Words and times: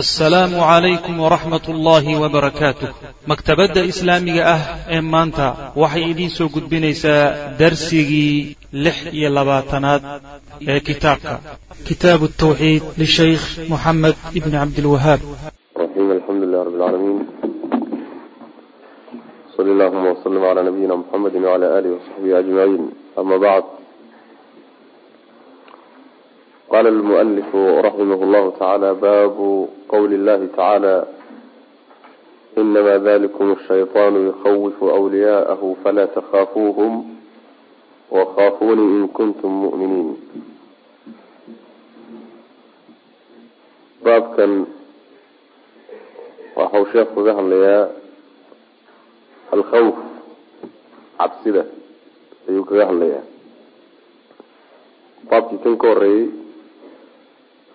asalaamu 0.00 0.56
calaykum 0.56 1.20
waraxmat 1.20 1.68
ullaahi 1.68 2.16
wabarakaatuh 2.22 2.88
maktabadda 3.30 3.80
islaamiga 3.92 4.42
ah 4.54 4.62
ee 4.96 5.00
maanta 5.14 5.46
waxay 5.82 6.04
idiin 6.12 6.30
soo 6.36 6.48
gudbinaysaa 6.54 7.24
darsigii 7.60 8.56
lix 8.84 8.96
iyo 9.18 9.28
labaatanaad 9.38 10.02
ee 10.72 10.80
kitaabka. 10.88 11.34
Kitaabu 11.88 12.26
tawxiid 12.42 12.82
lishaykh 13.02 13.44
moxamed 13.72 14.16
ibni 14.38 14.56
cabdilwahaab 14.62 15.20
raxiim 15.82 16.08
alxamdu 16.16 16.44
lilah 16.46 16.64
rabi 16.66 16.76
lcaalamiin 16.78 17.20
sali 19.54 19.70
allahuma 19.74 20.08
wasalim 20.14 20.40
calaa 20.46 20.64
nabiyina 20.68 20.94
muxamedi 21.02 21.38
wacala 21.46 21.66
alihi 21.78 21.94
wasaxbihi 21.96 22.34
ajmaciin 22.40 22.84
ama 23.20 23.34
bacd 23.44 23.81
qala 26.72 26.88
almualifu 26.88 27.60
raximah 27.84 28.20
llahu 28.32 28.50
tacaala 28.56 28.94
baabu 29.02 29.48
qowli 29.92 30.16
llahi 30.26 30.48
tacaala 30.48 30.94
inama 32.56 32.94
dalikum 33.06 33.56
shayطaanu 33.68 34.18
yukhawifu 34.28 34.84
wliyaaءahu 35.04 35.76
falaa 35.84 36.06
takhaafuuhum 36.16 36.92
wakaafuunii 38.16 38.88
in 38.96 39.08
kuntum 39.18 39.52
mu'miniin 39.64 40.10
baabkan 44.04 44.52
waxau 46.56 46.84
sheekhu 46.92 47.14
kaga 47.20 47.32
hadlayaa 47.40 47.84
alkhawf 49.54 49.96
cabsida 51.18 51.62
ayuu 52.48 52.64
kaga 52.70 52.84
hadlayaa 52.90 53.24
baabkii 55.30 55.60
kan 55.64 55.76
ka 55.82 55.88
horeeyey 55.92 56.41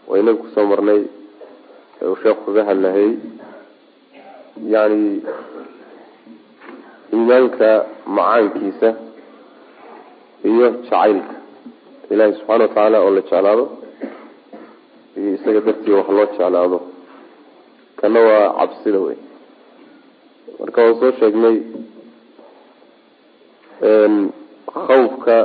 waynaga 0.09 0.39
ku 0.41 0.47
soo 0.55 0.65
marnay. 0.71 1.01
Ee 2.01 2.05
uu 2.11 2.17
sheekhu 2.23 2.41
kaga 2.47 2.63
hadlayay 2.69 3.11
yani 4.73 5.01
iimaanka 7.13 7.69
macaankiisa 8.15 8.89
iyo 10.49 10.67
jacaylka. 10.83 11.33
Ilaahay 12.11 12.33
subxaana 12.37 12.63
watacaala 12.63 12.97
oo 13.05 13.11
la 13.15 13.21
jeclaado. 13.21 13.65
Iyo 15.17 15.29
isaga 15.37 15.59
dartii 15.67 15.93
wax 15.97 16.07
loo 16.15 16.25
jeclaado. 16.31 16.77
Kana 17.99 18.19
waa 18.27 18.45
cabsida 18.59 18.99
wey. 19.05 19.17
Marka 20.59 20.79
waan 20.83 20.95
soo 21.01 21.11
sheegnay 21.19 21.57
khawfka 24.87 25.37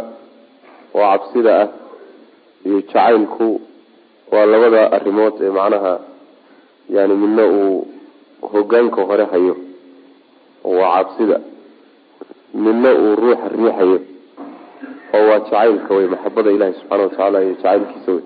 oo 0.95 1.01
cabsida 1.13 1.53
ah 1.63 1.69
iyo 2.67 2.79
jacaylku 2.89 3.49
waa 4.33 4.47
labada 4.53 4.81
arrimood 4.97 5.35
ee 5.47 5.51
macnaha 5.59 5.93
yani 6.97 7.15
midna 7.23 7.45
uu 7.59 7.87
hogaanka 8.53 9.01
hore 9.09 9.25
hayo 9.33 9.55
oo 10.65 10.77
waa 10.81 10.93
cabsida. 10.97 11.39
Midna 12.65 12.91
uu 13.03 13.13
ruuxa 13.21 13.49
riixayo 13.55 13.99
oo 15.17 15.25
waa 15.29 15.39
jacaylka 15.45 15.91
wey 15.97 16.07
maxabada 16.13 16.51
ilahi 16.57 16.73
subxaana 16.79 17.03
watacaala 17.05 17.39
iyo 17.45 17.55
jacaylkiisa 17.55 18.11
wey 18.13 18.23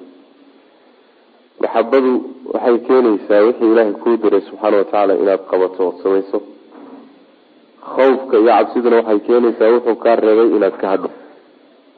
maxabadu 1.62 2.12
waxay 2.52 2.78
keenaysaa 2.86 3.41
wixii 3.46 3.70
ilaahay 3.72 3.92
kuu 4.02 4.16
diray 4.22 4.41
subxaana 4.48 4.76
watacaala 4.80 5.12
inaad 5.22 5.41
qabato 5.50 5.80
ood 5.88 5.96
samayso. 6.02 6.38
Khawfka 7.94 8.36
iyo 8.42 8.50
cabsiduna 8.58 8.96
waxay 9.00 9.18
keenaysaa 9.26 9.70
wuxuu 9.74 9.96
kaa 10.04 10.16
reebay 10.24 10.48
inaad 10.56 10.76
ka 10.82 10.86
hadho 10.92 11.10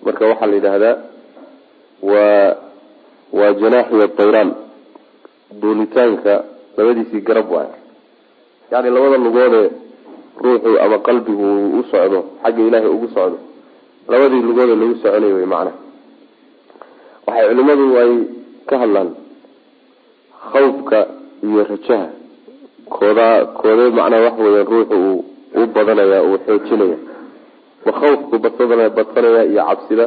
marka 0.05 0.23
waxaa 0.31 0.47
la 0.51 0.55
yidhaahdaa 0.59 0.95
waa 2.11 2.57
waa 3.33 3.53
janaaxiyo 3.61 4.07
dayraan 4.19 4.51
duulitaanka 5.61 6.45
labadiisii 6.77 7.21
garab 7.21 7.51
waay. 7.53 7.71
Yani 8.71 8.91
labada 8.91 9.17
lugoodee 9.17 9.71
ruuxu 10.45 10.79
ama 10.81 10.99
qalbigu 10.99 11.45
uu 11.45 11.79
u 11.79 11.83
socdo 11.91 12.19
xagga 12.43 12.63
ilaahay 12.69 12.91
ugu 12.91 13.09
socdo. 13.09 13.39
Labadii 14.09 14.43
lugoodee 14.49 14.77
lagu 14.81 14.95
soconay 15.03 15.33
wey 15.33 15.47
macnaha 15.53 15.77
waxay 17.27 17.49
culimadu 17.49 17.87
ay 18.03 18.13
ka 18.69 18.75
hadlaan 18.83 19.11
khawfka 20.53 20.99
iyo 21.43 21.65
rajaha. 21.71 22.09
Koodaa 22.95 23.45
koodee 23.61 23.91
macnaha 23.99 24.23
waxa 24.27 24.43
weya 24.45 24.65
ruuxu 24.71 24.97
uu 24.97 25.25
u 25.61 25.67
badanaya 25.75 26.23
uu 26.29 26.39
xoojinaya. 26.47 26.99
Ma 27.85 27.93
khawfku 28.01 28.35
badsanaya 28.39 29.45
iyo 29.53 29.63
cabsida 29.69 30.07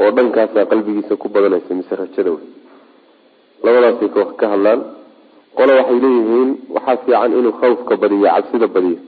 oo 0.00 0.10
dhankaasa 0.16 0.60
qalbigiisa 0.70 1.14
ku 1.22 1.26
badanaysa 1.34 1.70
mise 1.78 1.94
rajada 2.02 2.30
wey. 2.34 2.44
Labadaasay 3.64 4.08
ka 4.40 4.46
hadlaan. 4.52 4.80
Qole 5.58 5.72
waxay 5.78 5.98
leeyihiin 6.04 6.50
waxaa 6.74 6.96
fiican 7.04 7.32
inuu 7.38 7.52
khawfka 7.60 7.94
badiyo 8.02 8.26
cabsida 8.34 8.66
badiyo. 8.74 8.98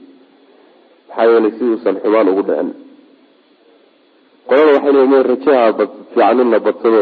Maxaa 1.09 1.25
yeelay 1.31 1.51
si 1.57 1.63
uusan 1.69 1.95
xumaan 2.03 2.27
ugu 2.31 2.41
dhicin. 2.47 2.69
Qolada 4.47 4.71
waxay 4.75 4.93
leeyihiin 4.95 5.25
rajaha 5.31 5.65
bad 5.79 5.89
fiican 6.13 6.37
in 6.43 6.49
la 6.53 6.59
badsado 6.65 7.01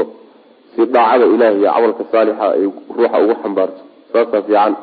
si 0.76 0.82
daacada 0.94 1.26
ilahi 1.36 1.58
iyo 1.62 1.70
camalka 1.76 2.04
saalixa 2.12 2.46
ay 2.56 2.64
ruuxa 2.98 3.18
ugu 3.24 3.36
xambaarto. 3.44 3.82
Saasaa 4.12 4.42
fiican. 4.48 4.74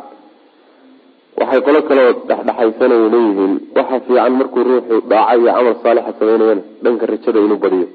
Waxay 1.40 1.60
qolo 1.66 1.78
kaleo 1.88 2.10
dhexdhexaysanay 2.28 3.00
leeyihiin 3.14 3.52
waxaa 3.76 4.00
fiican 4.06 4.32
markuu 4.40 4.62
ruuxu 4.68 4.96
dhaaca 5.10 5.34
iyo 5.40 5.50
camal 5.56 5.74
saalixa 5.84 6.12
samaynayana 6.18 6.62
dhanka 6.84 7.04
rajada 7.12 7.38
inuu 7.46 7.58
badiyo 7.64 7.86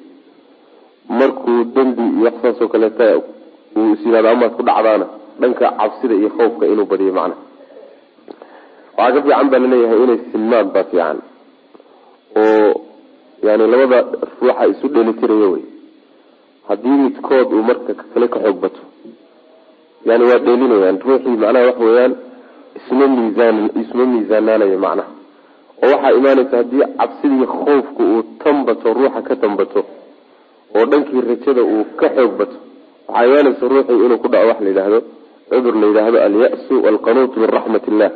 markuu 1.10 1.64
dembi 1.76 2.04
iyo 2.20 2.32
saasoo 2.42 2.68
kaleeta 2.68 3.06
uu 3.78 3.94
is 3.94 4.02
yihahdo 4.06 4.30
amaad 4.30 4.52
ku 4.58 4.64
dhacdaana. 4.64 5.06
Dhanka 5.40 5.66
cabsida 5.80 6.16
iyo 6.16 6.30
khawfka 6.38 6.66
inuu 6.72 6.86
badiyo 6.92 7.14
macna. 7.14 7.36
Waxaa 8.98 9.14
ka 9.16 9.22
fiican 9.24 9.48
baa 9.52 9.60
la 9.64 9.68
leeyahay 9.72 10.00
inay 10.04 10.20
sinmaan 10.32 10.68
baa 10.74 10.84
fiican. 10.92 11.18
Oo 12.42 12.72
yani 13.46 13.64
labada 13.72 13.98
ruuxa 14.42 14.64
isu 14.72 14.88
dheelitirayo 14.94 15.48
wey. 15.54 15.64
Haddii 16.68 16.98
midkood 17.04 17.48
uu 17.54 17.64
marka 17.70 17.94
kale 18.14 18.28
ka 18.34 18.40
xoog 18.44 18.58
bato 18.64 18.82
yani 20.08 20.24
waa 20.30 20.40
dheelinayaan 20.46 20.98
ruuxii 21.06 21.38
macnaha 21.42 21.66
waxa 21.70 21.84
weeyaan 21.88 22.14
isma 22.78 23.06
miisaan 23.16 23.58
isma 23.82 24.04
miisaanaanayo 24.12 24.78
macnaha 24.86 25.10
oo 25.84 25.90
waxaa 25.94 26.12
imaanaysa 26.20 26.56
haddii 26.58 26.84
cabsida 27.00 27.36
iyo 27.38 27.48
khawfka 27.54 28.02
uu 28.12 28.22
tanbato 28.44 28.88
ruuxa 28.98 29.22
ka 29.28 29.36
tanbato 29.44 29.82
oo 30.78 30.86
dhankii 30.92 31.22
rajada 31.30 31.62
uu 31.74 31.84
ka 32.00 32.08
xoog 32.16 32.32
bato. 32.40 32.56
Waxaa 33.08 33.26
imaanaysa 33.30 33.66
ruuxii 33.74 34.00
inuu 34.06 34.20
ku 34.24 34.28
dhaco 34.34 34.48
wax 34.52 34.60
la 34.66 34.70
yidhaahdo 34.72 35.00
cudur 35.50 35.76
la 35.82 35.86
yidhaahdo 35.90 36.18
alya-su 36.28 36.74
walqanuut 36.86 37.34
min 37.42 37.50
raxmat 37.58 37.84
illah 37.92 38.12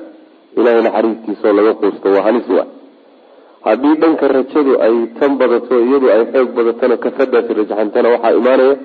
ilahay 0.60 0.82
naxariistiisaoo 0.88 1.54
laga 1.58 1.74
quusto 1.82 2.08
waa 2.16 2.24
halis 2.28 2.48
wa 2.58 2.64
haddii 3.68 3.96
dhanka 4.02 4.26
rajadu 4.38 4.72
ay 4.86 4.96
tan 5.20 5.32
badato 5.42 5.74
iyadu 5.86 6.08
ay 6.16 6.22
xoog 6.34 6.50
badatona 6.58 6.96
kafadaasi 7.06 7.52
rajaxantana 7.60 8.08
waxaa 8.16 8.34
imaanaya 8.40 8.76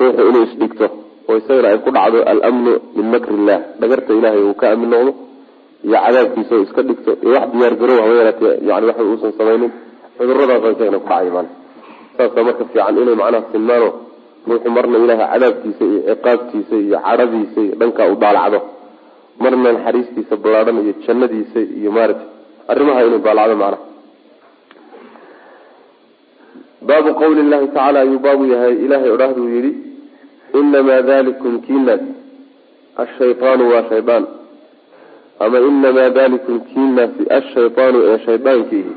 ruuxu 0.00 0.22
inuu 0.30 0.42
isdhigto 0.48 0.86
oo 1.28 1.36
isagana 1.40 1.68
ay 1.72 1.78
ku 1.84 1.90
dhacdo 1.96 2.18
almnu 2.48 2.72
min 2.96 3.06
makri 3.14 3.34
illah 3.40 3.58
dhagarta 3.80 4.10
ilahay 4.18 4.40
uu 4.48 4.54
ka 4.60 4.66
amin 4.74 4.88
noqdo 4.94 5.12
iyo 5.86 5.96
cadaabkiisa 6.04 6.54
iska 6.66 6.80
dhigto 6.88 7.10
iyo 7.22 7.30
wax 7.36 7.46
diyaargarow 7.54 7.98
haba 8.04 8.14
yaraatee 8.20 8.52
yani 8.68 8.84
waxa 8.90 9.02
uusan 9.10 9.32
samaynin 9.38 9.70
cuduradaasa 10.18 10.68
isagana 10.74 10.98
ku 11.02 11.06
dhacay 11.08 11.28
maana 11.36 11.50
saasa 12.18 12.38
marka 12.46 12.64
fiican 12.70 12.96
inay 13.02 13.14
macnaha 13.22 13.44
sinmaano 13.52 13.88
ruuxu 14.48 14.68
marna 14.76 14.96
ilahay 15.04 15.26
cadaabkiisa 15.32 15.84
iyo 15.90 16.00
ciqaabtiisa 16.08 16.74
iyo 16.84 16.98
cadhadiisa 17.06 17.60
iyo 17.66 17.74
dhankaa 17.80 18.06
u 18.12 18.16
daalacdo 18.24 18.58
marna 19.42 19.68
naxariistiisa 19.76 20.34
ballaadhan 20.42 20.76
iyo 20.84 20.94
jannadiisa 21.06 21.60
iyo 21.80 21.90
maaragtay 21.96 22.28
arrimaha 22.72 23.00
inuu 23.06 23.18
daalacdo 23.26 23.56
macnaha. 23.62 23.84
Baabu 26.88 27.10
qawli 27.20 27.42
llahi 27.50 27.66
tacaala 27.68 27.98
ayuu 28.04 28.18
baabu 28.24 28.44
yahay. 28.52 28.74
Ilahay 28.84 29.10
odhahduu 29.16 29.48
yihi 29.54 29.70
inamaa 30.58 31.02
dalikum 31.08 31.54
kiinaas 31.66 32.00
ashaytaanu 33.02 33.64
waa 33.72 33.84
shaydaan. 33.90 34.24
Ama 35.44 35.58
inamaa 35.68 36.10
dalikum 36.18 36.56
kiinaasi 36.70 37.22
ashaytaanu 37.38 37.98
ee 38.10 38.18
shaydaankiihi 38.26 38.92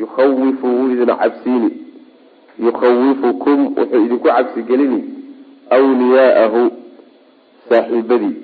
yukhawifu 0.00 0.66
wuu 0.76 0.90
idin 0.94 1.06
cabsiini 1.22 1.70
yukhawifukum 2.66 3.58
wuxuu 3.76 4.04
idinku 4.04 4.26
cabsi 4.28 4.60
gelini 4.68 5.00
wliyaa'ahu 5.70 6.62
saaxiibadii 7.68 8.34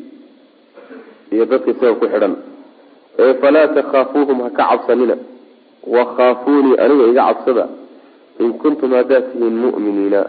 iyo 1.33 1.45
dadka 1.51 1.71
isaga 1.71 1.95
ku 2.01 2.07
xidhan. 2.13 2.35
Ee 3.19 3.35
falaa 3.43 3.69
takhaafuuhum 3.77 4.39
ha 4.45 4.51
ka 4.51 4.65
cabsanina. 4.71 5.17
Wakhaafuunii 5.95 6.77
aniga 6.85 7.05
iga 7.11 7.23
cabsada. 7.29 7.65
In 8.43 8.53
kuntum 8.63 8.91
haddaad 8.99 9.25
tihiin 9.33 9.57
mu'miniina 9.65 10.21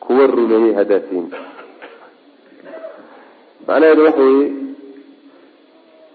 kuwa 0.00 0.26
rumeeyey 0.26 0.72
haddaad 0.78 1.02
tihiin 1.08 1.28
macnaheedu 3.66 4.02
waxa 4.06 4.22
weeye 4.22 4.48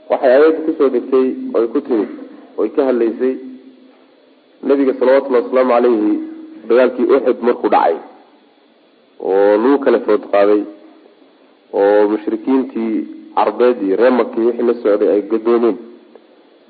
waxay 0.10 0.32
aayadda 0.34 0.60
ku 0.66 0.72
soo 0.78 0.90
degtay 0.96 1.28
oy 1.58 1.66
ku 1.74 1.80
timid 1.88 2.10
oy 2.58 2.70
ka 2.76 2.82
hadlaysay. 2.90 3.34
Nabiga 4.68 4.94
salawatullahi 5.00 5.44
wasalaamu 5.44 5.72
calayhi 5.74 6.14
dagaalkii 6.70 7.08
uxud 7.16 7.38
markuu 7.48 7.70
dhacay 7.76 7.96
oo 9.30 9.52
lagu 9.64 9.78
kala 9.86 10.00
food 10.06 10.24
qaaday 10.34 10.62
oo 11.80 12.02
mushrikiintii 12.12 12.94
carbeed 13.38 13.78
iyo 13.86 13.96
ree 14.02 14.12
maki 14.20 14.40
wixii 14.48 14.66
la 14.70 14.74
socday 14.84 15.10
ay 15.14 15.22
gadoomeen. 15.32 15.78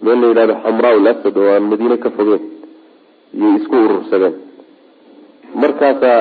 Meel 0.04 0.20
la 0.22 0.28
yidhahdo 0.30 0.56
xamraa 0.64 0.94
asad 1.12 1.36
oo 1.42 1.50
aan 1.54 1.66
madiine 1.72 1.98
ka 2.04 2.10
fogeen 2.18 2.44
iyay 3.38 3.54
isku 3.60 3.76
urursadeen. 3.86 4.36
Markaasaa 5.62 6.20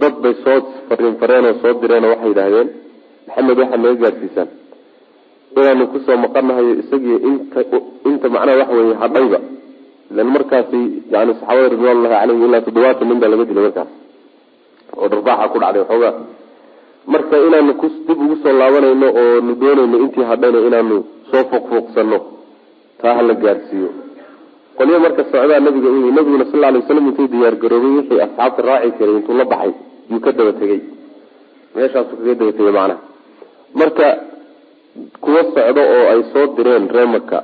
dad 0.00 0.14
bay 0.22 0.34
soo 0.44 0.58
fariin 0.88 1.16
fareen 1.20 1.44
oo 1.50 1.54
soo 1.62 1.72
direen 1.82 2.04
oo 2.04 2.10
waxay 2.14 2.28
yidhaahdeen 2.30 2.68
maxamed 3.26 3.58
waxaad 3.60 3.80
naga 3.84 4.00
gaadsiisaan 4.04 4.48
inaanu 5.56 5.84
ku 5.92 5.98
soo 6.06 6.16
maqanahayo 6.24 6.72
isagii 6.82 7.18
inta 7.28 7.60
inta 8.10 8.26
macnaha 8.34 8.58
waxa 8.60 8.74
weye 8.78 8.94
hadhayba 9.02 9.38
ilan 10.12 10.28
markaasi 10.36 10.78
yani 11.14 11.32
saxaabada 11.38 11.68
ridwanullahi 11.74 12.14
caleyhim 12.20 12.44
ilaa 12.48 12.60
toddobaatan 12.66 13.06
nin 13.10 13.18
baa 13.22 13.30
laga 13.32 13.44
dilay 13.50 13.64
markaas 13.68 13.90
oo 15.00 15.06
dharbaaxa 15.12 15.46
ku 15.52 15.58
dhacday 15.62 15.80
waxoogaa 15.82 16.14
marka 17.12 17.34
inaanu 17.46 17.72
ku 17.80 17.86
dib 18.06 18.18
ugu 18.24 18.36
soo 18.42 18.52
laabanayno 18.60 19.08
oo 19.20 19.34
nu 19.46 19.52
doonayno 19.62 19.96
intii 20.04 20.26
hadhayna 20.30 20.58
inaanu 20.68 20.96
soo 21.30 21.42
fuuqfuuqsano 21.50 22.18
taa 23.00 23.14
hala 23.18 23.34
gaadhsiiyo 23.44 23.90
qolyo 24.78 24.96
marka 25.04 25.22
socdaa 25.32 25.60
nabiga 25.66 25.88
u 25.96 26.10
nabiguna 26.16 26.44
sal 26.50 26.64
alay 26.68 26.80
waslam 26.82 27.06
intuu 27.10 27.26
diyaar 27.32 27.54
garoobay 27.62 27.92
wixii 27.98 28.20
asxaabta 28.26 28.60
raaci 28.68 28.90
karay 28.98 29.14
intuu 29.20 29.36
la 29.40 29.44
baxay 29.52 29.72
yuu 30.10 30.20
ka 30.24 30.30
daba 30.38 30.52
tegey 30.60 30.80
meeshaasu 31.74 32.12
kaga 32.18 32.34
daba 32.40 32.52
tegay 32.58 32.72
macnaha 32.78 32.96
marka 33.80 34.06
kuwa 35.24 35.42
socdo 35.54 35.82
oo 35.94 36.04
ay 36.12 36.20
soo 36.32 36.46
direen 36.56 36.84
ree 36.94 37.08
maka 37.14 37.38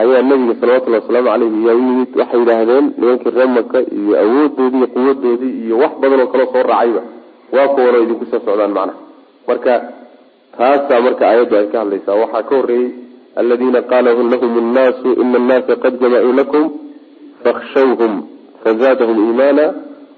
ayaa 0.00 0.22
nabiga 0.22 0.54
salawatullhi 0.60 1.00
wasalaamu 1.00 1.28
caleyhi 1.30 1.66
yaa 1.66 1.74
u 1.74 1.82
yimid 1.88 2.10
waxay 2.20 2.40
yidhaahdeen 2.40 2.86
nimankii 2.98 3.30
ree 3.36 3.46
maka 3.56 3.78
iyo 3.98 4.12
awoodoodii 4.24 4.78
iyo 4.78 4.86
quwadoodii 4.94 5.54
iyo 5.64 5.74
wax 5.82 5.92
badan 6.00 6.20
oo 6.20 6.26
kaloo 6.32 6.48
soo 6.52 6.62
raacayba 6.70 7.02
waa 7.54 7.68
kuwan 7.74 7.94
oo 7.96 8.02
idinku 8.04 8.24
soo 8.30 8.40
socdaan 8.46 8.72
macnaha 8.76 8.98
marka 9.48 9.72
taasaa 10.56 11.00
marka 11.06 11.22
aayaddu 11.28 11.56
ay 11.56 11.66
ka 11.72 11.78
hadlaysaa. 11.82 12.14
Waxaa 12.22 12.42
ka 12.48 12.54
horreeyey 12.56 12.90
aladiina 13.36 13.80
qaala 13.90 14.10
lahum 14.32 14.56
nnaasu 14.68 15.08
ina 15.22 15.36
annaasa 15.40 15.76
qad 15.82 15.94
jamacuu 16.00 16.32
lakum 16.40 16.64
fakhshawhum 17.44 18.12
fazaadahum 18.64 19.16
iimaana 19.26 19.64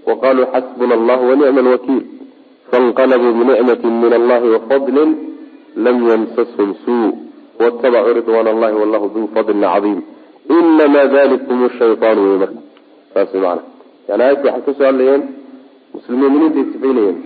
waqaluu 0.08 0.46
xasbuna 0.54 0.94
allah 0.98 1.18
wanicma 1.28 1.60
alwakiil 1.64 2.02
fainqalabuu 2.70 3.32
binicmati 3.38 3.86
min 3.86 4.12
allahi 4.20 4.46
wafadlin 4.54 5.10
lam 5.84 5.96
ymsashum 6.16 6.74
suu 6.84 7.08
watabacuu 7.60 8.14
ridwan 8.18 8.46
allahi 8.54 8.76
wallahu 8.82 9.06
duu 9.14 9.26
fadlin 9.34 9.64
cadiim 9.74 10.00
inamaa 10.58 11.06
dalikum 11.16 11.58
shayaan 11.78 12.18
wey 12.24 12.36
marka 12.42 12.60
saas 13.14 13.34
maana 13.44 13.62
yani 14.08 14.22
aayadka 14.24 14.48
waxay 14.54 14.64
ka 14.66 14.72
soo 14.78 14.86
hadlayeen 14.90 15.22
muslimiiniintay 15.94 16.64
sifaynayeen 16.72 17.16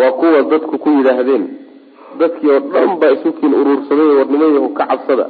waa 0.00 0.12
kuwa 0.20 0.42
dadku 0.52 0.78
ku 0.84 0.88
yidhaahdeen 0.98 1.44
dadkii 2.20 2.50
oo 2.54 2.60
dhan 2.74 2.90
baa 3.00 3.10
isukiin 3.16 3.54
urursaday 3.60 4.10
warnimayahu 4.18 4.68
ka 4.78 4.84
cabsada 4.90 5.26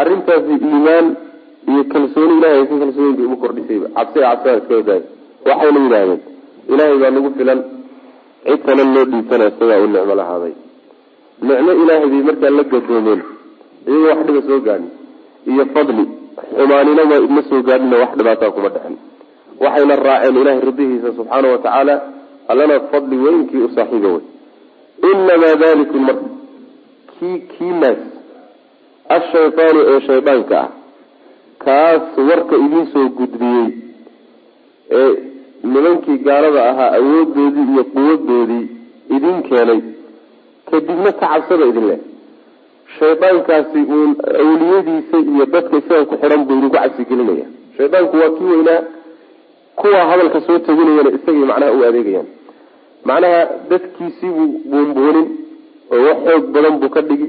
arrintaasi 0.00 0.52
iimaan 0.68 1.06
iyo 1.70 1.82
kalsooni 1.92 2.34
ilahay 2.38 2.62
ka 2.70 2.74
kalsoonida 2.82 3.22
ugu 3.26 3.36
kordhisayba 3.42 3.88
cabsi 3.96 4.18
cabsada 4.26 4.56
iska 4.60 4.74
wadaay 4.80 5.02
waxayna 5.48 5.80
yidhaahdeen 5.84 6.20
ilaahay 6.72 6.98
baa 7.02 7.10
nagu 7.16 7.30
filan 7.38 7.60
cid 8.46 8.60
kale 8.66 8.82
loo 8.94 9.04
dhiibtana 9.12 9.44
isagaa 9.52 9.78
u 9.84 9.88
nicmo 9.94 10.14
lahaaday 10.20 10.54
nicmo 11.48 11.72
ilaahay 11.82 12.08
bay 12.12 12.22
markaa 12.28 12.50
la 12.58 12.64
gadoomeen 12.72 13.20
iyagoo 13.86 14.08
wax 14.08 14.18
dhiba 14.26 14.42
soo 14.48 14.60
gaadhin 14.66 14.90
iyo 15.50 15.64
fadli. 15.74 16.04
Xumaanina 16.56 17.02
ma 17.36 17.42
soo 17.48 17.62
gaadhina 17.68 17.96
wax 18.02 18.10
dhibaataa 18.18 18.50
kuma 18.56 18.68
dhexin 18.74 18.96
waxayna 19.62 19.96
raaceen 20.06 20.36
ilahay 20.40 20.60
ridihiisa 20.68 21.08
subxaana 21.18 21.48
watacaala 21.54 21.94
allana 22.50 22.76
fadli 22.90 23.16
weynkii 23.24 23.62
u 23.66 23.68
saaxiiba 23.76 24.08
wey 24.14 24.22
inamaa 25.12 25.54
dalikum 25.62 26.02
marka 26.08 26.28
kii 27.18 27.38
kiinaas 27.52 28.00
ashaytaanu 29.16 29.80
ee 29.90 30.00
shaydaanka 30.08 30.58
ah 30.64 30.68
kaas 31.64 32.04
warka 32.30 32.56
idiin 32.64 32.86
soo 32.92 33.06
gudbiyey 33.18 33.68
ee 35.00 35.10
nimankii 35.72 36.18
gaalada 36.28 36.60
ahaa 36.70 36.90
awoodoodii 36.98 37.66
iyo 37.74 37.84
quwadoodii 37.94 38.64
idin 39.16 39.38
keenay 39.48 39.80
kadibna 40.70 41.10
ka 41.20 41.26
cabsada 41.32 41.64
idin 41.70 41.86
leh 41.90 42.00
shaydaankaasi 42.98 43.80
uun 43.96 44.10
awliyadiisa 44.42 45.16
iyo 45.32 45.44
dadka 45.54 45.74
isaga 45.80 46.04
ku 46.10 46.14
xidhan 46.22 46.40
buu 46.46 46.54
idinku 46.58 46.76
cabsigelinaya 46.76 47.46
shaydaanku 47.76 48.14
waa 48.22 48.30
kii 48.36 48.48
weynaa 48.54 48.80
kuwa 49.80 50.00
hadalka 50.10 50.38
soo 50.46 50.58
teginayana 50.66 51.10
isagay 51.16 51.44
macnaha 51.50 51.72
u 51.78 51.84
adeegayaan. 51.88 52.26
Macnaha 53.08 53.40
dadkiisiibuu 53.70 54.48
buunbuunin 54.70 55.26
oo 55.94 56.00
wax 56.06 56.18
xoog 56.26 56.44
badan 56.54 56.74
buu 56.80 56.90
ka 56.96 57.00
dhigi 57.08 57.28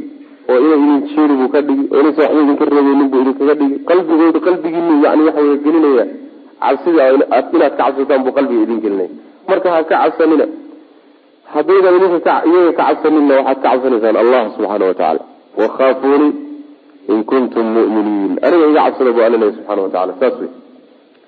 oo 0.51 0.57
inay 0.65 0.79
idin 0.83 0.99
jeeri 1.13 1.33
buu 1.39 1.49
ka 1.53 1.59
dhigi 1.67 1.83
oo 1.93 1.99
inaysa 2.01 2.21
waxba 2.23 2.41
idinka 2.43 2.65
reebeynin 2.71 3.07
buu 3.11 3.21
idinkaga 3.23 3.53
dhigi. 3.59 3.75
Qalbigooda 3.89 4.39
qalbigiinu 4.47 4.93
yani 5.05 5.21
waxa 5.27 5.41
wey 5.47 5.57
gelinaya 5.65 6.05
cabsida 6.63 7.03
inaad 7.15 7.51
ka 7.61 7.67
cabsataan 7.79 8.21
buu 8.25 8.33
qalbiga 8.37 8.61
idin 8.65 8.79
gelinaya. 8.85 9.09
Marka 9.49 9.67
ha 9.73 9.79
ka 9.89 9.95
cabsanina 10.03 10.45
haddaydan 11.53 11.95
idinka 11.99 12.33
iyaga 12.49 12.71
ka 12.77 12.83
cabsanina 12.89 13.33
waxaad 13.39 13.57
ka 13.63 13.69
cabsanaysaan 13.69 14.17
allah 14.23 14.41
subxaana 14.55 14.85
watacaala 14.91 15.21
wakhaafuuni 15.59 16.29
in 17.11 17.23
kuntum 17.31 17.65
mu'miniin 17.77 18.33
aniga 18.45 18.65
iga 18.71 18.81
cabsada 18.87 19.11
buu 19.15 19.23
alla 19.27 19.37
subxana 19.55 19.81
watacala 19.85 20.13
saas 20.19 20.35
wey 20.41 20.49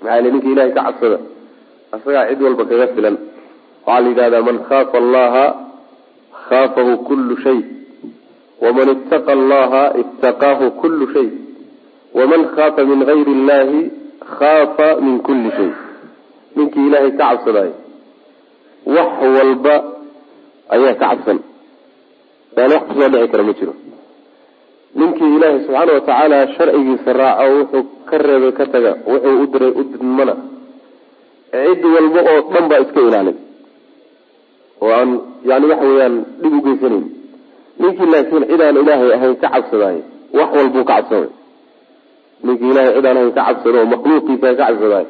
maxaa 0.02 0.16
yele 0.18 0.30
ninka 0.34 0.48
ilahay 0.54 0.72
ka 0.78 0.82
cabsada 0.88 1.18
asagaa 1.96 2.28
cid 2.30 2.42
walba 2.46 2.64
kaga 2.70 2.88
filan 2.96 3.16
waxaa 3.86 4.00
la 4.04 4.08
yidhahdaa 4.10 4.42
man 4.50 4.58
khaafa 4.70 4.98
allaha 5.04 5.44
khaafahu 6.48 6.94
kullu 7.10 7.36
shay 7.46 7.60
waman 8.64 8.90
ittaqa 8.96 9.32
allaha 9.40 9.82
ittaqaahu 10.02 10.66
kullu 10.82 11.06
shay 11.16 11.28
waman 12.20 12.42
khaafa 12.56 12.82
min 12.92 13.00
gayri 13.10 13.32
illahi 13.38 13.80
khaafa 14.38 14.88
min 15.06 15.16
kulli 15.28 15.50
shay 15.58 15.72
ninkii 16.56 16.86
ilaahay 16.88 17.12
ka 17.12 17.24
cabsadaayo 17.30 17.74
wax 18.96 19.12
walba 19.38 19.76
ayaa 20.76 20.94
ka 21.02 21.06
cabsan 21.12 21.40
yani 22.58 22.74
wax 22.76 22.84
ku 22.88 22.94
soo 23.00 23.10
dhici 23.14 23.28
kara 23.32 23.44
ma 23.50 23.54
jiro 23.60 23.74
ninkii 25.00 25.32
ilaahay 25.36 25.60
subxaana 25.66 25.92
watacaala 25.98 26.38
sharcigiisa 26.56 27.12
raaco 27.20 27.46
wuxuu 27.60 27.84
ka 28.10 28.16
reebay 28.26 28.52
ka 28.58 28.66
taga 28.74 28.92
wuxuu 29.12 29.36
u 29.44 29.48
diray 29.54 29.72
u 29.80 29.84
didmana. 29.92 30.34
Cid 31.54 31.82
walba 31.96 32.20
oo 32.32 32.40
dhan 32.54 32.66
baa 32.70 32.80
iska 32.86 33.00
ilaalin. 33.08 33.38
Oo 34.84 34.92
aan 35.00 35.10
yani 35.50 35.66
waxa 35.72 35.86
weeyaan 35.90 36.16
dhib 36.42 36.54
ugeysanayn 36.60 37.06
ninkii 37.82 38.08
laakiin 38.14 38.44
cid 38.50 38.62
aan 38.66 38.78
ilaahay 38.82 39.12
ahayn 39.18 39.36
ka 39.42 39.48
cabsadaayo 39.54 40.02
wax 40.38 40.50
walbuu 40.58 40.84
ka 40.90 40.94
cabsanay 40.98 41.30
ninkii 42.46 42.70
ilahay 42.72 42.92
cid 42.96 43.06
aan 43.10 43.18
ahayn 43.18 43.32
ka 43.38 43.42
cabsado 43.48 43.78
oo 43.82 43.88
makhluuqiisa 43.94 44.48
ka 44.50 44.56
cabsadaayo 44.62 45.08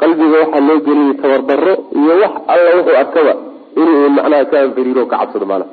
qalbiga 0.00 0.36
waxaa 0.42 0.62
loo 0.68 0.78
geliyay 0.86 1.14
tabardaro 1.22 1.74
iyo 2.00 2.14
wax 2.22 2.34
alla 2.52 2.70
wuxuu 2.78 2.96
arkaba 3.02 3.32
inuu 3.80 4.08
macnaha 4.16 4.44
ka 4.50 4.56
anfariiro 4.64 5.02
ka 5.10 5.16
cabsado 5.20 5.46
maanaha 5.50 5.70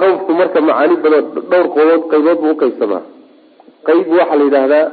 khawfku 0.00 0.30
marka 0.40 0.58
macaani 0.68 0.94
badan 1.04 1.24
dhowr 1.50 1.66
qoobood 1.74 2.02
qaybood 2.12 2.38
buu 2.42 2.52
uqaybsamaa 2.56 3.02
qayb 3.86 4.06
waxaa 4.18 4.36
la 4.40 4.44
yidhahdaa 4.48 4.84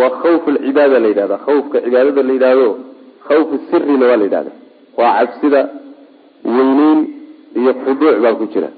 waa 0.00 0.10
khawf 0.22 0.42
alcibaada 0.52 0.96
la 1.04 1.08
yidhahda 1.12 1.36
khawfka 1.46 1.76
cibaadada 1.84 2.22
la 2.28 2.32
yidhahdo 2.36 2.68
khawfu 3.28 3.54
sirina 3.70 4.04
waa 4.10 4.16
la 4.20 4.24
yidhahda 4.28 4.52
waa 5.00 5.12
cabsida 5.18 5.60
weyneyn 6.56 6.98
iyo 7.58 7.72
khuduuc 7.82 8.16
baa 8.24 8.34
ku 8.40 8.44
jira. 8.52 8.68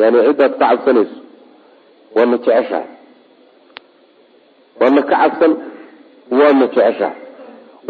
Yani 0.00 0.18
ciddaad 0.26 0.52
ka 0.58 0.64
cabsanayso 0.70 1.16
waadna 2.16 2.36
jeceshahay. 2.44 2.88
Waadna 4.80 5.02
ka 5.08 5.14
cabsan 5.22 5.52
waadna 6.38 6.66
jeceshahay. 6.74 7.18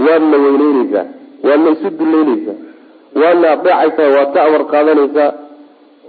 Waadna 0.04 0.36
weyneyneysaa 0.44 1.06
waadna 1.46 1.68
isu 1.74 1.88
duleyneysaa 1.98 2.56
waadna 3.20 3.46
adeecaysaa 3.54 4.08
waad 4.16 4.30
ka 4.34 4.40
amar 4.48 4.62
qaadanaysaa 4.72 5.28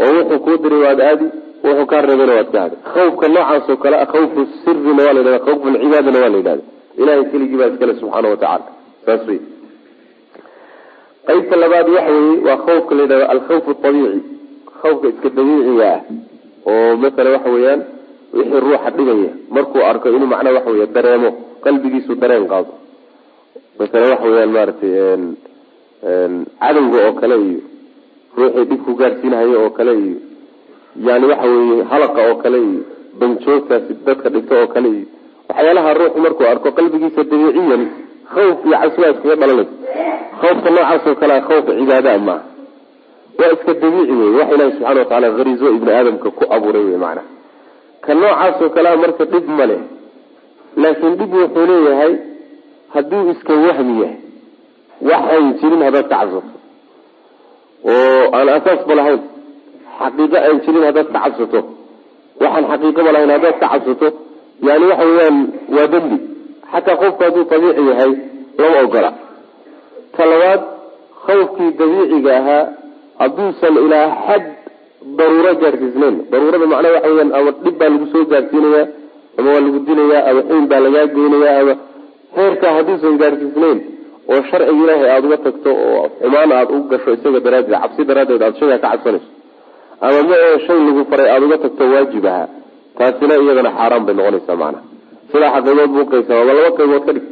oo 0.03 0.11
wuxuu 0.17 0.39
kuu 0.45 0.57
diray 0.63 0.81
waad 0.85 0.99
aadi 1.09 1.25
wuxuu 1.65 1.85
kaa 1.91 2.01
reebayna 2.07 2.33
waad 2.39 2.49
ka 2.53 2.59
aadi. 2.63 2.75
Khawfka 2.93 3.25
noocaas 3.33 3.69
oo 3.71 3.77
kale 3.83 3.97
khawfu 4.13 4.39
sirina 4.63 5.01
waa 5.05 5.13
la 5.15 5.19
yidhahda 5.21 5.39
khawfu 5.45 5.65
lcibaadana 5.73 6.19
waa 6.23 6.29
la 6.33 6.37
yidhahda 6.39 6.63
ilahay 7.01 7.23
keligii 7.31 7.57
baa 7.61 7.69
iskale 7.73 7.93
subxaana 7.99 8.27
watacaala 8.33 8.65
saas 9.05 9.21
wey 9.29 9.39
qaybta 11.27 11.55
labaad 11.63 11.87
waxa 11.95 12.11
weeye 12.17 12.39
waa 12.47 12.57
khawfka 12.65 12.91
la 12.97 13.01
yidhahdo 13.03 13.25
alkhawf 13.33 13.65
abiici 13.87 14.19
khawfka 14.81 15.07
iska 15.11 15.29
dabiiciga 15.37 15.87
ah 15.95 16.01
oo 16.71 16.91
masala 17.03 17.29
waxa 17.35 17.49
weeyaan 17.55 17.81
wixii 18.37 18.59
ruuxa 18.65 18.89
dhigaya. 18.97 19.31
Markuu 19.55 19.81
arko 19.89 20.05
inuu 20.15 20.27
macnaha 20.33 20.55
waxa 20.57 20.69
wey 20.75 20.87
dareemo 20.95 21.29
qalbigiisu 21.63 22.11
dareen 22.21 22.45
qaado. 22.51 22.71
Masala 23.79 24.05
waxa 24.13 24.27
weyaan 24.31 24.51
maaragtay 24.55 24.91
cadowga 26.61 26.97
oo 27.07 27.13
kale 27.19 27.35
iyo 27.47 27.59
ruuxii 28.37 28.65
dhibku 28.69 28.91
gaadhsiinhayo 28.99 29.57
oo 29.63 29.69
kale 29.77 29.93
iyo 30.05 30.17
yani 31.07 31.25
waxa 31.31 31.47
weeye 31.53 31.83
halaqa 31.91 32.21
oo 32.29 32.35
kale 32.43 32.57
iyo 32.69 32.81
banjoogtaasi 33.19 33.91
dadka 34.05 34.27
dhigto 34.33 34.53
oo 34.61 34.67
kale 34.73 34.89
iyo. 34.95 35.05
Waxyaalaha 35.49 35.89
ruuxu 35.99 36.19
markuu 36.25 36.45
arko 36.51 36.69
qalbigiisa 36.77 37.21
dabiiciyan 37.31 37.83
khawf 38.33 38.57
iyo 38.67 38.77
cabsidaa 38.81 39.11
iskaga 39.13 39.35
dhalanaysa 39.41 39.73
khawfka 40.41 40.69
noocaas 40.75 41.03
oo 41.09 41.15
kalea 41.21 41.41
khawf 41.47 41.65
cibaada 41.79 42.11
maaha 42.27 42.43
waa 43.39 43.51
iska 43.55 43.73
dabiici 43.81 44.13
wey 44.21 44.31
wax 44.39 44.49
ilahi 44.55 44.71
subxana 44.77 44.99
wa 45.01 45.05
taala 45.11 45.27
harizo 45.37 45.67
ibni 45.77 45.91
aadamka 45.97 46.29
ku 46.37 46.43
abuuray 46.55 46.83
wey 46.89 46.97
macnaha 47.03 47.27
ka 48.05 48.11
noocaasoo 48.19 48.69
kalea 48.75 48.95
marka 49.03 49.23
dhib 49.31 49.47
ma 49.57 49.65
leh. 49.71 49.81
Laakiin 50.81 51.13
dhib 51.19 51.31
wuxuu 51.39 51.65
leeyahay 51.71 52.13
hadduu 52.93 53.21
iska 53.33 53.53
wahmi 53.65 53.95
yahay 54.01 54.17
waxayn 55.09 55.47
jirin 55.59 55.81
haddaad 55.87 56.07
ka 56.11 56.15
cabsato 56.19 56.54
oo 57.93 58.21
aan 58.37 58.47
asaasba 58.57 58.93
lahayn. 58.99 59.21
Xaqiiqo 59.99 60.37
aan 60.47 60.57
jirin 60.63 60.83
haddaad 60.87 61.07
ka 61.13 61.19
cabsato 61.23 61.59
waxaan 62.41 62.65
xaqiiqaba 62.71 63.09
lahayn 63.15 63.31
haddaad 63.35 63.55
ka 63.61 63.67
cabsato 63.73 64.07
yani 64.67 64.85
waxa 64.91 65.05
weeyaan 65.09 65.37
waa 65.75 65.87
dembi. 65.93 66.17
Xataa 66.71 66.95
qofku 67.01 67.21
hadduu 67.25 67.43
dabiici 67.51 67.83
yahay 67.91 68.11
lama 68.59 68.77
ogola. 68.85 69.09
Ta 70.15 70.23
labaad 70.31 70.61
khawfkii 71.25 71.69
dabiiciga 71.79 72.31
ahaa 72.39 72.63
hadduusan 73.21 73.73
ilaa 73.85 74.07
xad 74.27 74.43
daruuro 75.17 75.51
gaadhsiisnayn 75.61 76.15
daruurada 76.31 76.65
macnaha 76.71 76.93
waxa 76.95 77.09
weyaan 77.11 77.31
ama 77.39 77.51
dhib 77.63 77.75
baa 77.79 77.89
lagu 77.93 78.05
soo 78.13 78.23
gaadhsiinayaa 78.31 78.85
ama 79.37 79.47
waa 79.53 79.63
lagu 79.65 79.79
dilayaa 79.87 80.23
ama 80.29 80.41
xuyn 80.49 80.65
baa 80.71 80.81
lagaa 80.85 81.05
geynayaa 81.15 81.57
ama 81.63 81.73
heerkaa 82.37 82.71
hadduusan 82.77 83.13
gaadhsiisnayn 83.21 83.77
oo 84.31 84.41
sharciga 84.49 84.73
ilaahay 84.83 85.09
aada 85.15 85.25
uga 85.29 85.37
tagto 85.45 85.69
oo 85.85 86.03
xumaan 86.21 86.51
aada 86.59 86.71
u 86.77 86.79
gasho 86.91 87.09
isaga 87.17 87.39
daraaddeed 87.45 87.75
cabsi 87.83 88.01
daraaddeed 88.09 88.41
aada 88.47 88.57
shaygaa 88.59 88.79
ka 88.83 88.89
cabsanayso 88.93 89.29
ama 90.05 90.19
ma 90.29 90.35
ee 90.47 90.55
shay 90.65 90.77
lagu 90.87 91.01
faray 91.11 91.27
aada 91.33 91.45
uga 91.49 91.57
tagto 91.65 91.83
waajib 91.93 92.25
ahaa 92.33 92.47
taasina 92.97 93.33
iyadana 93.43 93.71
xaaraan 93.77 94.03
bay 94.07 94.15
noqonaysaa 94.19 94.57
macnaha 94.63 94.83
sidaa 95.31 95.51
qaybood 95.65 95.89
buu 95.95 96.05
qaysama 96.13 96.39
ama 96.43 96.53
laba 96.57 96.71
qaybood 96.79 97.03
ka 97.07 97.11
dhig. 97.15 97.25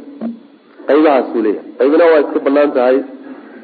Qaybahaasuu 0.88 1.40
leeyahay. 1.44 1.68
Qaybina 1.78 2.04
waa 2.10 2.20
iska 2.24 2.38
bannaan 2.46 2.70
tahay 2.76 2.96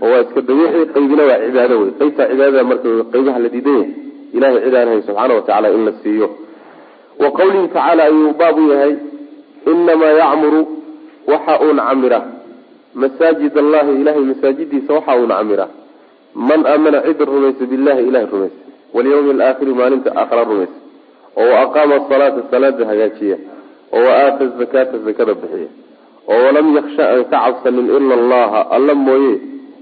oo 0.02 0.10
waa 0.12 0.20
iska 0.25 0.40
dabiici 0.49 0.80
qaybina 0.94 1.22
waa 1.30 1.38
cibaado 1.44 1.75
wey 1.82 1.90
qaybtaa 2.00 2.26
cibaadada 2.30 2.62
marka 2.70 2.88
qaybaha 3.12 3.38
la 3.44 3.49
diidan 3.54 3.76
yahay 3.80 3.90
ilahay 4.37 4.60
cid 4.64 4.75
aan 4.80 4.88
hay 4.92 5.00
subxaana 5.06 5.32
watacaala 5.38 5.68
in 5.76 5.82
la 5.88 5.92
siiyo. 6.02 6.28
Wa 7.22 7.28
qawlihi 7.38 7.66
tacaala 7.75 8.02
ayuu 8.10 8.30
baab 8.40 8.56
u 8.62 8.64
yahay 8.72 8.92
inamaa 9.72 10.12
yacmuru 10.22 10.60
waxa 11.32 11.52
uuna 11.64 11.82
camira 11.88 12.18
masaajid 12.94 13.59
allahi 13.59 14.00
ilahay 14.00 14.25
masaajidiisa 14.32 14.94
waxa 14.94 15.16
uuna 15.16 15.35
camira 15.35 15.68
man 16.35 16.66
aamana 16.66 17.02
cida 17.02 17.25
rumaysa 17.25 17.66
billahi 17.66 18.06
ilahay 18.09 18.26
rumaysa 18.26 18.61
walyawmi 18.94 19.30
alaakhiri 19.30 19.75
maalinta 19.75 20.11
aakhara 20.16 20.44
rumaysa 20.44 20.80
oo 21.37 21.50
wa 21.52 21.61
aqaama 21.61 21.94
asalaata 21.94 22.42
salaada 22.50 22.87
hagaajiya. 22.87 23.37
Oo 23.92 24.02
wa 24.06 24.12
aata 24.16 24.47
zakaata 24.47 24.99
zakada 24.99 25.35
bixiya. 25.35 25.68
Oo 26.28 26.40
walam 26.47 26.75
yaksha 26.76 27.04
aan 27.11 27.25
ka 27.25 27.38
cabsanin 27.44 27.87
ila 27.87 28.14
allaha. 28.14 28.61
Alla 28.70 28.94
mooye 28.94 29.35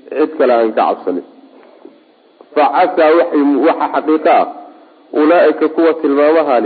cid 0.09 0.31
kale 0.39 0.53
aan 0.55 0.73
ka 0.73 0.83
cabsanin 0.89 1.25
fa 2.55 2.65
casaa 2.77 3.11
waxa 3.67 3.87
xaqiiqo 3.95 4.31
ah. 4.31 4.47
Ulaaika 5.13 5.69
kuwa 5.69 5.95
tilmaamaha 5.95 6.57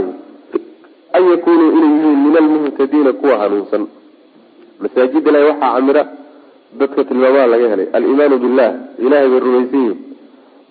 an 1.13 1.23
yakunuu 1.31 1.71
inay 1.79 1.91
yihiin 1.95 2.19
min 2.27 2.37
almuhtadiina 2.37 3.13
kuwa 3.13 3.39
hanuunsan. 3.39 3.87
Masaajid 4.81 5.27
ilahi 5.27 5.45
waxaa 5.45 5.75
camira 5.75 6.03
dadka 6.81 7.01
tilmaamaha 7.09 7.47
laga 7.53 7.67
helay. 7.73 7.89
Alimaanu 7.97 8.37
billah 8.45 8.71
ilahay 9.05 9.29
bay 9.33 9.41
rumaysan 9.47 9.79
yihiin 9.81 9.99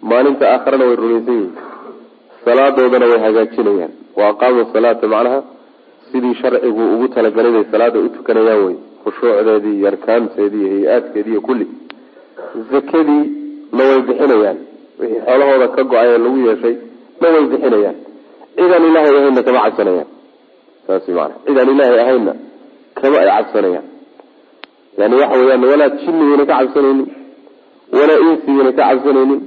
maalinta 0.09 0.45
aakharana 0.53 0.85
way 0.89 0.95
rumaysan 1.01 1.33
yihiin 1.33 1.51
salaadoodana 2.45 3.05
way 3.11 3.19
hagaajinayaan. 3.25 3.91
Wa 4.17 4.23
aqaamu 4.31 4.61
salaata 4.73 5.05
macnaha 5.13 5.39
sidii 6.11 6.35
sharcigu 6.41 6.83
ugu 6.95 7.07
talagalay 7.15 7.51
bay 7.55 7.65
salaada 7.73 7.97
u 7.99 8.09
tukanayaan 8.15 8.63
wey 8.65 8.75
khushuucdeedii 9.03 9.75
iyo 9.79 9.87
arkaanteedii 9.93 10.63
iyo 10.67 10.71
hay'aadkeedii 10.89 11.31
iyo 11.35 11.41
kulli. 11.47 11.67
Zakadii 12.71 13.23
na 13.77 13.83
way 13.89 13.99
bixinayaan. 14.07 14.57
Wixii 14.99 15.21
xoolahooda 15.25 15.67
ka 15.75 15.81
go'ay 15.91 16.07
ee 16.13 16.17
lagu 16.23 16.37
yeeshay 16.47 16.75
na 17.21 17.27
way 17.33 17.43
bixinayaan. 17.51 17.97
Cidaan 18.57 18.83
ilaahay 18.89 19.13
ahaynna 19.19 19.41
kama 19.47 19.59
cabsanayaan. 19.65 20.09
Saas 20.87 21.05
maana 21.17 21.33
cidaan 21.45 21.69
ilaahay 21.73 21.99
ahaynna 22.03 22.33
kama 22.99 23.17
ay 23.23 23.29
cabsanayaan 23.37 23.85
yani 25.01 25.15
waxa 25.21 25.37
weyaan 25.41 25.63
walaa 25.71 25.89
jinnigayna 26.01 26.45
ka 26.49 26.53
cabsanaynin 26.59 27.07
walaa 27.97 28.19
insigayna 28.27 28.71
ka 28.77 28.83
cabsanaynin 28.89 29.41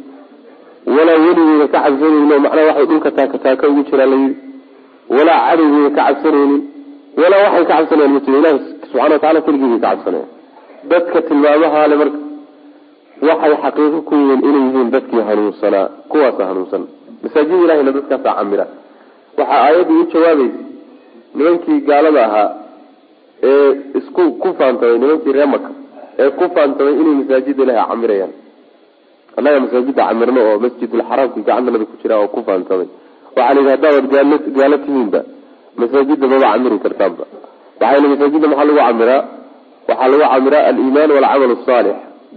walaa 0.97 1.19
weligeyna 1.25 1.67
ka 1.73 1.79
cabsanaynin 1.85 2.33
oo 2.35 2.39
macnaha 2.45 2.67
waxay 2.71 2.87
dhulka 2.91 3.11
taaka 3.19 3.37
taaka 3.45 3.65
ugu 3.71 3.83
jiraa 3.91 4.07
la 4.13 4.17
yidhi. 4.23 4.37
Walaa 5.17 5.39
cadowgeyna 5.49 5.91
ka 5.97 6.03
cabsanaynin 6.09 6.61
walaa 7.21 7.43
waxay 7.47 7.65
ka 7.69 7.75
cabsanayan 7.79 8.13
ma 8.15 8.21
jiro. 8.25 8.39
Ilahi 8.41 8.59
subxana 8.59 9.03
watacala 9.15 9.41
keligiibay 9.47 9.81
ka 9.85 9.89
cabsanayaan. 9.91 10.31
Dadka 10.91 11.19
tilmaamaha 11.29 11.81
le 11.91 11.95
marka 12.01 12.19
waxay 13.29 13.53
xaqiiqo 13.63 13.99
ku 14.09 14.15
yihiin 14.21 14.41
inay 14.49 14.63
yihiin 14.67 14.89
dadkii 14.95 15.23
hanuunsanaa 15.29 15.87
kuwaasa 16.11 16.43
hanuunsan. 16.51 16.83
Masaajid 17.23 17.59
ilahina 17.65 17.91
dadkaasaa 17.97 18.35
camira 18.39 18.67
waxaa 19.39 19.59
aayaddu 19.67 19.93
u 20.01 20.05
jawaabaysa 20.13 20.59
nimankii 21.37 21.79
gaalada 21.89 22.21
ahaa 22.29 22.49
ee 23.51 23.69
isku 23.99 24.23
ku 24.43 24.49
faantamay 24.59 24.97
nimankii 25.03 25.33
ree 25.37 25.47
maka 25.55 25.71
ee 26.23 26.31
ku 26.39 26.45
faantamay 26.55 26.95
inay 27.01 27.15
masaajida 27.21 27.63
ilahi 27.65 27.87
camirayaan. 27.91 28.33
Annaga 29.37 29.59
masaajida 29.65 30.03
camirno 30.09 30.41
oo 30.49 30.57
masjidulxaraamki 30.65 31.41
gacantanada 31.47 31.85
ku 31.91 31.95
jira 32.03 32.15
oo 32.23 32.29
ku 32.35 32.41
faantamay 32.49 32.89
waxaa 33.37 33.55
la 33.55 33.61
yidhi 33.61 33.71
haddaabad 33.75 34.07
gaalo 34.59 34.77
tihiinba. 34.85 35.21
Masaajida 35.81 36.25
maba 36.33 36.47
camiri 36.53 36.79
kartaanba. 36.85 37.25
Waxaa 37.81 37.95
yili 37.97 38.09
masaajida 38.13 38.47
maxaa 38.51 38.65
lagu 38.69 38.79
camiraa? 38.89 39.21
Waxaa 39.89 40.09
lagu 40.13 40.25
camiraa 40.33 40.63
aliimaan 40.71 41.11
walcamal 41.17 41.53
asaalix 41.57 41.97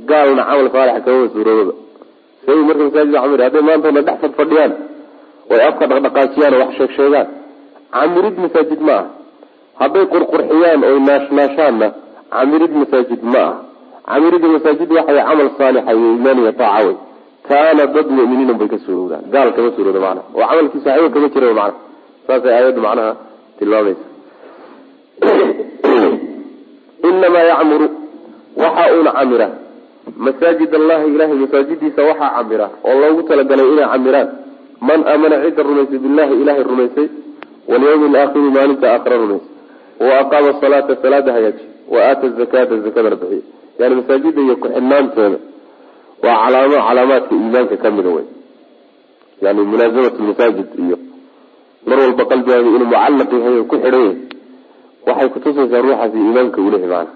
gaalna 0.10 0.42
camal 0.50 0.68
saalixa 0.74 1.02
kamaba 1.06 1.28
suuroobaba 1.34 1.74
say 2.46 2.56
marka 2.68 2.84
masaajida 2.88 3.20
camir 3.24 3.40
hadday 3.46 3.62
maantana 3.68 4.02
dhex 4.08 4.18
fadfadhiyaan 4.24 4.72
oy 5.52 5.60
afka 5.70 5.84
dhaqdhaqaajiyaan 5.92 6.54
oo 6.56 6.60
wax 6.64 6.72
sheeg 6.80 6.92
sheegaan. 6.98 7.28
Camirid 7.96 8.36
masaajid 8.44 8.82
ma 8.88 8.94
aha 9.00 9.06
hadday 9.80 10.06
qurqurxiyaan 10.14 10.82
oy 10.90 11.00
naashnaashaanna 11.10 11.88
camirid 12.36 12.74
masaajid 12.82 13.24
ma 13.24 13.40
aha. 13.40 13.68
Camirida 14.08 14.48
masaajid 14.48 14.90
waxay 14.92 15.20
camal 15.20 15.50
saalixa 15.58 15.92
iyo 15.92 16.08
iimaan 16.16 16.38
iyo 16.40 16.52
taaca 16.52 16.86
wey 16.88 16.96
kaana 17.48 17.84
dad 17.88 18.08
muminiina 18.08 18.54
bay 18.54 18.68
ka 18.68 18.78
suurowdaan 18.86 19.24
gaal 19.34 19.52
kama 19.52 19.72
suurooda 19.76 20.00
macnaha. 20.00 20.28
Oo 20.36 20.48
camalkiisa 20.48 20.90
waxba 20.96 21.10
kama 21.14 21.28
jira 21.34 21.48
macnaha. 21.60 21.80
Saasay 22.28 22.54
aayaddu 22.56 22.82
macnaha 22.82 23.12
tilmaamaysa 23.60 24.06
inamaa 27.10 27.46
yacmuru 27.52 27.88
waxa 28.64 28.84
uuna 28.96 29.12
camira. 29.12 29.48
Masaajid 30.26 30.72
allahi 30.80 31.06
ilahay 31.16 31.38
masaajidiisa 31.44 32.02
waxaa 32.10 32.32
camira 32.38 32.68
oo 32.88 32.96
loogu 33.02 33.22
talagalay 33.28 33.68
inay 33.74 33.88
camiraan. 33.92 34.30
Man 34.88 35.00
aamana 35.04 35.44
cidda 35.44 35.64
rumaysay 35.64 36.00
billahi 36.00 36.34
ilahay 36.42 36.64
rumaysay 36.64 37.08
walyawmi 37.68 38.06
alaakhiri 38.12 38.50
maalinta 38.56 38.86
aakhira 38.94 39.18
rumaysay 39.18 39.57
wa 40.06 40.14
aqaama 40.22 40.52
salaata 40.62 40.94
salaada 41.04 41.32
hagaaji 41.36 41.64
wa 41.94 42.00
aata 42.10 42.28
zakata 42.40 42.74
zakadana 42.86 43.16
bixiya 43.22 43.42
yani 43.80 43.94
masaajida 44.00 44.42
iyo 44.46 44.56
ku-xidhnaanteeda 44.62 45.38
waa 46.24 46.38
calaamo 46.44 46.78
calaamaadka 46.88 47.34
iimaanka 47.36 47.76
kamida 47.84 48.10
wey 48.16 48.26
yani 49.46 49.62
mulaazamat 49.72 50.16
masaajid 50.30 50.68
iyo 50.86 50.98
mar 51.88 51.98
walba 52.04 52.24
qalbigaaga 52.32 52.68
inuu 52.70 52.86
mucallaq 52.86 53.32
yahay 53.34 53.58
oo 53.60 53.64
ku 53.72 53.76
xidhan 53.84 54.02
yahay 54.04 54.18
waxay 55.08 55.30
kutusaysaa 55.36 55.82
ruuxaasi 55.86 56.18
iimaanka 56.24 56.60
ulehi 56.68 56.88
maana 56.94 57.12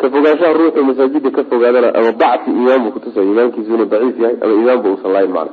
ka 0.00 0.06
fogaanshaha 0.14 0.52
ruuxu 0.58 0.80
masaajida 0.88 1.30
ka 1.36 1.42
fogaadana 1.50 1.88
ama 1.98 2.10
dacfi 2.22 2.50
iimaan 2.56 2.80
buu 2.84 2.90
kutusaya 2.96 3.26
iimaankiisu 3.28 3.70
inuu 3.74 3.88
daciif 3.92 4.16
yahay 4.22 4.36
ama 4.42 4.52
iimaanba 4.58 4.86
uusan 4.92 5.12
lahayn 5.14 5.32
maana 5.36 5.50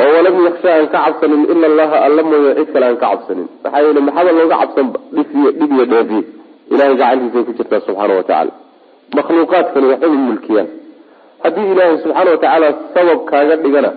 oo 0.00 0.10
walam 0.16 0.36
yaksha 0.46 0.68
aan 0.76 0.86
ka 0.92 0.98
cabsanin 1.04 1.42
ila 1.52 1.66
allaha 1.70 1.96
alla 2.06 2.22
mooye 2.30 2.54
cid 2.58 2.68
kale 2.72 2.84
aan 2.86 2.96
ka 3.02 3.06
cabsanin. 3.12 3.48
Maxaa 3.64 3.82
yeele 3.84 4.00
maxaba 4.06 4.30
looga 4.38 4.56
cabsanba 4.62 4.98
dhifiy 5.14 5.46
dhib 5.58 5.70
iyo 5.76 5.84
dheefiye 5.92 6.22
gacantiisay 7.00 7.42
ku 7.46 7.52
jirtaa 7.58 7.80
subxaana 7.86 8.14
watacaala 8.20 8.52
makhluuqaadkani 9.16 9.86
waxbay 9.92 10.10
mulkiyaan. 10.28 10.68
Haddii 11.44 11.66
ilaahay 11.72 11.96
subxaana 12.04 12.30
watacaala 12.34 12.68
sabab 12.94 13.18
kaaga 13.30 13.54
dhigana 13.62 13.90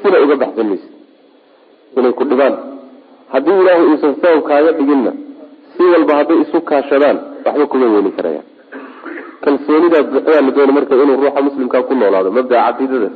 sina 0.00 0.16
uga 0.24 0.36
baxsan 0.42 0.68
inay 1.96 2.12
ku 2.18 2.24
dhibaan. 2.30 2.54
Haddii 3.32 3.58
ilaahay 3.62 3.84
uusan 3.90 4.12
sabab 4.22 4.42
kaaga 4.50 4.70
dhiginna 4.78 5.12
si 5.74 5.82
walba 5.92 6.12
hadday 6.18 6.38
isu 6.44 6.58
kaashadaan 6.70 7.18
waxba 7.44 7.64
kuma 7.72 7.86
weeli 7.94 8.10
karayaan. 8.16 8.46
Kalsoonidaa 9.44 10.02
buuxdaa 10.10 10.40
la 10.46 10.50
doona 10.56 10.72
marka 10.72 10.94
inuu 11.02 11.16
ruuxa 11.22 11.40
muslimkaa 11.48 11.82
ku 11.88 11.94
noolaado 11.94 12.30
mabdaa 12.38 12.62
caqiidadaas 12.66 13.14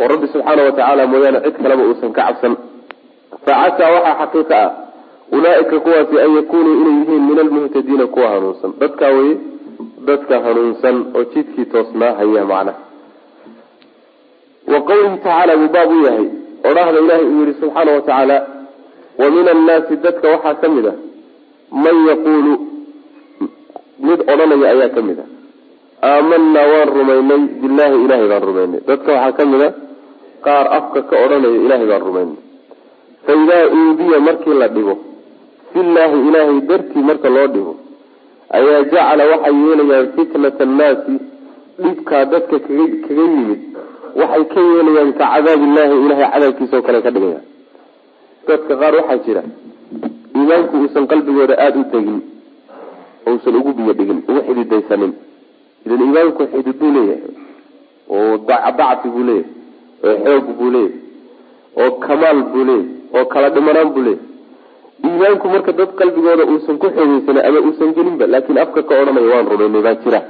oo 0.00 0.06
rabbi 0.12 0.26
subxaana 0.32 0.62
watacaala 0.68 1.02
mooyaane 1.12 1.40
cid 1.44 1.56
kaleba 1.62 1.82
uusan 1.88 2.12
ka 2.16 2.22
cabsan. 2.28 2.54
Facasaa 3.46 3.90
waxaa 3.96 4.16
xaqiiqa 4.20 4.56
ah 4.64 4.70
ulaaika 5.36 5.76
kuwaasi 5.84 6.16
an 6.24 6.30
yakunuu 6.38 6.74
inay 6.80 6.94
yihiin 7.00 7.22
min 7.28 7.38
almuhtadiina 7.44 8.06
kuwa 8.14 8.28
hanuunsan. 8.32 8.70
Dadkaa 8.80 9.10
weye 9.16 9.34
dadka 10.08 10.34
hanuunsan 10.46 10.96
oo 11.16 11.22
jidkii 11.32 11.64
toosnaa 11.72 12.12
haya 12.18 12.44
macnaha. 12.50 12.80
Wa 14.72 14.78
qawlihi 14.88 15.16
tacaala 15.24 15.52
buu 15.60 15.68
baab 15.76 15.90
u 15.96 16.04
yahay. 16.06 16.26
Odhahda 16.68 16.98
ilahay 17.04 17.24
uu 17.32 17.40
yihi 17.40 17.54
subxaana 17.60 17.90
watacaala 17.96 18.36
wa 19.20 19.26
min 19.34 19.46
annaasi 19.54 19.94
dadka 20.04 20.26
waxaa 20.34 20.54
ka 20.62 20.68
mid 20.74 20.86
a 20.86 20.94
man 21.84 21.96
yaquulu 22.10 22.52
mid 24.06 24.20
odhanaya 24.32 24.68
ayaa 24.74 24.88
ka 24.96 25.00
mid 25.08 25.18
a 25.18 25.24
aamanaa 26.10 26.66
waan 26.72 26.88
rumaynay 26.98 27.42
billahi 27.62 27.96
ilahay 28.04 28.26
baan 28.32 28.42
rumaynay. 28.48 28.80
Dadka 28.88 29.10
waxaa 29.16 29.32
ka 29.38 29.44
mid 29.52 29.62
a 29.66 29.68
qaar 30.46 30.66
afka 30.78 31.00
ka 31.10 31.14
odhanaya 31.24 31.58
ilaahay 31.66 31.86
baan 31.92 32.02
rumaynay. 32.08 32.38
Fa 33.24 33.32
idaa 33.42 33.62
uudiya 33.78 34.18
markii 34.28 34.56
la 34.62 34.68
dhigo 34.74 34.94
fillaahi 35.72 36.16
ilaahay 36.28 36.58
dartii 36.70 37.02
marka 37.08 37.28
loo 37.36 37.46
dhigo 37.54 37.72
ayaa 38.56 38.82
jacala 38.92 39.22
waxay 39.32 39.54
yeelayaan 39.66 40.08
fitnata 40.16 40.62
annaasi 40.68 41.14
dhibkaa 41.82 42.24
dadka 42.32 42.56
kaga 42.66 42.86
kaga 43.06 43.22
yimid. 43.32 43.60
Waxay 44.20 44.44
ka 44.52 44.60
yeelayaan 44.70 45.10
ka 45.18 45.24
cadaabillahi 45.34 45.94
ilahay 46.04 46.26
cadaabkiisa 46.34 46.74
oo 46.78 46.84
kale 46.86 46.98
ka 47.06 47.10
dhigayaan 47.16 47.44
dadka 48.48 48.72
qaar 48.80 48.92
waxaa 49.00 49.18
jira 49.26 49.42
iimaanku 50.36 50.74
uusan 50.82 51.04
qalbigooda 51.10 51.54
aada 51.64 51.78
u 51.80 51.84
tegin 51.92 52.18
ousan 53.30 53.54
ugu 53.60 53.70
biyo 53.78 53.92
dhigin 53.98 54.18
ugu 54.28 54.40
xididaysanin 54.46 55.12
idan 55.86 56.00
iimaanku 56.06 56.42
xidid 56.52 56.76
buu 56.80 56.90
leeyahay 56.96 57.32
oo 58.16 58.34
dacfi 58.78 59.08
buu 59.14 59.24
leeyahay 59.28 59.50
oo 60.04 60.16
xoog 60.24 60.46
buu 60.58 60.70
leeyahay 60.74 61.00
oo 61.82 61.90
kamaal 62.04 62.38
buu 62.52 62.64
leeyahay 62.68 63.16
oo 63.16 63.24
kala 63.32 63.48
dhimanaan 63.54 63.90
buu 63.94 64.02
leeyahay. 64.06 64.32
Iimaanku 65.06 65.46
marka 65.54 65.72
dad 65.78 65.90
qalbigooda 65.98 66.44
uusan 66.52 66.76
ku 66.82 66.86
xoogeysanin 66.96 67.42
ama 67.48 67.58
uusan 67.66 67.90
gelinba 67.96 68.24
laakiin 68.32 68.58
afka 68.64 68.80
ka 68.88 68.92
odhanaya 69.02 69.28
waan 69.32 69.46
rumaynay 69.50 69.82
baa 69.86 69.96
jira. 70.04 70.20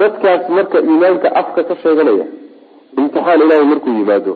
Dadkaas 0.00 0.44
marka 0.56 0.78
iimaanka 0.88 1.28
afka 1.40 1.60
ka 1.68 1.74
sheeganaya 1.82 2.26
imtixaan 2.98 3.40
ilaahay 3.44 3.66
markuu 3.72 3.92
yimaado 3.98 4.32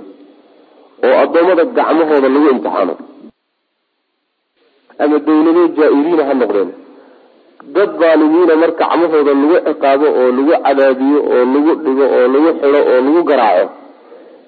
oo 1.07 1.15
addoommada 1.23 1.65
gacmahooda 1.77 2.29
lagu 2.35 2.49
imtixaano 2.55 2.95
ama 5.03 5.17
dawlado 5.27 5.63
jaa-iriina 5.79 6.25
ha 6.29 6.35
noqdeen 6.41 6.71
dad 7.75 7.91
baalimiina 8.01 8.55
marka 8.63 8.85
gacmahooda 8.85 9.33
lagu 9.35 9.57
ciqaabo 9.67 10.07
oo 10.21 10.29
lagu 10.37 10.53
cadaabiyo 10.65 11.19
oo 11.33 11.45
lagu 11.55 11.73
dhigo 11.85 12.05
oo 12.17 12.27
lagu 12.33 12.49
xido 12.61 12.79
oo 12.91 13.01
lagu 13.07 13.23
garaaco 13.31 13.67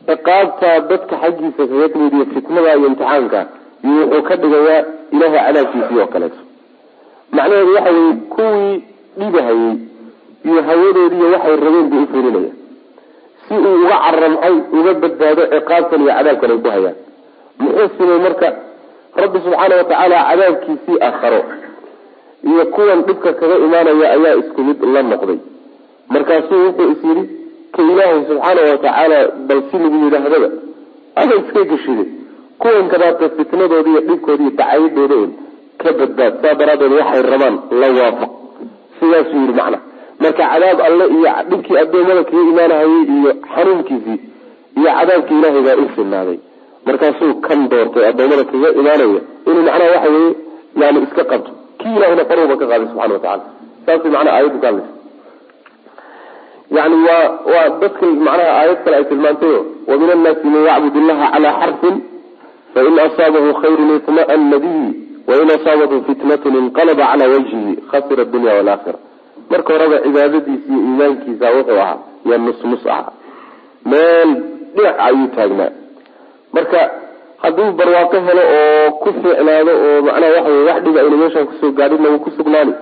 ciqaabtaa 0.09 0.77
dadka 0.91 1.15
xaggiisa 1.23 1.63
kaga 1.71 1.89
timid 1.93 2.13
iyo 2.17 2.25
fitnada 2.35 2.71
iyo 2.77 2.87
imtixaanka 2.91 3.41
iyo 3.87 4.03
wuxuu 4.13 4.23
ka 4.29 4.35
dhigayaa 4.43 4.81
ilaahay 5.15 5.41
cadaabkiisii 5.47 5.99
oo 6.03 6.07
kaleeto 6.15 6.41
macnaheedu 7.37 7.73
waxa 7.77 7.91
weye 7.97 8.13
kuwii 8.35 8.75
dhibahayey 9.19 9.75
iyo 10.49 10.61
hawadoodiiyo 10.69 11.27
waxay 11.35 11.57
rabeen 11.65 11.87
buu 11.91 12.03
ufurinaya 12.07 12.53
si 13.49 13.55
uu 13.55 13.75
uga 13.85 13.97
caramxay 14.05 14.55
uga 14.79 14.93
badbaado 15.03 15.43
ciqaabtan 15.55 16.01
iyo 16.05 16.13
cadaabkan 16.17 16.51
ay 16.55 16.59
ku 16.65 16.69
hayaan. 16.75 16.97
Muxuu 17.61 17.89
simay 17.99 18.19
marka 18.27 18.49
rabbi 19.23 19.39
subxaana 19.45 19.75
watacaala 19.81 20.17
cadaabkiisii 20.31 20.97
akharo 21.09 21.41
iyo 22.49 22.65
kuwan 22.75 23.03
dhibka 23.07 23.33
kaga 23.33 23.57
imaanaya 23.67 24.07
ayaa 24.17 24.37
isku 24.43 24.61
mid 24.69 24.79
la 24.95 25.03
noqday. 25.03 25.39
Markaasuu 26.09 26.65
wuxuu 26.67 26.91
is 26.93 27.29
ka 27.75 27.83
ilaahay 27.83 28.21
subxaana 28.29 28.61
watacaala 28.71 29.19
bal 29.49 29.61
si 29.71 29.77
lagu 29.79 29.97
yidhaahdaba. 30.05 30.49
Ada 31.21 31.35
iska 31.41 31.61
geshide 31.71 32.05
kuwan 32.59 32.89
kadaata 32.93 33.29
fitnadooda 33.37 33.91
iyo 33.91 34.01
dhibkooda 34.09 34.43
iyo 34.45 35.23
un 35.25 35.31
ka 35.81 35.93
badbaad. 35.99 36.33
Saa 36.43 36.55
daraadeed 36.55 36.93
waxay 36.93 37.23
rabaan 37.23 37.57
la 37.81 37.89
waafaq. 37.99 38.31
Sidaasuu 38.99 39.41
yidhi 39.43 39.55
macna. 39.61 39.79
Marka 40.21 40.43
cadaab 40.53 40.79
alle 40.87 41.05
iyo 41.17 41.29
dhibkii 41.51 41.77
adoomada 41.83 42.23
kaga 42.25 42.43
imaanahayay 42.53 43.03
iyo 43.17 43.31
xanuunkiisii 43.55 44.19
iyo 44.79 44.91
cadaabkii 44.99 45.39
ilaahay 45.39 45.63
baa 45.67 45.77
u 45.85 45.89
sinaaday 45.97 46.39
markaasuu 46.87 47.35
kan 47.47 47.69
doortay 47.71 48.05
adoomada 48.11 48.45
kaga 48.51 48.69
imaanaya. 48.81 49.21
Inuu 49.49 49.63
macnaha 49.67 49.91
waxa 49.95 50.11
weye 50.15 50.31
yani 50.81 50.99
iska 51.07 51.25
qabto 51.31 51.51
kii 51.81 51.95
ilahayna 51.97 52.25
faruuba 52.31 52.55
ka 52.61 52.67
qaaday 52.71 52.87
subxana 52.91 53.15
watacala 53.15 53.45
saas 53.87 54.05
macnaha 54.15 54.37
aayaddu 54.37 54.59
ka 54.63 54.67
hadlaysa 54.71 54.93
yani 56.77 56.97
waa 57.09 57.25
waa 57.53 57.69
dadka 57.83 58.07
macnaha 58.07 58.53
aayad 58.61 58.79
kale 58.85 58.97
ay 58.97 59.05
tilmaantayo 59.11 59.61
wa 59.89 59.95
min 60.01 60.11
annaasi 60.17 60.47
man 60.55 60.63
yacbud 60.71 60.97
illaha 61.03 61.27
calaa 61.35 61.55
xarfin 61.61 61.97
fain 62.75 62.99
asaabahu 63.07 63.55
khayrun 63.63 63.91
itma'ana 63.99 64.59
bihi 64.65 64.85
wain 65.31 65.51
asaabathu 65.57 65.99
fitnatun 66.09 66.55
inqalaba 66.63 67.05
calaa 67.11 67.29
wajhihi 67.35 67.73
khasira 67.91 68.23
adunya 68.27 68.53
walaakira 68.59 68.99
marka 69.51 69.71
horeba 69.75 69.97
cibaadadiisa 70.05 70.67
iyo 70.73 70.81
iimaankiisa 70.87 71.47
wuxuu 71.57 71.79
ahaa 71.85 71.99
yaa 72.31 72.39
nusnus 72.47 72.85
ahaa 72.95 73.13
meel 73.91 74.31
dhinac 74.75 74.97
ayuu 75.07 75.29
taagnaa 75.37 75.71
marka 76.57 76.81
hadduu 77.43 77.73
barwaaqo 77.79 78.17
helo 78.27 78.43
oo 78.59 78.91
ku 79.03 79.09
fiicnaado 79.23 79.73
oo 79.87 79.99
macnaha 80.07 80.33
waxa 80.37 80.51
wey 80.55 80.65
wax 80.69 80.79
dhiba 80.85 81.01
ayna 81.03 81.17
meeshaan 81.23 81.47
ku 81.51 81.55
soo 81.61 81.71
gaadhinna 81.79 82.09
wuu 82.13 82.23
ku 82.25 82.31
sugnaani 82.37 82.73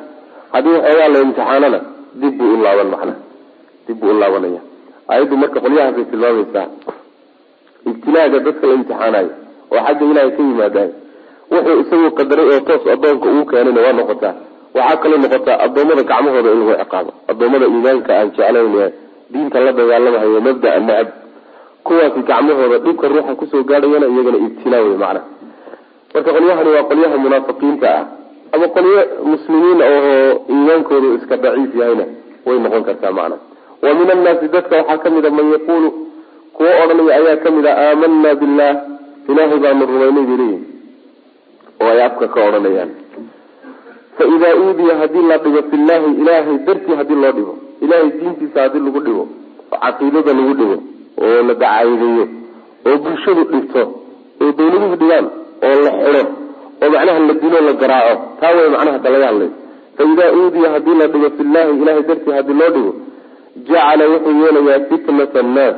haddii 0.52 0.74
waxoogaa 0.76 1.08
la 1.14 1.18
imtixaanana 1.24 1.78
dib 2.20 2.32
buu 2.38 2.52
u 2.54 2.62
laaban 2.64 2.88
macnaha 2.94 3.18
dib 3.86 3.96
buu 4.00 4.10
u 4.14 4.18
laabanaya. 4.20 4.60
Ayaddu 5.08 5.36
marka 5.42 5.60
qolyahaasay 5.64 6.04
tilmaamaysaa. 6.10 6.66
Ibtilaaga 7.88 8.38
dadka 8.46 8.64
la 8.66 8.74
imtixaanayo 8.78 9.30
oo 9.72 9.80
xagga 9.86 10.04
ilaahay 10.10 10.30
ka 10.36 10.42
yimaadaay 10.42 10.90
wuxuu 11.50 11.80
isagu 11.82 12.08
qadaray 12.18 12.46
oo 12.54 12.60
toos 12.66 12.84
adoonka 12.94 13.26
ugu 13.30 13.44
keenayna 13.50 13.80
waa 13.84 13.92
noqotaa 13.98 14.34
waxaa 14.74 14.96
kaloo 15.02 15.18
noqotaa 15.24 15.56
addoommada 15.64 16.02
gacmahooda 16.10 16.50
in 16.54 16.60
lagu 16.60 16.74
ciqaabo 16.82 17.10
addoommada 17.30 17.66
iimaanka 17.72 18.10
aan 18.18 18.28
jeclayn 18.36 18.92
diinta 19.32 19.58
la 19.60 19.72
dagaalamahayo 19.78 20.40
mabdaa 20.48 20.78
nacab 20.88 21.08
kuwaasi 21.86 22.20
gacmahooda 22.28 22.78
dhibka 22.84 23.06
ruuxa 23.12 23.34
ku 23.40 23.44
soo 23.50 23.62
gaadhayana 23.70 24.06
iyagana 24.12 24.38
ibtilaa 24.46 24.80
wey 24.86 24.96
macnaha. 25.02 25.20
Marka 26.14 26.30
qolyahani 26.36 26.70
waa 26.74 26.84
qolyaha 26.90 27.16
munaafiqiinta 27.24 27.88
ah 27.98 28.04
ama 28.54 28.66
qolyo 28.76 29.00
muslimiin 29.30 29.80
oo 29.82 30.32
iimaankoodu 30.52 31.08
iska 31.18 31.36
daciif 31.42 31.72
yahayna 31.80 32.04
way 32.46 32.56
noqon 32.64 32.84
kartaa 32.88 33.12
macna 33.18 33.36
wa 33.82 33.90
min 33.98 34.08
annaasi 34.14 34.46
dadka 34.54 34.74
waxaa 34.80 34.98
ka 35.04 35.08
mid 35.14 35.26
a 35.26 35.30
man 35.36 35.46
yaquulu 35.54 35.88
kuwo 36.56 36.70
odhanaya 36.82 37.14
ayaa 37.20 37.36
ka 37.44 37.48
mid 37.56 37.66
a 37.66 37.72
aamanaa 37.84 38.34
billah 38.42 38.72
ilaahay 39.30 39.58
baanu 39.64 39.82
rumaynay 39.90 40.24
bay 40.28 40.36
leeyihiin 40.40 40.64
oo 41.82 41.88
ay 41.92 42.00
afka 42.08 42.26
ka 42.34 42.40
odhanayaan. 42.48 42.90
Faidaa 44.18 44.54
uudiya 44.62 44.94
haddii 45.00 45.24
la 45.30 45.36
dhigo 45.44 45.60
fillahi 45.70 46.06
ilaahay 46.22 46.56
dartii 46.66 46.94
haddii 47.00 47.18
loo 47.22 47.32
dhigo 47.36 47.54
ilahay 47.84 48.08
diintiisa 48.20 48.58
haddii 48.64 48.82
lagu 48.86 49.00
dhigo 49.06 49.24
oo 49.72 49.78
caqiidada 49.84 50.32
lagu 50.38 50.54
dhigo 50.60 50.76
oo 51.26 51.42
la 51.48 51.54
dacaayadeeyo 51.54 52.24
oo 52.88 52.96
bulshadu 53.04 53.42
dhigto 53.52 53.82
oo 54.42 54.50
dawladuhu 54.58 54.96
dhigaan 55.00 55.26
oo 55.68 55.76
la 55.84 55.90
xido 55.98 56.22
oo 56.82 56.90
macnaha 56.94 57.18
la 57.28 57.34
dilo 57.42 57.58
la 57.68 57.72
garaaco. 57.82 58.22
Taa 58.40 58.52
way 58.56 58.68
macnaha 58.74 58.98
ka 59.04 59.08
laga 59.14 59.26
hadlay 59.30 59.50
faidaa 59.98 60.30
uudiya 60.38 60.68
haddii 60.74 60.96
la 61.00 61.06
dhigo 61.12 61.28
fillahi 61.38 61.70
ilahay 61.82 62.02
dartii 62.08 62.32
haddii 62.38 62.56
loo 62.60 62.70
dhigo 62.74 62.92
jacala 63.68 64.04
wuxuu 64.12 64.34
yeelayaa 64.42 64.80
fitnata 64.90 65.40
annaas. 65.44 65.76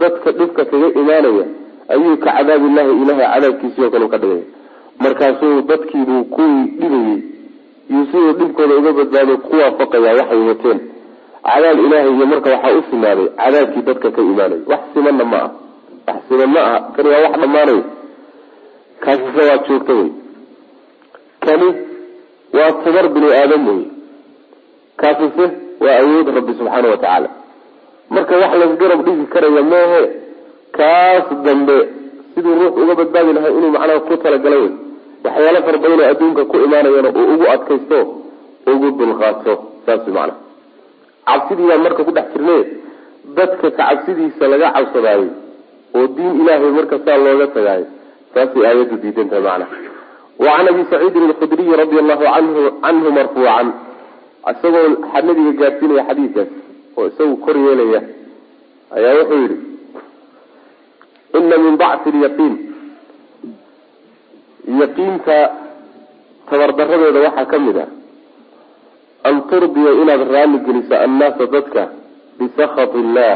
Dadka 0.00 0.28
dhibka 0.38 0.62
kaga 0.70 0.86
imaanaya 1.00 1.44
ayuu 1.92 2.16
ka 2.24 2.30
cadaabillahi 2.36 2.90
ilahay 3.02 3.26
cadaabkiisii 3.34 3.82
oo 3.86 3.90
kale 3.94 4.08
ka 4.14 4.18
dhigaya 4.22 4.44
markaasuu 5.02 5.62
dadkiibuu 5.70 6.24
kuwii 6.34 6.64
dhibayey 6.80 7.18
iyo 7.90 8.02
siduu 8.10 8.32
dhibkooda 8.38 8.74
uga 8.80 8.92
badbaado 8.98 9.34
ku 9.46 9.54
waafaqaya 9.60 10.12
waxay 10.18 10.40
wateen 10.48 10.78
cadaab 11.44 11.78
ilaahay 11.86 12.10
iyo 12.16 12.26
marka 12.32 12.48
waxaa 12.54 12.76
u 12.78 12.82
simaaday 12.90 13.28
cadaabkii 13.40 13.82
dadka 13.88 14.08
ka 14.16 14.20
imaanay. 14.30 14.60
Wax 14.70 14.80
simanna 14.94 15.24
ma 15.32 15.36
ah 15.44 15.50
wax 16.08 16.18
siman 16.28 16.50
ma 16.54 16.60
aha. 16.68 16.78
Kani 16.96 17.08
waa 17.12 17.22
wax 17.24 17.34
dhammaanay 17.42 17.80
kaasise 19.04 19.42
waa 19.48 19.58
joogta 19.68 19.92
wey. 19.98 20.08
Kani 21.44 21.68
waa 22.56 22.72
tabar 22.84 23.06
bini 23.14 23.28
aadam 23.40 23.62
wey. 23.68 23.82
Kaasise 25.00 25.44
waa 25.84 25.96
awood 26.02 26.28
rabbi 26.36 26.52
subxaana 26.58 26.88
wa 26.92 26.96
tacaala. 27.02 27.28
Marka 28.10 28.34
wax 28.42 28.52
lasgarab 28.60 29.00
dhigi 29.06 29.26
karaya 29.32 29.62
moohe 29.72 30.02
kaas 30.78 31.26
dambe 31.44 31.76
siduu 32.34 32.54
ruux 32.60 32.74
uga 32.82 32.94
badbaadi 33.00 33.32
lahay 33.36 33.52
inuu 33.58 33.70
macnaha 33.74 34.00
ku 34.06 34.14
talagalay 34.24 34.60
wey 34.64 34.72
waxyaalo 35.24 35.60
fara 35.66 35.78
badan 35.82 36.00
adduunka 36.10 36.42
ku 36.50 36.56
imaanayana 36.66 37.10
uu 37.18 37.26
ugu 37.34 37.44
adkaysto 37.54 37.98
ugu 38.72 38.88
dulqaato. 38.98 39.54
Saas 39.86 40.04
macana 40.16 40.34
cabsidii 41.28 41.68
baan 41.70 41.82
marka 41.86 42.02
ku 42.08 42.12
dhex 42.18 42.26
jirne 42.34 42.56
dadka 43.38 43.66
ka 43.70 43.82
cabsidiisa 43.82 44.44
laga 44.52 44.68
cabsadaayo 44.76 45.28
oo 45.96 46.06
diin 46.16 46.32
ilaahay 46.40 46.72
marka 46.78 46.96
saa 47.06 47.18
looga 47.24 47.46
tagaayo 47.56 47.86
saasay 48.34 48.62
aayaddu 48.68 48.96
diidantahay 49.02 49.42
macana 49.46 49.66
wa 50.44 50.50
can 50.56 50.66
abi 50.72 50.82
saciidin 50.92 51.24
alkhudriyi 51.30 51.74
radia 51.82 52.00
allahu 52.04 52.24
anhu 52.38 52.60
canhu 52.84 53.08
marfuucan 53.18 53.68
isagoo 54.52 54.86
nabiga 55.26 55.52
gaadsiinaya 55.60 56.04
xadiidkaas 56.08 56.50
oo 56.98 57.04
isagu 57.10 57.34
kor 57.44 57.56
yeelaya 57.66 58.00
ayaa 58.96 59.14
wuxuu 59.20 59.40
yihi 59.44 59.56
ina 61.38 61.56
min 61.64 61.74
dacfi 61.82 62.10
lyaqiin 62.22 62.54
yaqiinta 64.82 65.36
tabardaradeeda 66.50 67.20
waxaa 67.26 67.46
ka 67.52 67.58
mid 67.66 67.76
ah 67.84 67.88
an 69.28 69.34
turdiya 69.50 69.90
inaad 70.02 70.22
raali 70.34 70.58
geliso 70.66 70.94
annaasa 71.04 71.44
dadka 71.54 71.82
bisakhat 72.38 72.92
illah 73.02 73.34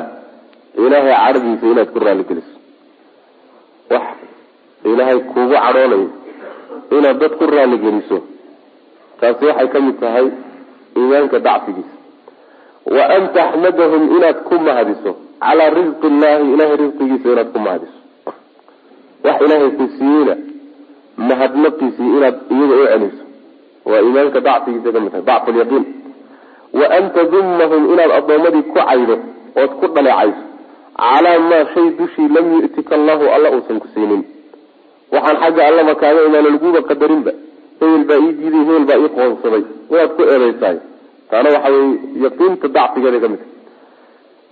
ilaahay 0.84 1.14
cadhadiisa 1.22 1.66
inaad 1.72 1.88
ku 1.94 1.98
raali 2.04 2.24
geliso. 2.30 2.56
Wax 3.92 4.06
ilaahay 4.90 5.18
kuugu 5.30 5.54
cadhoonayo 5.64 6.08
inaad 6.96 7.16
dad 7.22 7.32
ku 7.38 7.44
raali 7.54 7.76
geliso. 7.84 8.18
Taasi 9.20 9.44
waxay 9.48 9.68
ka 9.72 9.78
mid 9.86 9.96
tahay 10.02 10.26
iimaanka 10.96 11.38
dacfigiisa. 11.46 11.94
Wa 12.96 13.02
an 13.16 13.22
taxmadahum 13.36 14.02
inaad 14.16 14.38
ku 14.48 14.54
mahadiso 14.66 15.10
calaa 15.44 15.70
risqi 15.78 16.06
illahi 16.12 16.44
ilahay 16.54 16.76
risqigiisa 16.84 17.26
inaad 17.34 17.48
ku 17.54 17.58
mahadiso. 17.66 17.98
Wax 19.24 19.36
ilaahay 19.46 19.70
ku 19.78 19.84
siiyeyna 19.96 20.34
mahadnaqiisii 21.28 22.10
inaad 22.16 22.36
iyaga 22.54 22.74
u 22.82 22.86
celiso 22.92 23.24
waa 23.88 24.00
iimaanka 24.06 24.40
dacfigiisa 24.48 24.90
ka 24.94 25.00
mid 25.04 25.10
tahay 25.12 25.24
dacfu 25.30 25.50
lyaqiin 25.56 25.84
wa 26.78 26.86
an 26.96 27.04
tadumahum 27.16 27.82
inaad 27.92 28.10
addoommadii 28.18 28.62
ku 28.72 28.74
caydo 28.78 29.16
ood 29.62 29.72
ku 29.80 29.86
dhaleecayso 29.94 30.42
calaa 31.00 31.38
maa 31.50 31.64
shay 31.74 31.86
dushii 31.98 32.28
lam 32.36 32.46
yu'tika 32.56 32.92
allahu 32.98 33.24
alla 33.34 33.48
uusan 33.56 33.78
ku 33.82 33.88
siinin. 33.94 34.22
Waxaan 35.14 35.36
xagga 35.42 35.62
allaba 35.68 35.94
kaaga 36.02 36.20
imaano 36.28 36.48
laguba 36.54 36.80
qadarinba 36.90 37.32
hebel 37.80 38.04
baa 38.10 38.18
ii 38.26 38.32
diiday 38.38 38.62
hebel 38.68 38.84
baa 38.90 38.98
ii 39.04 39.10
qoonsaday 39.16 39.62
inaad 39.90 40.10
ku 40.16 40.22
eedeysaay 40.32 40.76
taana 41.30 41.48
waxa 41.54 41.68
weye 41.74 41.94
yaqiinta 42.24 42.66
dacfigeeda 42.76 43.18
ka 43.24 43.28
mid 43.32 43.40
tahay. 43.42 43.56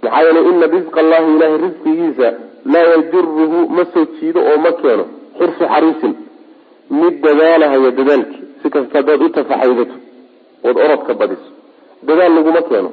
Maxaa 0.03 0.23
yeelay 0.27 0.45
ina 0.53 0.67
risqa 0.77 0.99
allahi 1.05 1.27
ilahay 1.37 1.57
risqigiisa 1.67 2.29
laa 2.73 2.87
yajuruhu 2.95 3.59
ma 3.77 3.83
soo 3.93 4.05
jiido 4.17 4.41
oo 4.51 4.59
ma 4.65 4.73
keeno 4.83 5.05
xirsu 5.39 5.65
xariisin. 5.73 6.13
Mid 7.01 7.15
dadaalahaya 7.25 7.91
dadaalkii 7.99 8.45
si 8.63 8.67
kasta 8.75 8.99
hadaad 8.99 9.23
u 9.23 9.29
tafaxaydato 9.37 9.95
ood 10.69 10.77
orodka 10.85 11.13
badiso. 11.21 11.49
Dadaal 12.07 12.33
laguma 12.37 12.63
keeno. 12.69 12.91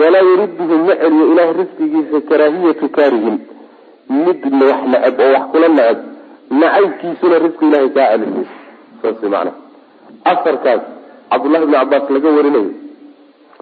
Walaa 0.00 0.24
yuriduhu 0.28 0.74
ma 0.86 0.94
celiyo 1.02 1.24
ilahay 1.32 1.52
risqigiisa 1.60 2.18
karaahiyatu 2.28 2.86
kaarihin 2.96 3.36
mid 4.24 4.40
wax 4.70 4.80
nacab 4.92 5.20
oo 5.24 5.30
wax 5.34 5.44
kula 5.52 5.68
nacab 5.78 5.98
nacaybkiisuna 6.60 7.36
risqi 7.44 7.64
ilahay 7.68 7.88
kaa 7.96 8.08
celinay 8.12 8.46
saas 9.02 9.22
macana 9.22 9.52
asarkaas 10.32 10.82
cabdullahi 11.30 11.64
bni 11.66 11.76
cabaas 11.80 12.04
laga 12.14 12.28
warinayo 12.36 12.70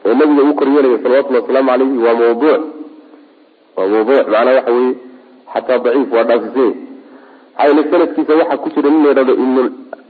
oo 0.07 0.15
nabiga 0.19 0.43
uu 0.49 0.55
koryeelaya 0.61 0.99
salawatullhi 1.05 1.41
wasalaamu 1.43 1.69
calayhi 1.71 1.99
waa 2.07 2.15
mawduuc 2.21 2.63
waa 3.77 3.87
mawduuc 3.93 4.27
macnaa 4.33 4.55
waxa 4.59 4.73
weye 4.77 4.93
xataa 5.55 5.79
daciif 5.85 6.13
waa 6.17 6.25
dhaafisay 6.29 6.71
yele 7.69 7.83
sanadkiisa 7.91 8.33
waxaa 8.41 8.57
ku 8.63 8.69
jira 8.75 8.89
nin 8.91 9.03
la 9.05 9.09
yidhahdo 9.11 9.33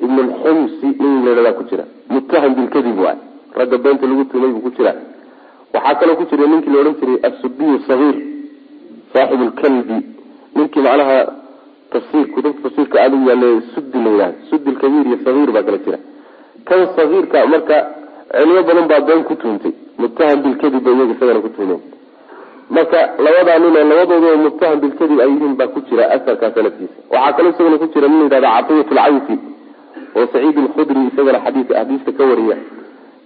ibn 0.05 0.17
lximsi 0.29 0.87
nin 1.03 1.25
la 1.25 1.31
yidhahdaa 1.31 1.53
ku 1.59 1.65
jira. 1.71 1.85
Muttaham 2.11 2.55
bilkadib 2.55 2.99
waay 2.99 3.19
ragga 3.59 3.79
beenta 3.79 4.07
lagu 4.07 4.25
tumay 4.31 4.51
buu 4.55 4.61
ku 4.67 4.71
jira. 4.77 4.93
Waxaa 5.75 5.95
kaloo 6.01 6.17
ku 6.17 6.25
jira 6.31 6.47
ninkii 6.47 6.71
la 6.73 6.79
odhan 6.81 6.95
jiray 7.01 7.19
asubiyu 7.29 7.79
sahiir 7.89 8.17
saaxib 9.13 9.41
lkalbi 9.49 9.97
ninkii 10.57 10.83
macnaha 10.87 11.17
tafsiir 11.93 12.27
kutubta 12.35 12.63
tafsiirka 12.63 12.97
aada 13.03 13.17
u 13.17 13.29
yaale 13.29 13.49
sudi 13.75 13.99
la 14.05 14.11
yidhahdo 14.11 14.37
sudi 14.51 14.71
lkabiir 14.71 15.07
iyo 15.07 15.19
sahiir 15.25 15.51
baa 15.55 15.63
kala 15.63 15.79
jira. 15.85 15.99
Kan 16.69 16.81
sahiirka 16.97 17.47
marka 17.53 17.77
cilmo 18.33 18.63
badan 18.69 18.87
baa 18.91 19.01
been 19.07 19.25
ku 19.29 19.35
tuuntay 19.37 19.73
muttaham 19.99 20.43
bilkadib 20.43 20.83
ba 20.85 20.91
iyaga 20.91 21.13
isagana 21.15 21.41
ku 21.45 21.49
tuumeen 21.57 21.81
marka 22.71 23.01
labadaa 23.25 23.59
nin 23.59 23.77
oo 23.77 23.85
labadooda 23.91 24.37
muttaham 24.45 24.81
bilkadib 24.83 25.19
ay 25.25 25.29
yihiin 25.33 25.55
baa 25.59 25.69
ku 25.75 25.81
jira 25.89 26.05
asarkaa 26.17 26.51
sanadkiisa 26.57 26.95
waxaa 27.15 27.33
kaloo 27.37 27.51
isagana 27.55 27.79
ku 27.83 27.87
jira 27.95 28.09
nin 28.09 28.19
la 28.21 28.25
yidhahda 28.25 28.51
catiyat 28.69 28.91
lcawfi 28.93 29.37
oo 30.17 30.27
saciid 30.33 30.57
alkhudri 30.65 31.01
isagana 31.11 31.39
xadiis 31.45 31.69
axaadiista 31.71 32.11
ka 32.19 32.25
wariya. 32.31 32.57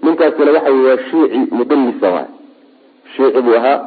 Ninkaasina 0.02 0.50
waxa 0.56 0.70
wey 0.74 0.82
waa 0.88 0.98
shiici 1.10 1.38
mudalisa 1.58 2.08
waay 2.14 2.28
shiici 3.16 3.40
buu 3.46 3.56
ahaa. 3.60 3.78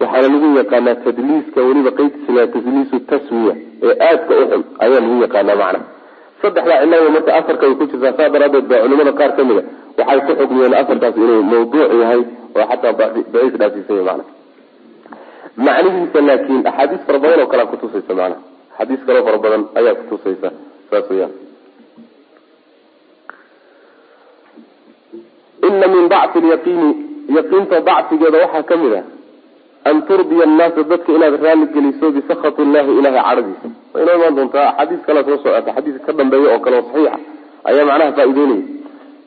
Waxaana 0.00 0.28
lagu 0.34 0.48
yaqaanaa 0.60 0.94
tadliiska 1.04 1.60
weliba 1.68 1.90
qeydkiisa 1.98 2.46
tadliisu 2.54 2.96
taswiya 3.10 3.54
ee 3.86 3.94
aadka 4.08 4.32
u 4.40 4.44
xun 4.50 4.62
ayaa 4.84 5.00
lagu 5.04 5.16
yaqaanaa 5.24 5.56
macna 5.62 5.80
saddexdaa 6.42 6.78
cilaba 6.82 7.10
marka 7.16 7.30
asarka 7.40 7.64
ay 7.68 7.74
ku 7.80 7.84
jirtaa 7.90 8.12
saa 8.18 8.28
daraadeed 8.34 8.66
baa 8.70 8.80
culimada 8.84 9.12
qaar 9.20 9.32
ka 9.38 9.42
mid 9.48 9.58
a 9.58 9.64
waxay 9.98 10.20
ku 10.26 10.32
xukmiyeen 10.40 10.74
asarkaas 10.82 11.16
inuu 11.22 11.42
mawduuc 11.52 11.90
yahay 12.02 12.20
oo 12.58 12.64
xataa 12.70 12.92
daciif 12.98 13.54
dhaafisanya 13.60 14.02
mana 14.08 14.24
macnihiisa 15.56 16.20
laakiin 16.28 16.60
axaadiis 16.70 17.02
fara 17.06 17.18
badan 17.24 17.40
oo 17.40 17.46
kalea 17.52 17.66
kutusaysa 17.72 18.12
macnaha 18.14 18.40
axaadiis 18.72 19.02
kaloo 19.06 19.24
fara 19.28 19.38
badan 19.44 19.62
ayaa 19.78 19.94
kutusaysa 20.00 20.48
saas 20.90 21.06
weyaan 21.10 21.32
ina 25.68 25.86
min 25.94 26.04
dacfi 26.12 26.38
lyaqiini 26.46 26.88
yaqiinta 27.36 27.76
dacfigeeda 27.88 28.38
waxaa 28.44 28.62
ka 28.70 28.76
mid 28.82 28.94
ah 29.00 29.04
an 29.90 29.96
turdiya 30.08 30.44
annaasa 30.48 30.82
dadka 30.90 31.10
inaad 31.16 31.34
raali 31.44 31.66
geliso 31.74 32.06
bisakhat 32.16 32.56
illahi 32.64 32.90
ilahay 32.98 33.22
cadhadiisa 33.28 33.68
way 33.94 34.02
inoo 34.04 34.14
imaan 34.18 34.34
doontaa 34.38 34.66
axaadiis 34.70 35.02
kalea 35.06 35.24
soo 35.28 35.36
socota 35.44 35.70
xadiiska 35.76 36.06
ka 36.06 36.12
dambeeya 36.18 36.48
oo 36.54 36.60
kale 36.64 36.76
oo 36.78 36.84
saxiixa 36.88 37.18
ayaa 37.68 37.84
macnaha 37.90 38.12
faa-iideynaya 38.16 38.62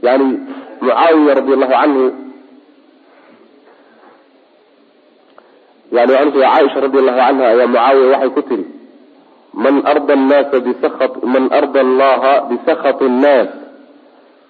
yani 0.07 0.27
mucaawiya 0.81 1.33
radi 1.39 1.51
allahu 1.57 1.73
canhu 1.81 2.03
yani 5.95 6.31
caaisha 6.35 6.79
radi 6.85 6.97
allahu 7.01 7.19
canha 7.19 7.45
ayaa 7.53 7.67
mucaawiya 7.67 8.07
waxay 8.13 8.29
ku 8.35 8.41
tiri 8.49 8.65
man 9.65 9.75
arda 9.91 10.13
annaasa 10.19 10.57
bisakhat 10.67 11.13
man 11.23 11.43
arda 11.59 11.79
allaha 11.87 12.33
bisakhat 12.51 12.99
nnaas 13.01 13.49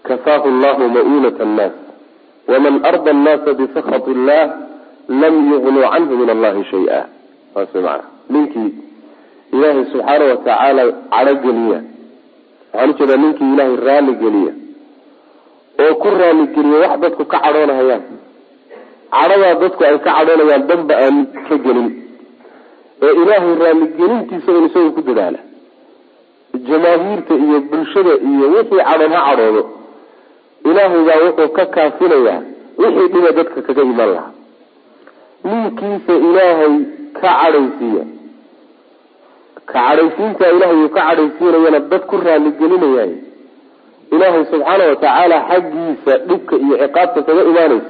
kafaahu 0.06 0.48
llahu 0.62 0.84
ma'unat 0.98 1.38
annaas. 1.42 1.76
Waman 2.46 2.76
arda 2.86 3.10
annaasa 3.16 3.54
bisakhat 3.58 4.06
illah 4.14 4.44
lam 5.10 5.36
yugnuu 5.52 5.86
canhu 5.94 6.14
min 6.18 6.30
allahi 6.30 6.62
shay-a 6.70 7.02
saas 7.54 8.02
ninkii 8.30 8.74
ilaahay 9.54 9.86
subxaana 9.92 10.26
watacaala 10.32 10.84
cadhogeliya 11.14 11.80
waxaan 12.74 12.90
u 12.90 12.94
jeedaa 13.00 13.18
ninkii 13.18 13.50
ilaahay 13.54 13.76
raali 13.88 14.14
geliya 14.22 14.54
oo 15.84 15.94
ku 16.02 16.08
raaligeliya 16.22 16.80
wax 16.84 17.00
dadku 17.00 17.26
ka 17.26 17.38
cadhoonahayaan 17.46 18.04
cadhadaa 19.14 19.54
dadku 19.62 19.82
ay 19.90 19.98
ka 20.06 20.12
cadhoonayaan 20.18 20.64
danba 20.70 20.94
aan 21.06 21.16
ka 21.48 21.56
gelin. 21.66 21.90
Ee 23.06 23.14
ilaahay 23.22 23.54
raaligelintiisa 23.64 24.50
un 24.58 24.66
isaga 24.70 24.90
ku 24.98 25.02
dadaala. 25.08 25.40
Jamaahiirta 26.68 27.34
iyo 27.46 27.58
bulshada 27.70 28.14
iyo 28.30 28.46
wixii 28.56 28.84
cadhoon 28.90 29.14
ha 29.18 29.22
cadhoodo 29.30 29.64
ilaahay 30.70 31.02
baa 31.08 31.20
wuxuu 31.26 31.50
ka 31.58 31.64
kaafinayaa 31.76 32.40
wixii 32.82 33.08
dhiba 33.14 33.32
dadka 33.38 33.60
kaga 33.68 33.82
iman 33.92 34.10
lahaa. 34.16 34.32
Ninkiisa 35.48 36.14
ilaahay 36.28 36.74
ka 37.20 37.30
cadhaysiiya. 37.42 38.04
Ka 39.70 39.80
cadhaysiinta 39.88 40.46
ilaahay 40.56 40.78
uu 40.84 40.90
ka 40.96 41.02
cadhaysiinayana 41.10 41.80
dad 41.92 42.04
ku 42.10 42.16
raaligelinayay 42.28 43.12
ilaahay 44.16 44.44
subxaana 44.52 44.84
watacaala 44.92 45.38
xaggiisa 45.50 46.14
dhibka 46.30 46.56
iyo 46.66 46.76
ciqaabta 46.84 47.20
kaga 47.28 47.44
imaanaysa 47.52 47.90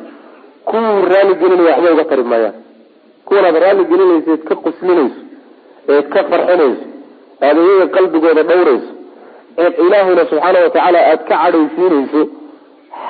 kuwuu 0.70 1.06
raaligelinaya 1.14 1.76
waxba 1.76 1.94
uga 1.94 2.06
tari 2.10 2.24
maayaan 2.24 2.56
kuwanaad 3.26 3.56
raaligelinaysa 3.66 4.32
eed 4.32 4.44
ka 4.50 4.56
quslinayso 4.66 5.22
eed 5.88 6.08
ka 6.14 6.24
farxinayso 6.30 6.86
aada 7.42 7.60
iyaga 7.62 7.88
qalbigooda 7.96 8.44
dhowrayso 8.50 8.92
eed 9.58 9.74
ilaahayna 9.86 10.24
subxaana 10.32 10.60
watacaala 10.66 11.00
aada 11.10 11.24
ka 11.30 11.36
cadhaysiinayso 11.44 12.22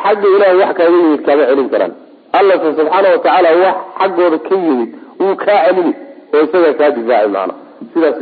xagga 0.03 0.27
ilahay 0.35 0.57
wax 0.61 0.73
kaaga 0.77 0.97
yimid 0.97 1.21
kaama 1.25 1.45
celin 1.49 1.69
karaan. 1.69 1.93
Allase 2.39 2.67
subxaana 2.79 3.07
watacaala 3.15 3.49
wax 3.63 3.75
xaggooda 3.99 4.37
ka 4.47 4.55
yimid 4.55 4.89
wuu 5.19 5.35
kaa 5.35 5.59
celini 5.65 5.93
oo 6.33 6.43
isagaa 6.45 6.73
kaa 6.79 6.91
difaacay 6.95 7.27
macana 7.27 7.53
sidaas 7.93 8.17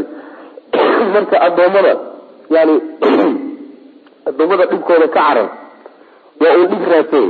marka 1.13 1.41
addoommada 1.47 1.93
yani 2.55 2.75
addoommada 4.29 4.65
dhibkooda 4.65 5.07
ka 5.07 5.19
carar 5.19 5.49
waa 6.41 6.57
uu 6.57 6.67
dhib 6.71 6.83
raadsay 6.93 7.27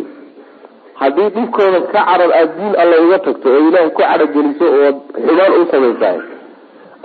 haddii 1.02 1.30
dhibkooda 1.36 1.80
ka 1.82 1.92
carar 2.08 2.32
aada 2.40 2.54
diin 2.58 2.74
alla 2.82 2.96
uga 3.06 3.18
tagto 3.26 3.48
oo 3.56 3.60
ilaahay 3.68 3.90
ku 3.96 4.02
cadhageliso 4.02 4.66
oo 4.78 4.90
xumaan 5.26 5.52
u 5.62 5.66
samaysahay 5.72 6.20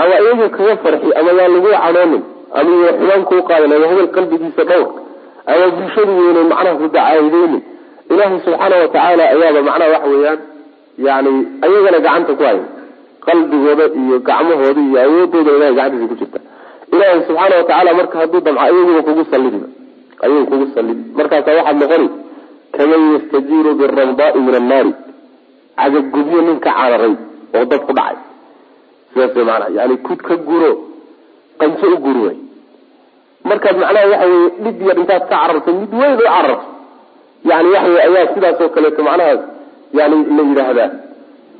ama 0.02 0.14
iyaga 0.22 0.46
kaga 0.56 0.74
farxi 0.82 1.08
ama 1.20 1.30
yaa 1.38 1.48
lagu 1.54 1.68
cadhoonin 1.74 2.22
ama 2.58 2.70
iya 2.80 2.90
xumaan 2.98 3.22
kuu 3.28 3.42
qaadan 3.48 3.72
ama 3.76 3.86
hebel 3.90 4.08
qalbigiisa 4.16 4.62
dhowr 4.70 4.88
ama 5.52 5.64
bulshadu 5.76 6.12
weynay 6.20 6.44
macnaha 6.52 6.76
ku 6.80 6.86
dacaydeynin 6.96 7.62
ilaahay 8.12 8.38
subxaana 8.44 8.76
watacaala 8.82 9.22
ayaaba 9.34 9.60
macnaha 9.68 9.90
waxa 9.94 10.08
weeyaan 10.14 10.38
yani 11.06 11.32
ayagana 11.64 11.98
gacanta 12.06 12.32
ku 12.38 12.42
haya 12.48 12.62
qalbigooda 13.26 13.84
iyo 14.02 14.16
gacmahooda 14.28 14.80
iyo 14.88 14.98
awoodooda 15.06 15.50
ilahay 15.56 15.74
gacantiisa 15.78 16.08
ku 16.10 16.14
jirta. 16.20 16.38
Ilaahay 16.92 17.20
subxaana 17.28 17.54
watacaala 17.60 17.90
marka 17.98 18.16
hadduu 18.20 18.40
damco 18.46 18.60
ayaguba 18.64 19.00
kugu 19.08 19.22
salidiba 19.32 19.68
ayagu 20.24 20.44
kugu 20.50 20.66
salidi 20.74 21.02
markaasa 21.18 21.50
waxaad 21.58 21.76
noqoni 21.82 22.08
kaman 22.76 23.02
yastajiiru 23.14 23.70
biramdaai 23.80 24.40
min 24.46 24.54
annaari. 24.60 24.92
Cagagubyo 25.78 26.40
nin 26.46 26.58
ka 26.64 26.70
cararay 26.78 27.14
oo 27.56 27.64
dad 27.70 27.82
ku 27.86 27.92
dhacay. 27.98 28.16
Sidaas 29.12 29.34
maanaa 29.48 29.70
yani 29.78 29.94
kud 30.06 30.20
ka 30.28 30.34
guro 30.48 30.70
qanso 31.60 31.86
u 31.94 31.98
guri 32.04 32.20
way. 32.26 32.36
Markaad 33.48 33.76
macnaha 33.82 34.06
waxa 34.12 34.26
dhib 34.64 34.78
yar 34.88 34.96
intaad 35.02 35.22
ka 35.30 35.36
cararto 35.36 35.70
mid 35.80 35.92
weyn 36.00 36.14
u 36.18 36.22
cararto 36.26 36.66
yani 37.50 37.68
waxawey 37.74 38.02
ayaa 38.06 38.26
sidaas 38.34 38.60
oo 38.64 38.68
kaleeto 38.74 39.00
macnahaas 39.08 39.40
yani 39.98 40.16
la 40.36 40.42
yidhaahdaa. 40.48 40.90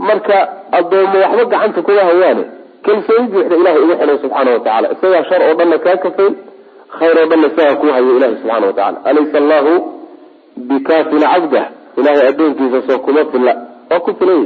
Marka 0.09 0.37
addoomo 0.79 1.19
waxba 1.25 1.45
gacanta 1.53 1.81
kuma 1.87 2.03
hayaane 2.11 2.45
kalsooni 2.85 3.27
buuxda 3.33 3.55
ilahay 3.61 3.81
ugu 3.85 3.95
xidhay 4.01 4.19
subxaana 4.23 4.51
watacaala 4.57 4.87
isagaa 4.95 5.25
shar 5.29 5.41
oo 5.47 5.55
dhanna 5.59 5.79
kaa 5.85 5.97
kafayn 6.05 6.35
khayr 6.99 7.17
oo 7.23 7.27
dhanna 7.31 7.47
isagaa 7.53 7.77
kuu 7.81 7.91
hayo 7.95 8.11
ilahi 8.19 8.35
subxana 8.41 8.67
watacala 8.71 8.99
alaysa 9.11 9.37
allahu 9.43 9.73
bikaafin 10.69 11.23
cabdah 11.33 11.67
ilahay 11.99 12.27
addoonkiisa 12.31 12.79
soo 12.89 12.99
kuma 13.07 13.25
filla 13.33 13.53
waa 13.91 14.01
ku 14.07 14.13
filay. 14.19 14.43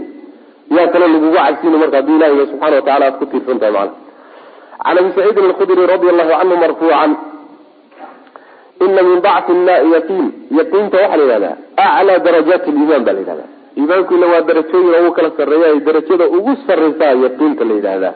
Yaa 0.77 0.87
kale 0.93 1.07
lagugu 1.13 1.37
cabsiina 1.37 1.77
marka 1.83 1.97
haddii 2.01 2.17
ilahiga 2.19 2.45
subxana 2.51 2.77
wa 2.77 2.83
tacala 2.87 3.05
aad 3.09 3.17
ku 3.21 3.25
tiirsan 3.31 3.59
tahay 3.61 3.73
macana 3.73 3.95
can 4.85 4.99
abi 4.99 5.11
saciidin 5.17 5.45
alkhudri 5.51 5.83
radi 5.93 6.07
allahu 6.13 6.31
canhu 6.39 6.57
marfuucan 6.63 7.11
ina 8.85 9.03
min 9.09 9.19
bacti 9.27 9.53
yaqiin. 9.97 10.27
Yaqiinta 10.59 10.97
waxaa 11.03 11.17
la 11.21 11.25
yihahdaa 11.25 11.57
aclaa 11.77 12.19
darajaati 12.27 12.71
liimaan 12.77 13.05
ba 13.07 13.13
la 13.17 13.21
yidhahda 13.23 13.45
iimaanku 13.79 14.11
ila 14.17 14.27
waa 14.33 14.43
darajooyin 14.49 14.95
ugu 15.01 15.11
kala 15.17 15.31
sarreeya 15.39 15.69
darajada 15.87 16.25
ugu 16.37 16.53
sarreysaa 16.67 17.13
yaqiinta 17.25 17.63
la 17.69 17.75
yidhaahdaa 17.79 18.15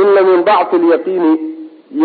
ina 0.00 0.20
min 0.28 0.40
bacti 0.48 0.76
lyaqiini 0.84 1.32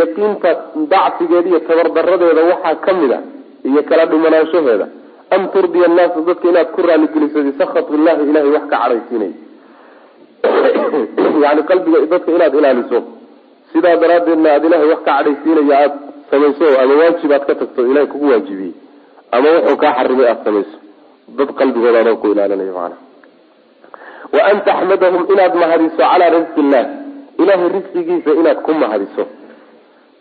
yaqiinta 0.01 0.49
dacfigeeda 0.93 1.47
iyo 1.51 1.59
tabardaradeeda 1.69 2.41
waxaa 2.51 2.75
ka 2.85 2.91
mid 2.99 3.11
a 3.11 3.19
iyo 3.63 3.83
kala 3.89 4.05
dhimanaanshaheeda 4.05 4.87
an 5.35 5.41
turdiya 5.53 5.85
annaasa 5.89 6.21
dadka 6.27 6.49
inaad 6.49 6.69
ku 6.75 6.81
raaligeliso 6.81 7.43
bisakhat 7.47 7.85
illahi 7.97 8.23
ilahay 8.29 8.51
wax 8.55 8.65
ka 8.71 8.77
cadhaysiinay. 8.83 9.33
Yani 11.43 11.61
qalbiga 11.69 11.99
dadka 12.13 12.31
inaad 12.31 12.53
ilaaliso. 12.59 12.99
Sidaa 13.71 13.95
daraadeedna 14.01 14.49
aada 14.53 14.67
ilahay 14.67 14.87
wax 14.93 15.01
ka 15.05 15.11
cadhaysiinaya 15.17 15.75
aada 15.83 15.97
samayso 16.31 16.65
ama 16.81 16.93
waajib 17.01 17.31
aad 17.31 17.45
ka 17.49 17.55
tagto 17.61 17.81
ilahay 17.91 18.07
kugu 18.07 18.27
waajibiyey. 18.31 18.73
Ama 19.31 19.47
wuxuu 19.55 19.77
kaa 19.77 19.93
xarimay 19.97 20.27
aada 20.27 20.43
samayso. 20.43 20.77
Dad 21.37 21.49
qalbigooda 21.59 21.99
adoo 22.03 22.17
ku 22.21 22.27
ilaalinayo 22.33 22.73
macana 22.73 22.97
wa 24.33 24.41
an 24.49 24.61
taxmadahum 24.65 25.27
inaad 25.33 25.53
mahadiso 25.55 25.97
calaa 25.97 26.29
risqi 26.35 26.59
illah 26.63 26.85
ilahay 27.43 27.69
risqigiisa 27.75 28.31
inaad 28.41 28.59
ku 28.65 28.71
mahadiso 28.81 29.23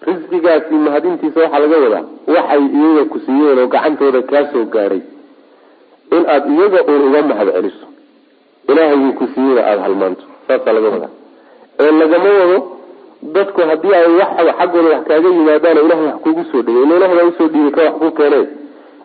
risqigaasi 0.07 0.75
mahadintiisa 0.75 1.41
waxaa 1.41 1.59
laga 1.65 1.77
wadaa. 1.85 2.05
Waxay 2.35 2.63
iyaga 2.79 3.05
ku 3.13 3.19
siiyeen 3.27 3.59
oo 3.59 3.69
gacantooda 3.75 4.23
kaa 4.23 4.45
soo 4.53 4.67
in 6.17 6.25
aada 6.27 6.49
iyaga 6.55 6.79
uun 6.89 7.03
uga 7.09 7.23
mahad 7.23 7.49
celiso 7.55 7.87
ilaahayuu 8.69 9.13
ku 9.19 9.25
siiyeyna 9.35 9.63
aada 9.67 9.83
halmaanto. 9.83 10.25
Saasaa 10.47 10.73
laga 10.73 10.89
wadaa. 10.95 11.13
Ee 11.81 11.93
lagama 12.01 12.31
wado 12.41 12.59
dadku 13.23 13.61
haddii 13.61 13.95
ay 13.95 14.07
wax 14.21 14.31
xaggooda 14.59 14.89
wax 14.95 15.03
kaaga 15.09 15.29
yimaadaano 15.29 15.81
ilahay 15.85 16.07
wax 16.07 16.19
kugu 16.25 16.45
soo 16.53 16.63
dhigay 16.63 16.83
ila 16.83 16.97
ilahay 16.97 17.29
u 17.29 17.33
soo 17.39 17.49
dhiibay 17.49 17.71
ka 17.71 17.83
wax 17.85 17.95
ku 18.01 18.11
keeneen 18.19 18.47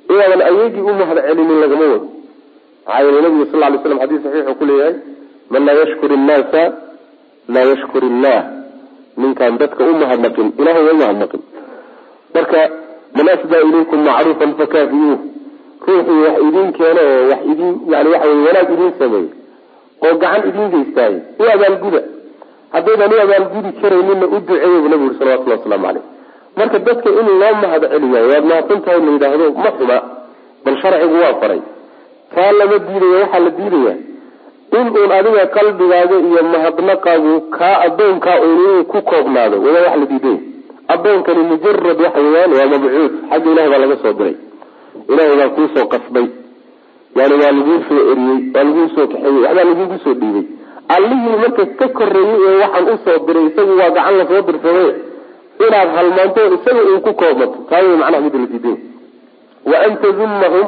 inaadan 0.09 0.41
ayagii 0.41 0.81
u 0.81 0.93
mahad 1.01 1.17
celinin 1.27 1.59
lagama 1.63 1.85
wado. 1.93 2.07
Maxaa 2.85 3.01
yeele 3.03 3.21
nabigu 3.21 3.45
sal 3.51 3.59
lay 3.59 3.79
slam 3.83 3.99
xadis 3.99 4.21
saxiixu 4.23 4.55
ku 4.59 4.65
leeyahay 4.65 4.95
man 5.49 5.65
laa 5.65 5.75
yashkur 5.81 6.11
innaasa 6.17 6.63
laa 7.53 7.65
yashkur 7.71 8.03
illah 8.03 8.39
ninkaan 9.17 9.57
dadka 9.57 9.81
u 9.91 9.93
mahadnaqin 10.01 10.47
ilahay 10.59 10.83
waa 10.87 10.95
umahadnaqin 10.97 11.41
marka 12.35 12.59
man 13.15 13.27
ilaykum 13.69 13.99
macruufan 14.07 14.51
fakaafiuuh 14.59 15.19
ruuxii 15.87 16.21
wax 16.25 16.37
idin 16.47 16.67
keeno 16.77 17.01
oo 17.11 17.23
wax 17.31 17.41
idin 17.51 17.73
yani 17.91 18.09
waxa 18.13 18.27
wey 18.29 18.41
wanaag 18.47 18.69
idin 18.75 18.91
sameey 18.99 19.25
oo 20.05 20.13
gacan 20.21 20.41
idin 20.49 20.67
geystaaye 20.73 21.17
u 21.39 21.43
abaalguda. 21.53 22.01
Haddaydan 22.73 23.13
u 23.13 23.19
abaalgudi 23.25 23.71
karaynina 23.81 24.25
u 24.35 24.39
duceeya 24.47 24.79
bu 24.83 24.87
nabi 24.89 25.03
uri 25.07 25.15
salawatullah 25.19 25.57
waslamu 25.59 25.85
caleyh 25.87 26.03
marka 26.57 26.79
dadka 26.87 27.09
in 27.19 27.27
loo 27.41 27.53
mahad 27.63 27.83
celiya 27.93 28.21
waad 28.31 28.45
mahadsan 28.51 28.79
tahay 28.85 28.99
la 29.05 29.11
yidhaahdo 29.15 29.45
ma 29.63 29.69
xuma 29.77 29.97
bal 30.65 30.75
sharcigu 30.81 31.15
waa 31.23 31.33
faray. 31.41 31.61
Taa 32.35 32.51
lama 32.59 32.77
diidaya 32.87 33.17
waxaa 33.23 33.39
la 33.45 33.49
diidaya 33.57 33.93
in 34.71 34.87
uun 34.97 35.11
adiga 35.17 35.45
qalbigaaga 35.55 36.15
iyo 36.29 36.41
mahadnaqaagu 36.53 37.33
kaa 37.57 37.75
adoonkaa 37.85 38.37
uun 38.47 38.85
ku 38.91 39.01
koobnaado 39.01 39.57
waa 39.65 39.73
wax 39.85 39.95
la 40.01 40.05
diiday 40.11 40.37
adoonkani 40.93 41.43
mujarad 41.49 41.99
waxa 42.05 42.19
weyaan 42.21 42.51
waa 42.57 42.67
mabcuud. 42.73 43.11
Xagga 43.29 43.49
ilahi 43.51 43.69
baa 43.71 43.77
laga 43.83 43.95
soo 44.03 44.13
diray. 44.19 44.35
Ilahay 45.09 45.35
baa 45.39 45.49
kuusoo 45.55 45.85
qasbay. 45.93 46.27
Yani 47.17 47.33
waa 47.41 47.51
laguu 47.57 47.79
soo 47.89 48.01
eriyey 48.11 48.39
waa 48.55 48.63
laguu 48.67 48.87
soo 48.95 49.07
kaxeeyey 49.11 49.41
waxbaa 49.45 49.63
lagugu 49.69 49.97
soo 50.03 50.13
dhiibay 50.21 50.45
allihii 50.95 51.37
marka 51.43 51.63
ka 51.79 51.87
koreeyey 51.97 52.39
ee 52.49 52.57
waxaan 52.63 52.85
u 52.93 52.97
soo 53.05 53.17
diray 53.27 53.45
isagu 53.49 53.73
waa 53.79 53.89
gacan 53.95 54.17
la 54.19 54.25
soo 54.29 54.41
dirsaday. 54.47 54.89
Inaad 55.65 55.89
halmaanto 55.97 56.41
isaga 56.55 56.81
uun 56.89 57.01
ku 57.05 57.11
koobmato 57.21 57.57
taa 57.69 57.81
wey 57.85 57.95
macnaha 58.01 58.21
midda 58.25 58.39
la 58.43 58.47
diiday 58.53 58.77
wa 59.71 59.77
an 59.85 59.93
tazumahum 60.03 60.67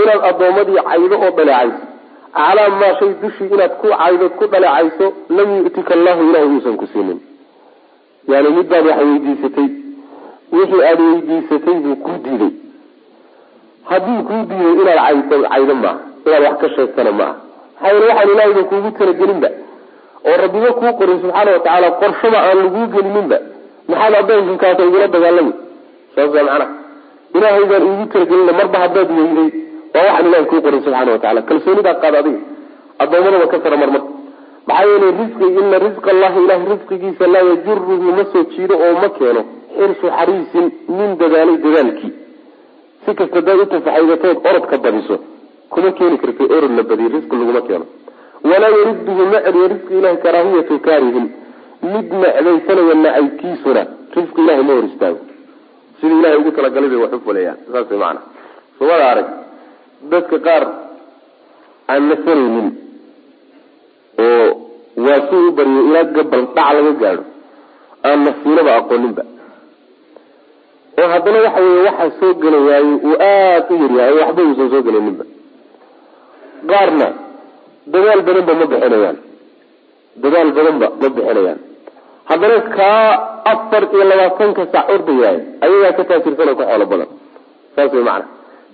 inaad 0.00 0.20
addoomadii 0.30 0.80
caydo 0.88 1.16
oo 1.24 1.30
dhaleecayso 1.38 1.85
calaa 2.36 2.68
maa 2.80 2.94
shay 2.98 3.10
dushii 3.22 3.48
inaad 3.54 3.72
ku 3.80 3.88
caydo 4.00 4.26
ku 4.38 4.44
dhaleecayso 4.52 5.06
lam 5.36 5.48
yu'tika 5.58 5.92
allahu 5.98 6.20
ilahay 6.28 6.48
uusan 6.54 6.76
ku 6.80 6.86
siinin. 6.92 7.18
Yani 8.30 8.48
mid 8.56 8.66
baad 8.72 8.86
wax 8.90 8.98
weydiisatay 9.10 9.68
wixii 10.52 10.82
aada 10.88 11.02
weydiisatay 11.10 11.74
buu 11.84 11.96
kuu 12.04 12.18
diiday. 12.24 12.52
Haddii 13.90 14.20
kuu 14.28 14.42
diiday 14.50 14.72
inaad 14.82 14.98
caydo 15.30 15.48
caydo 15.52 15.74
maaha 15.82 15.98
inaad 16.26 16.42
wax 16.46 16.56
ka 16.62 16.68
sheegtana 16.76 17.12
maaha. 17.20 17.34
Maxaa 17.80 18.00
waxaan 18.08 18.30
ilahayba 18.32 18.62
kuugu 18.70 18.90
talagelinba. 18.98 19.48
Oo 20.28 20.36
rabbiba 20.42 20.70
kuu 20.80 20.92
qorin 20.98 21.18
subxaana 21.22 21.50
watacaala 21.56 21.88
qorshaba 22.00 22.38
aan 22.48 22.58
laguu 22.64 22.86
gelininba. 22.94 23.38
Maxaad 23.88 24.14
adoonkankaasa 24.20 24.82
igula 24.88 25.06
dagaalami. 25.14 25.52
Saasa 26.14 26.42
macnaha 26.48 26.66
ilaahay 27.36 27.64
baan 27.70 27.82
iigu 27.90 28.04
talagelina 28.12 28.52
marba 28.58 28.78
haddaad 28.84 29.08
weyday 29.18 29.48
waa 29.96 30.04
waxaan 30.04 30.26
ilahay 30.28 30.46
kuu 30.50 30.60
qorin 30.64 30.82
subxaana 30.84 31.12
watacala 31.12 31.42
kalsoonidaa 31.48 31.94
qaad 32.02 32.14
adiga. 32.20 32.40
Addoomadaba 33.02 33.46
ka 33.52 33.58
sara 33.64 33.76
marmar. 33.82 34.02
Maxaa 34.68 34.86
yeele 34.90 35.08
risqi 35.20 35.46
ina 35.60 35.78
risqa 35.86 36.10
allahi 36.14 36.38
ilahay 36.44 36.66
risqigiisa 36.72 37.26
laa 37.34 37.44
yajuruhu 37.50 38.12
ma 38.18 38.24
soo 38.32 38.44
jiido 38.52 38.74
oo 38.86 38.94
ma 39.02 39.08
keeno 39.18 39.42
xirsu 39.76 40.06
xariisin 40.16 40.66
nin 40.98 41.10
dadaalay 41.20 41.56
dadaalkii. 41.64 42.12
Si 43.04 43.14
kasta 43.18 43.40
daad 43.46 43.60
u 43.60 43.66
orodka 44.50 44.76
badiso 44.84 45.16
kuma 45.72 45.90
keeni 45.98 46.18
karta 46.22 46.44
orod 46.56 46.72
badiyo 46.90 47.08
risqi 47.16 47.34
laguma 47.40 47.62
keeno. 47.68 47.86
Walaa 48.50 48.72
yariduhu 48.78 49.22
ma 49.32 49.38
celiyo 49.46 49.66
risqi 49.74 49.92
ilahi 49.98 50.18
karaahiyatu 50.24 50.74
kaarihin 50.86 51.26
mid 51.92 52.06
necdaysanaya 52.22 52.94
nacaybkiisuna 53.04 53.82
risqi 54.16 54.40
ilahay 54.44 54.62
ma 54.68 54.72
hor 54.76 54.86
istaago. 54.90 55.20
Sida 55.98 56.14
ilahay 56.20 56.38
ugu 56.40 56.50
talagalay 56.56 56.88
bay 56.92 57.00
wax 57.04 57.12
u 57.16 57.20
fulayaan 57.24 57.58
saas 57.72 57.86
sumada 58.78 59.04
arag 59.12 59.45
dadka 60.12 60.36
qaar 60.46 60.64
aan 61.92 62.02
nasanaynin 62.10 62.68
oo 64.24 64.46
waa 65.06 65.20
si 65.28 65.34
u 65.46 65.50
baryo 65.56 65.80
ilaa 65.88 66.04
gabal 66.16 66.42
dhac 66.56 66.68
laga 66.76 66.92
gaadho 67.02 67.24
aan 68.08 68.18
nasiinaba 68.26 68.70
aqooninba. 68.80 69.22
Oo 71.00 71.08
haddana 71.12 71.38
waxa 71.46 71.60
weye 71.66 71.82
waxaa 71.88 72.10
soo 72.20 72.32
gelayaaye 72.42 72.92
uu 73.08 73.14
aada 73.30 73.70
u 73.74 73.76
yaryahay 73.82 74.12
oo 74.14 74.20
waxba 74.24 74.42
uusan 74.48 74.68
soo 74.72 74.82
gelaninba 74.86 75.24
qaarna 76.70 77.08
dadaal 77.92 78.20
badanba 78.26 78.52
ma 78.60 78.64
bixinayaan. 78.72 79.16
Dadaal 80.22 80.50
badanba 80.56 80.86
ma 81.00 81.08
bixinayaan. 81.16 81.58
Haddana 82.30 82.56
kaa 82.76 83.04
afar 83.52 83.82
iyo 83.94 84.04
labaatanka 84.10 84.62
sac 84.72 84.86
ordayaay 84.94 85.38
ayagaa 85.64 85.92
ka 85.98 86.02
taajirsan 86.08 86.48
oo 86.52 86.56
ka 86.60 86.64
xoolo 86.70 86.86
badan. 86.92 87.08
Saas 87.74 87.92
way 87.96 88.04
macana 88.08 88.26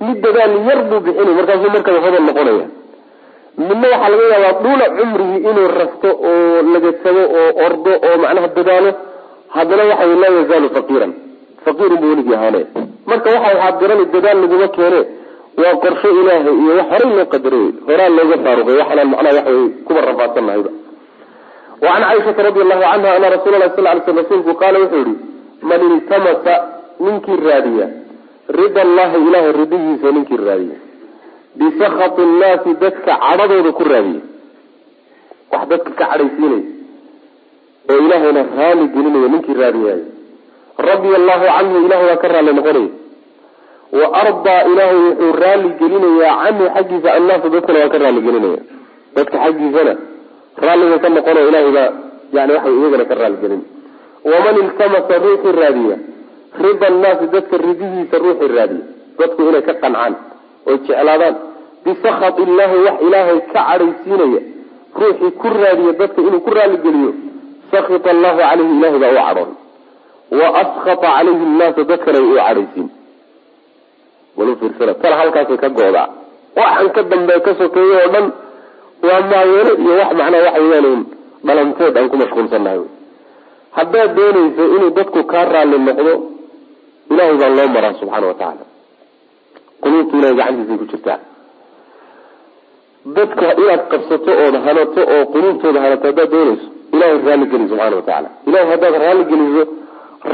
mid 0.06 0.18
dadaal 0.24 0.54
yar 0.68 0.80
buu 0.90 1.00
bixinay 1.06 1.34
markaasuu 1.38 1.70
markaba 1.76 1.98
hodal 2.04 2.24
noqonaya 2.28 2.66
midna 3.68 3.86
waxaa 3.92 4.10
laga 4.12 4.24
yaabaa 4.34 4.60
dhula 4.64 4.86
cumrigii 4.98 5.40
inuu 5.50 5.68
rafto 5.80 6.08
oo 6.30 6.62
lagasamo 6.74 7.22
oo 7.40 7.50
ordo 7.66 7.92
oo 8.06 8.16
macnaha 8.22 8.48
dadaalo. 8.56 8.90
Haddana 9.56 9.82
waxa 9.90 10.04
wey 10.08 10.16
laa 10.22 10.32
yazaalu 10.38 10.68
faqiiran. 10.76 11.12
Faqiirun 11.64 11.98
buu 12.02 12.10
weligii 12.12 12.34
ahaanaya 12.38 12.66
marka 13.10 13.28
waxa 13.34 13.48
waxaad 13.56 13.74
garani 13.82 14.04
dadaal 14.14 14.38
laguma 14.42 14.68
keene 14.76 15.00
waa 15.62 15.74
qorsho 15.82 16.08
ilaahay 16.20 16.54
iyo 16.62 16.72
wax 16.78 16.88
horay 16.92 17.10
loo 17.18 17.26
qadaray 17.34 17.66
horaa 17.88 18.10
looga 18.16 18.36
faaruqay 18.44 18.76
waxanaan 18.80 19.08
macnaha 19.12 19.34
waxa 19.38 19.50
wey 19.56 19.66
kuba 19.86 20.00
rafaadsan 20.08 20.44
nahayba. 20.48 20.70
Wacan 21.84 22.02
caaishata 22.08 22.42
radi 22.46 22.60
allahu 22.64 22.82
canha 22.88 23.10
ana 23.16 23.26
rasuula 23.34 23.58
lahi 23.62 23.70
sal 23.76 23.84
ly 23.96 24.00
sl 24.06 24.16
rasuulku 24.22 24.52
qaala 24.62 24.78
wuxuu 24.82 25.02
yihi 25.04 25.14
man 25.70 25.80
iltamasa 25.90 26.54
ninkii 27.04 27.38
raadiya 27.48 27.86
rida 28.48 28.80
allahi 28.86 29.16
ilahay 29.28 29.52
ridihiisa 29.60 30.08
ninkii 30.16 30.36
raadiya 30.48 30.78
bisakati 31.60 32.22
nnaasi 32.32 32.70
dadka 32.82 33.12
cadhadooda 33.24 33.70
ku 33.78 33.84
raadiya 33.92 34.22
wax 35.52 35.62
dadka 35.72 35.90
ka 35.98 36.04
cadhaysiinaya 36.10 36.62
oo 37.90 37.98
ilaahayna 38.06 38.42
raali 38.58 38.84
gelinaya 38.94 39.28
ninkii 39.34 39.56
raadiyaayo 39.62 40.04
radia 40.88 41.16
allahu 41.20 41.44
canhu 41.56 41.78
ilahay 41.86 42.06
waa 42.10 42.20
ka 42.24 42.28
raali 42.34 42.52
noqonaya 42.58 42.90
wa 43.98 44.06
ardaa 44.22 44.60
ilaahay 44.72 44.98
wuxuu 45.06 45.32
raali 45.42 45.68
gelinayaa 45.80 46.36
canhu 46.44 46.64
xaggiisa 46.76 47.08
annaasa 47.18 47.48
dadkana 47.54 47.78
waa 47.84 47.92
ka 47.94 47.98
raali 48.04 48.20
gelinaya. 48.26 48.60
Dadka 49.16 49.36
xaggiisana 49.44 49.94
raalliga 50.64 50.98
ka 51.04 51.08
noqonayo 51.16 51.48
ilahay 51.50 51.72
baa 51.76 51.88
yani 52.36 52.52
waxa 52.56 52.70
iyagana 52.76 53.04
ka 53.10 53.14
raali 53.20 53.36
gelin. 53.42 53.62
Waman 54.30 54.56
iltamasa 54.62 55.14
ruuxii 55.24 55.52
raadiya 55.60 55.96
rida 56.64 56.86
annaasi 56.92 57.26
dadka 57.34 57.56
ridihiisa 57.56 58.16
ruuxii 58.24 58.50
raadiya 58.56 58.84
dadku 59.18 59.40
inay 59.48 59.62
ka 59.68 59.74
qancaan 59.82 60.14
oy 60.66 60.76
jeclaadaan. 60.86 61.36
Bisakhat 61.84 62.36
illahi 62.38 62.76
wax 62.86 62.96
ilaahay 63.06 63.38
ka 63.52 63.60
cadhaysiinaya. 63.68 64.40
Ruuxii 65.00 65.30
ku 65.40 65.48
raadiya 65.48 65.92
dadka 66.00 66.20
inuu 66.22 66.40
ku 66.46 66.50
raaligeliyo 66.56 67.10
sakita 67.70 68.08
allahu 68.14 68.38
caleyhi 68.38 68.72
ilahay 68.78 68.98
baa 69.02 69.10
u 69.12 69.16
cadhoon. 69.26 69.50
Wa 70.38 70.46
askata 70.60 71.06
calayhi 71.06 71.44
nnaasa 71.52 71.82
dadkana 71.90 72.18
u 72.20 72.34
cadhaysiin. 72.38 72.88
Tala 75.02 75.16
halkaasay 75.20 75.58
ka 75.60 75.68
go-daa 75.68 76.08
waxaan 76.56 76.88
ka 76.94 77.02
dambe 77.10 77.34
ka 77.44 77.52
sokeeyo 77.60 77.96
oo 78.00 78.08
dhan 78.14 78.26
waa 79.06 79.20
maaweelo 79.30 79.72
iyo 79.82 79.92
wax 80.00 80.10
macnaha 80.18 80.44
waxa 80.46 80.60
weyaan 80.62 81.00
dhalanteed 81.46 81.96
aan 81.98 82.08
ku 82.12 82.16
mashquulsannahay. 82.22 82.78
Wy 82.82 82.88
haddaad 83.76 84.10
doonayso 84.16 84.64
inuu 84.76 84.90
dadku 84.96 85.20
kaa 85.32 85.44
raalli 85.52 85.78
noqdo 85.86 86.12
ilahay 87.10 87.36
baa 87.40 87.48
loo 87.58 87.68
maraa 87.74 87.94
subxaana 88.00 88.26
wa 88.30 88.34
tacaala 88.40 88.64
quluubtu 89.82 90.14
ilahay 90.18 90.34
gacantiisay 90.38 90.78
ku 90.82 90.86
jirtaa. 90.92 91.18
Dadka 93.16 93.46
inaad 93.62 93.82
qabsato 93.92 94.30
ood 94.44 94.54
hanato 94.66 95.00
oo 95.14 95.22
quluubtooda 95.34 95.80
hanato 95.84 96.04
haddaad 96.08 96.30
doonayso 96.34 96.66
ilahay 96.94 97.16
raalli 97.26 97.46
geli 97.52 97.64
subxana 97.70 97.96
wa 97.96 98.02
tacaala 98.08 98.28
ilahay 98.48 98.66
haddaad 98.72 98.94
raalli 99.04 99.24
geliso 99.30 99.62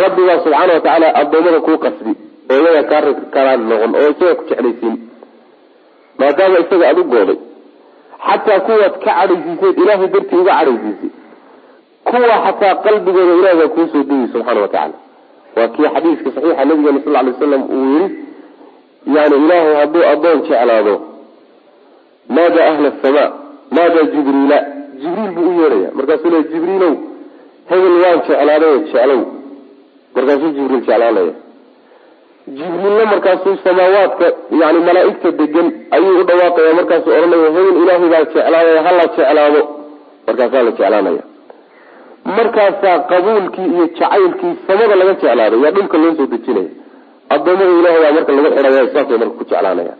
rabbigaa 0.02 0.38
subxaana 0.44 0.72
wa 0.76 0.80
tacaala 0.84 1.06
addoommada 1.20 1.60
kuu 1.66 1.78
qasbi 1.84 2.12
oo 2.52 2.58
iyaga 2.62 2.82
kaa 2.90 3.12
karaali 3.34 3.64
noqon 3.70 3.92
oo 4.00 4.08
isaga 4.12 4.34
ku 4.38 4.44
jeclaysiin. 4.50 4.96
Maadaama 6.20 6.58
isaga 6.64 6.84
aada 6.90 7.00
u 7.00 7.04
gooday 7.12 7.38
xataa 8.26 8.60
kuwaad 8.66 8.94
ka 9.04 9.10
cadhaysiiseed 9.18 9.76
ilaahay 9.82 10.08
dartii 10.14 10.38
uga 10.42 10.52
cadhaysiisay. 10.58 11.10
Kuwa 12.08 12.36
xataa 12.44 12.74
qalbigooda 12.84 13.32
ilahay 13.40 13.56
baa 13.60 13.68
kuusoo 13.74 14.02
degay 14.08 14.26
subxaana 14.32 14.60
wa 14.64 14.68
tacaala 14.74 14.96
waa 15.58 15.68
kii 15.74 15.88
xadiiska 15.94 16.28
saxiixa 16.34 16.64
nabigeena 16.68 17.00
sal 17.04 17.12
lay 17.26 17.34
slam 17.40 17.62
uu 17.76 17.84
yiri 17.92 18.08
yani 19.16 19.36
ilaahay 19.44 19.74
hadduu 19.80 20.02
addoon 20.12 20.38
jeclaado 20.48 20.94
naada 22.36 22.60
ahla 22.70 22.88
asamaa 22.94 23.28
naada 23.76 24.02
jibriila. 24.12 24.58
Jibriil 25.02 25.30
buu 25.36 25.48
u 25.50 25.60
yeeraya 25.60 25.88
markaasuu 25.98 26.30
le 26.34 26.38
jibriilow 26.52 26.94
hebel 27.70 27.94
waan 28.02 28.18
jeclaaday 28.28 28.74
jeclow. 28.92 29.20
Markaasuu 30.14 30.50
jibriil 30.56 30.80
jeclaanaya. 30.86 31.34
Jibriilna 32.56 33.04
markaasuu 33.12 33.54
samaawaadka 33.64 34.26
yani 34.60 34.78
malaaigta 34.88 35.30
degan 35.40 35.68
ayuu 35.96 36.14
u 36.20 36.24
dhawaaqaya 36.28 36.72
markaasuu 36.80 37.12
odhanaya 37.18 37.50
hebel 37.56 37.76
ilaahay 37.82 38.08
baa 38.14 38.24
jeclaadaya 38.24 38.82
hala 38.86 39.04
jeclaado. 39.16 39.60
Markaasaa 40.26 40.62
la 40.66 40.70
jeclaanaya 40.70 41.22
markaasaa 42.36 42.98
qabuulkii 43.10 43.66
iyo 43.74 43.84
jacaylkii 43.98 44.54
samada 44.66 44.94
laga 45.00 45.12
jeclaaday 45.14 45.60
yaa 45.64 45.70
dhulka 45.76 45.96
loo 46.02 46.12
soo 46.18 46.26
dejinaya 46.32 46.70
adoomada 47.34 47.72
ilahay 47.80 48.00
baa 48.04 48.12
marka 48.16 48.32
lagu 48.36 48.50
xidhaya 48.56 48.86
saasay 48.94 49.18
marka 49.22 49.34
ku 49.38 49.44
jeclaanaya. 49.50 49.94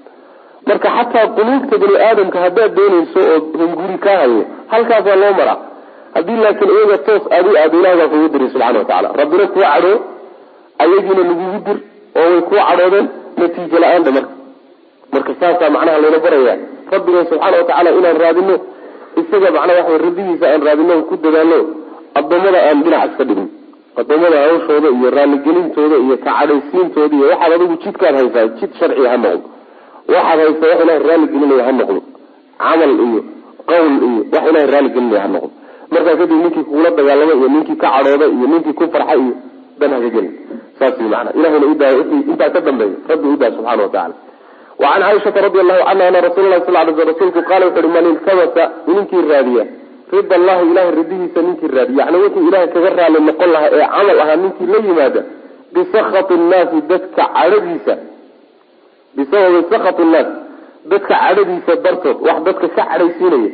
Marka 0.69 0.89
xataa 0.97 1.27
quluubta 1.37 1.75
bani 1.83 1.97
aadamka 2.09 2.39
haddaad 2.45 2.73
doonayso 2.79 3.21
oo 3.33 3.39
hunguri 3.61 3.99
kaa 4.05 4.17
hayo 4.23 4.43
halkaasaa 4.73 5.17
loo 5.23 5.33
maraa 5.41 5.59
haddii 6.15 6.37
laakiin 6.45 6.71
iyaga 6.77 6.99
toos 7.07 7.25
aad 7.37 7.47
u 7.47 7.57
aado 7.61 7.77
ilahay 7.81 7.97
baa 8.01 8.09
kugu 8.13 8.29
diray 8.33 8.49
subxana 8.53 8.79
wa 8.79 8.85
tacala 8.85 9.09
rabbina 9.21 9.47
kuu 9.53 9.61
cadhoo 9.73 9.97
ayagiina 10.83 11.23
lagugu 11.29 11.59
dir 11.67 11.79
oo 12.21 12.27
way 12.31 12.41
kuu 12.49 12.59
cadhoodeen 12.69 13.07
natiijo 13.41 13.79
la'aanta 13.83 14.11
marka. 14.17 14.33
Marka 15.13 15.33
saasaa 15.41 15.71
macnaha 15.77 15.99
layna 16.03 16.19
baraya 16.25 16.55
rabbiga 16.93 17.21
subxaana 17.31 17.57
wa 17.61 17.65
tacaala 17.69 17.91
inaan 17.99 18.19
raadino 18.25 18.55
isaga 19.21 19.49
macnaa 19.57 19.77
waxa 19.81 19.99
rabbigiisa 20.07 20.45
aan 20.53 20.63
raadino 20.69 20.95
ku 21.09 21.15
dadaalno 21.25 21.59
addoommada 22.15 22.59
aan 22.69 22.83
dhinac 22.85 23.11
iska 23.11 23.25
dhigin. 23.25 23.49
Addoommada 24.01 24.37
hawshooda 24.45 24.89
iyo 24.97 25.09
raalligelintooda 25.17 25.97
iyo 26.05 26.17
kacadhaysiintooda 26.25 27.15
iyo 27.17 27.27
waxaad 27.33 27.53
adigu 27.57 27.75
jidkaad 27.85 28.15
haysaa 28.21 28.47
jid 28.59 28.71
sharciga 28.79 29.09
ha 29.13 29.17
noqdo 29.17 29.49
waxaad 30.15 30.39
haysaa 30.43 30.69
wax 30.71 30.81
ilahay 30.85 30.99
raalligelinaya 31.09 31.65
ha 31.69 31.73
noqdo 31.81 32.01
camal 32.63 32.93
iyo 33.07 33.21
qowl 33.71 33.93
iyo 34.09 34.21
wax 34.33 34.45
ilahay 34.51 34.67
raalligelinaya 34.75 35.23
ha 35.25 35.29
noqdo 35.35 35.51
markaa 35.93 36.17
kadib 36.21 36.39
ninkii 36.43 36.65
kugula 36.69 36.91
dagaalama 36.99 37.33
iyo 37.39 37.49
ninkii 37.55 37.77
ka 37.83 37.89
cadhooda 37.95 38.27
iyo 38.35 38.47
ninkii 38.53 38.73
ku 38.79 38.85
farxa 38.95 39.15
iyo 39.23 39.35
dan 39.81 39.91
haka 39.95 40.09
gelin. 40.15 40.33
Saas 40.79 40.99
mana 41.13 41.31
ilahayna 41.39 41.67
udaay 41.73 41.95
intaa 42.31 42.51
ka 42.55 42.61
dambeeya 42.67 42.97
rabbi 43.11 43.29
udaa 43.35 43.51
subxana 43.57 43.83
wa 43.83 43.89
tacala 43.95 44.15
wacan 44.83 45.03
caaishata 45.03 45.41
radi 45.47 45.59
allahu 45.63 45.83
canha 45.89 46.07
ana 46.11 46.21
rasuul 46.27 46.49
lahi 46.53 46.63
sal 46.67 46.77
ly 46.87 46.93
sl 46.97 47.07
rasuulku 47.11 47.41
qaala 47.51 47.65
wuxu 47.67 47.81
uhi 47.85 47.93
man 47.97 48.05
iltamasa 48.13 48.65
ninkii 48.87 49.23
rida 50.13 50.35
allahi 50.37 50.71
ilahay 50.71 50.91
ridihiisa 51.01 51.43
ninkii 51.43 51.69
raadiya 51.69 52.05
yani 52.05 52.17
wuxuu 52.25 52.49
ilahay 52.49 52.69
kaga 52.69 52.91
raali 52.91 53.21
noqon 53.21 53.51
lahaa 53.53 53.71
ee 53.73 53.89
camal 53.97 54.21
ahaa 54.21 54.37
ninkii 54.37 54.67
la 54.67 54.79
yimaada 54.87 55.23
bisakati 55.73 56.35
nnaasi 56.35 56.81
dadka 56.89 57.23
cadhadiisa. 57.35 57.95
Bisababi 59.17 59.65
sakati 59.71 60.03
nnaas 60.03 60.29
dadka 60.89 61.15
cadhadiisa 61.15 61.77
dartood 61.77 62.17
wax 62.27 62.39
dadka 62.45 62.69
ka 62.69 62.83
cadhaysiinaya 62.91 63.51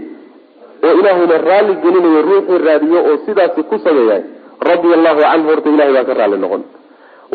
oo 0.85 0.95
ilaahayna 1.01 1.39
raalli 1.39 1.75
gelinayo 1.83 2.23
ruuxii 2.23 2.59
raadiyo 2.59 3.01
oo 3.09 3.17
sidaasi 3.27 3.63
ku 3.63 3.79
sameeyahay 3.79 4.23
radia 4.61 4.95
allahu 4.95 5.21
canhu 5.21 5.49
horta 5.49 5.69
ilahay 5.71 5.93
baa 5.95 6.05
ka 6.05 6.15
raalli 6.15 6.39
noqon. 6.39 6.63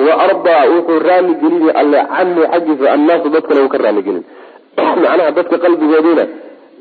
Wa 0.05 0.13
ardaa 0.25 0.63
wuxuu 0.75 0.99
raalli 0.99 1.33
gelina 1.41 1.71
alle 1.75 1.99
canhu 2.15 2.41
xaggiisa 2.51 2.91
annaasu 2.95 3.29
dadkana 3.29 3.61
uu 3.63 3.69
ka 3.73 3.77
raalli 3.77 4.01
gelin. 4.03 4.23
Macnaha 5.03 5.31
dadka 5.31 5.57
qalbigoodiina 5.57 6.23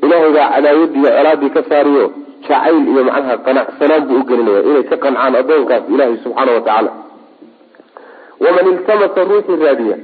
ilaahay 0.03 0.31
baa 0.31 0.49
cadaawadiiyo 0.55 1.09
colaadii 1.17 1.49
ka 1.49 1.61
saariyo 1.69 2.05
jacayl 2.49 2.77
iyo 2.91 3.01
macnaha 3.09 3.35
qanacsanaan 3.45 4.03
buu 4.07 4.19
u 4.21 4.23
gelinaya 4.29 4.61
inay 4.69 4.83
ka 4.91 4.97
qancaan 5.03 5.35
addoonkaas 5.41 5.83
ilaahay 5.93 6.17
subxaana 6.23 6.51
wa 6.57 6.61
tacaala. 6.67 6.91
Waman 8.43 8.65
iltamasa 8.73 9.21
ruuxii 9.29 9.57
raadiya 9.65 9.97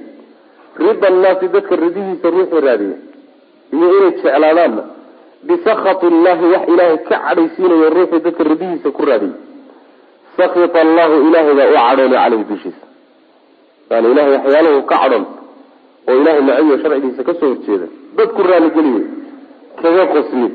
rida 0.83 1.07
annaasi 1.11 1.45
dadka 1.53 1.75
ridihiisa 1.83 2.27
ruuxii 2.35 2.61
raadiya 2.67 2.97
iyo 3.75 3.87
inay 3.97 4.11
jeclaadaanna 4.17 4.83
bisakati 5.47 6.05
illahi 6.11 6.45
wax 6.53 6.63
ilaahay 6.73 6.97
ka 7.09 7.15
cadhaysiinayo 7.25 7.87
ruuxii 7.97 8.19
dadka 8.25 8.43
ridihiisa 8.51 8.89
ku 8.97 9.01
raadiya. 9.09 9.37
Sakita 10.37 10.77
allahu 10.85 11.15
ilaahay 11.27 11.53
baa 11.59 11.69
u 11.71 11.75
cadhoonay 11.75 12.17
caleyhi 12.19 12.45
dushiisa. 12.49 12.85
Yani 13.89 14.07
ilahay 14.13 14.31
waxyaalahu 14.37 14.81
ka 14.91 14.95
cadhon 15.01 15.23
oo 16.09 16.15
ilahay 16.21 16.41
naciyo 16.47 16.75
sharcigiisa 16.83 17.21
ka 17.27 17.33
soo 17.39 17.49
horjeeda 17.53 17.87
dad 18.17 18.29
ku 18.35 18.41
raaligeliye 18.49 19.01
kaga 19.81 20.03
qosli 20.13 20.47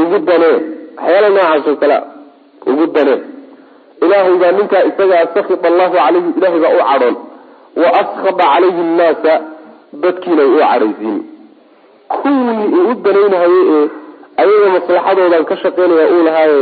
ugu 0.00 0.18
danee 0.28 0.56
waxyaala 0.96 1.28
noocaas 1.36 1.66
oo 1.70 1.76
kale 1.82 1.96
ugu 2.70 2.84
danee 2.94 3.18
ilaahay 4.04 4.34
baa 4.42 4.52
ninkaa 4.58 4.82
isagaa 4.90 5.24
sakita 5.34 5.66
allahu 5.70 5.94
calayhi 5.98 6.30
ilahay 6.38 6.60
baa 6.64 6.74
u 6.78 6.82
cadhoon. 6.90 7.16
Wa 7.82 7.88
askada 8.00 8.44
calayhi 8.52 8.82
nnaasa 8.90 9.32
dadkiina 10.02 10.42
u 10.52 10.54
cadhaysiin. 10.62 11.18
Kuwii 12.22 12.66
uu 12.78 12.90
u 12.90 12.94
danaynahayay 13.04 13.62
ee 13.76 13.84
ayaga 14.42 14.68
maslaxadoodan 14.76 15.44
ka 15.50 15.54
shaqeynaya 15.62 16.06
uu 16.14 16.22
lahaaye 16.28 16.60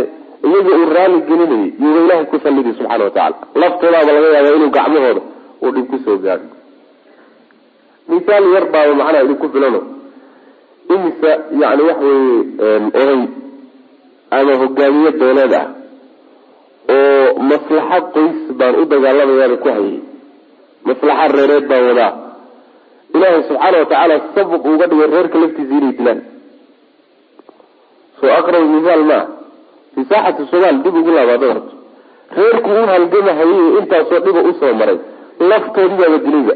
iyaga 0.49 0.71
uu 0.79 0.87
raali 0.97 1.19
gelinayay 1.29 1.71
yuuba 1.83 2.01
ilahay 2.05 2.25
ku 2.31 2.37
sallidi 2.45 2.71
subxana 2.79 3.05
wa 3.05 3.11
tacala 3.17 3.37
laftoodaaba 3.63 4.11
laga 4.17 4.29
yaaba 4.37 4.51
inuu 4.59 4.71
gacmahooda 4.77 5.23
uu 5.63 5.71
dhib 5.75 5.87
ku 5.93 5.99
soo 6.05 6.17
gaadho 6.25 6.47
misaal 8.13 8.45
yar 8.55 8.65
baaba 8.75 8.93
macnaha 9.01 9.25
idinku 9.27 9.47
filano. 9.55 9.81
Imisa 10.95 11.31
yani 11.63 11.83
waxa 11.89 12.05
weye 12.11 12.37
oday 13.01 13.21
ama 14.37 14.53
hogaamiye 14.63 15.11
dooleed 15.21 15.55
ah 15.61 15.67
oo 16.95 17.27
maslaxa 17.51 17.99
qoys 18.15 18.39
baan 18.59 18.75
u 18.83 18.85
dagaalamayaaba 18.93 19.57
ku 19.65 19.69
hayay. 19.77 19.99
Maslaxa 20.89 21.27
reereed 21.37 21.67
baan 21.71 21.85
wadaa. 21.91 22.13
Ilaahay 23.15 23.43
subxaana 23.49 23.77
wa 23.83 23.87
tacaala 23.91 24.15
sabuq 24.35 24.65
uga 24.73 24.87
dhigay 24.91 25.09
reerka 25.15 25.37
laftiisa 25.43 25.75
inay 25.79 25.93
dilaan. 25.99 26.21
Soo 28.21 28.33
aqrab 28.41 28.63
misaal 28.75 29.03
maa 29.11 29.25
fi 29.95 30.01
saaxati 30.11 30.43
somaal 30.53 30.77
dib 30.85 30.95
ugu 31.01 31.11
laabaada 31.17 31.47
horto 31.53 31.73
reerku 32.39 32.69
u 32.81 32.83
halgamahayay 32.93 33.69
intaasoo 33.81 34.21
dhiba 34.27 34.41
u 34.51 34.53
soo 34.61 34.73
maray. 34.81 34.99
Laftoodibaaba 35.51 36.19
dilayba 36.25 36.55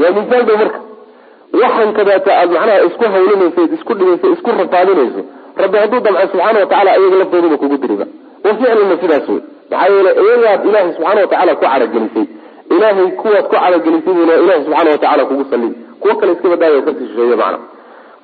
waa 0.00 0.12
misaal 0.18 0.42
bay 0.48 0.56
marka. 0.62 0.80
Waxan 1.60 1.90
kadaata 1.98 2.30
aad 2.40 2.50
macnaha 2.56 2.78
isku 2.88 3.04
hawlinayso 3.14 3.60
isku 3.76 3.92
dhigayso 3.98 4.26
isku 4.34 4.50
rafaadinayso 4.60 5.22
rabbi 5.62 5.76
hadduu 5.82 6.00
damco 6.06 6.20
subxaana 6.32 6.58
wa 6.60 6.66
tacala 6.66 6.90
iyaga 6.98 7.16
laftooduba 7.22 7.56
kugu 7.62 7.76
diriba. 7.82 8.06
Wa 8.44 8.50
ficlina 8.54 8.96
sidaas 9.02 9.28
wey 9.28 9.40
maxaa 9.70 9.88
yeele 9.94 10.10
iyagaad 10.22 10.60
ilaahay 10.68 10.92
subxaana 10.96 11.20
wa 11.20 11.26
tacala 11.32 11.52
ku 11.54 11.60
caragelisay. 11.64 12.26
Ilaahay 12.74 13.06
kuwaad 13.20 13.44
ku 13.48 13.54
caragelisay 13.56 14.14
buna 14.18 14.34
ilahay 14.44 14.60
subxaana 14.64 14.90
wa 14.94 14.98
tacala 15.04 15.22
kugu 15.28 15.44
sallid 15.50 15.72
kuwo 16.00 16.14
kale 16.20 16.32
iska 16.32 16.48
badaayo 16.52 16.80
ka 16.86 16.90
sii 16.98 17.06
shisheeye 17.08 17.36
macna. 17.42 17.58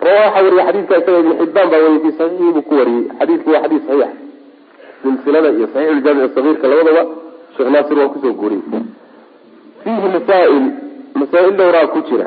Rawa 0.05 0.21
waxaa 0.25 0.43
weriye 0.45 0.63
xadiidka 0.67 0.95
isaga 1.01 1.19
ibn 1.23 1.33
xibaan 1.41 1.69
baa 1.73 1.81
wariyey 1.85 2.01
fi 2.05 2.11
saxiixii 2.19 2.53
buu 2.55 2.63
ku 2.69 2.75
wariyey 2.81 3.05
xadiidku 3.19 3.49
waa 3.55 3.61
xadiis 3.65 3.83
saxiix. 3.89 4.13
Silsilada 5.03 5.49
iyo 5.57 5.67
saxiix 5.75 5.97
ljaamic 6.05 6.31
sagiirka 6.37 6.67
labadaba 6.71 7.03
sheekh 7.57 7.71
naasir 7.75 7.99
waa 8.01 8.09
ku 8.13 8.19
soo 8.23 8.33
guuriyey 8.41 8.63
fiihi 9.83 10.09
masaa'il 10.15 10.65
masaa-il 11.21 11.53
dhowraa 11.59 11.87
ku 11.95 11.99
jira. 12.09 12.27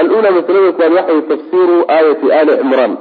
Alula 0.00 0.30
masalada 0.36 0.72
kuwaad 0.76 0.92
waxay 0.98 1.20
tafsiru 1.30 1.76
aayati 1.94 2.26
ali 2.38 2.52
cimraan 2.60 2.92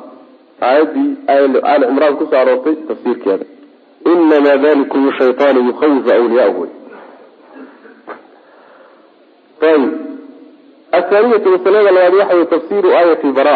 aayadii 0.62 1.12
ali 1.28 1.86
cimraan 1.86 2.16
ku 2.18 2.26
soo 2.32 2.40
aroortay 2.40 2.76
tafsiirkeeda. 2.88 3.46
inama 4.06 4.58
dalikum 4.58 5.12
shaytaanu 5.18 5.60
yukhawifu 5.68 6.10
awliyaahu 6.14 6.68
ayib 9.62 9.92
athaaniyatu 10.92 11.50
masalada 11.50 11.92
labaad 11.92 12.14
waxay 12.14 12.46
tafsiru 12.46 12.90
aayati 12.98 13.28
bara 13.38 13.56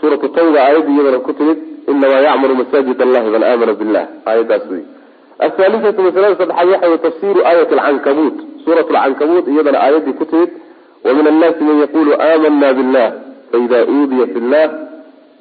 suuratu 0.00 0.28
tawba 0.28 0.58
aayadii 0.62 0.94
iyadana 0.94 1.18
ku 1.18 1.32
timid 1.32 1.58
inamaa 1.88 2.20
yacmuru 2.26 2.54
masaajid 2.54 3.02
allahi 3.02 3.30
man 3.30 3.42
aamana 3.42 3.74
billah 3.80 4.04
aayadaas 4.26 4.64
wey 4.70 4.82
athaalithatu 5.38 6.02
masalada 6.02 6.36
saddexaad 6.36 6.68
waxay 6.74 6.98
tafsiru 7.06 7.40
aayati 7.46 7.74
alcankabuut 7.74 8.36
suurat 8.64 8.90
lcankabuut 8.90 9.46
iyadana 9.48 9.78
aayadii 9.80 10.12
ku 10.12 10.24
timid 10.24 10.50
wamin 11.04 11.26
annaasi 11.32 11.64
man 11.64 11.78
yaqulu 11.84 12.12
aamana 12.28 12.74
billah 12.78 13.08
faida 13.52 13.78
uudiya 13.94 14.26
fi 14.34 14.40
llah 14.40 14.68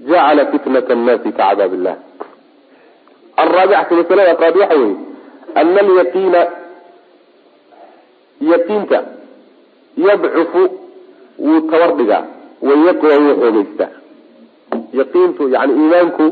jacala 0.09 0.43
fitnat 0.51 0.87
annaasi 0.95 1.29
kacadaab 1.37 1.73
illah 1.77 1.95
alraabicatu 3.43 3.93
masalada 3.99 4.33
qaad 4.41 4.55
waxa 4.61 4.75
weeye 4.81 4.95
ana 5.59 5.79
alyaqiina 5.85 6.41
yaqiinta 8.51 8.99
yadcufu 10.07 10.61
wuu 11.45 11.61
tabar 11.71 11.91
dhigaa 11.99 12.23
wayaqwa 12.67 13.15
wuu 13.25 13.35
xoogeystaa 13.41 13.91
yaqiintu 14.99 15.43
yani 15.55 15.73
iimaanku 15.81 16.25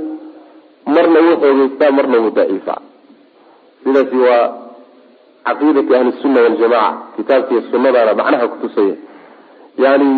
marna 0.96 1.20
wuu 1.26 1.36
xoogeystaa 1.44 1.92
marna 1.98 2.18
wuu 2.24 2.32
daciifaa 2.38 2.82
sidaasi 3.84 4.18
waa 4.28 4.46
caqiidati 5.48 5.96
ahli 5.98 6.12
sunna 6.22 6.40
waljamaca 6.46 6.98
kitaabkiiyo 7.16 7.62
sunadaana 7.72 8.14
macnaha 8.20 8.48
kutusaya 8.54 8.96
yani 9.84 10.10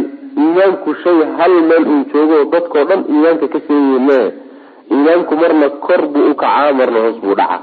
iimaanku 0.41 0.89
shay 1.03 1.19
hal 1.37 1.53
meel 1.69 1.83
uu 1.93 2.03
joogo 2.13 2.37
dadkao 2.53 2.83
dhan 2.89 3.01
iimaanka 3.13 3.45
ka 3.53 3.59
seeyihiin 3.67 4.09
iimaanku 4.91 5.33
marna 5.41 5.67
kor 5.85 6.01
buu 6.13 6.25
u 6.31 6.35
kacaa 6.41 6.73
marna 6.79 6.99
hoos 7.03 7.17
buu 7.23 7.35
dhacaa 7.39 7.59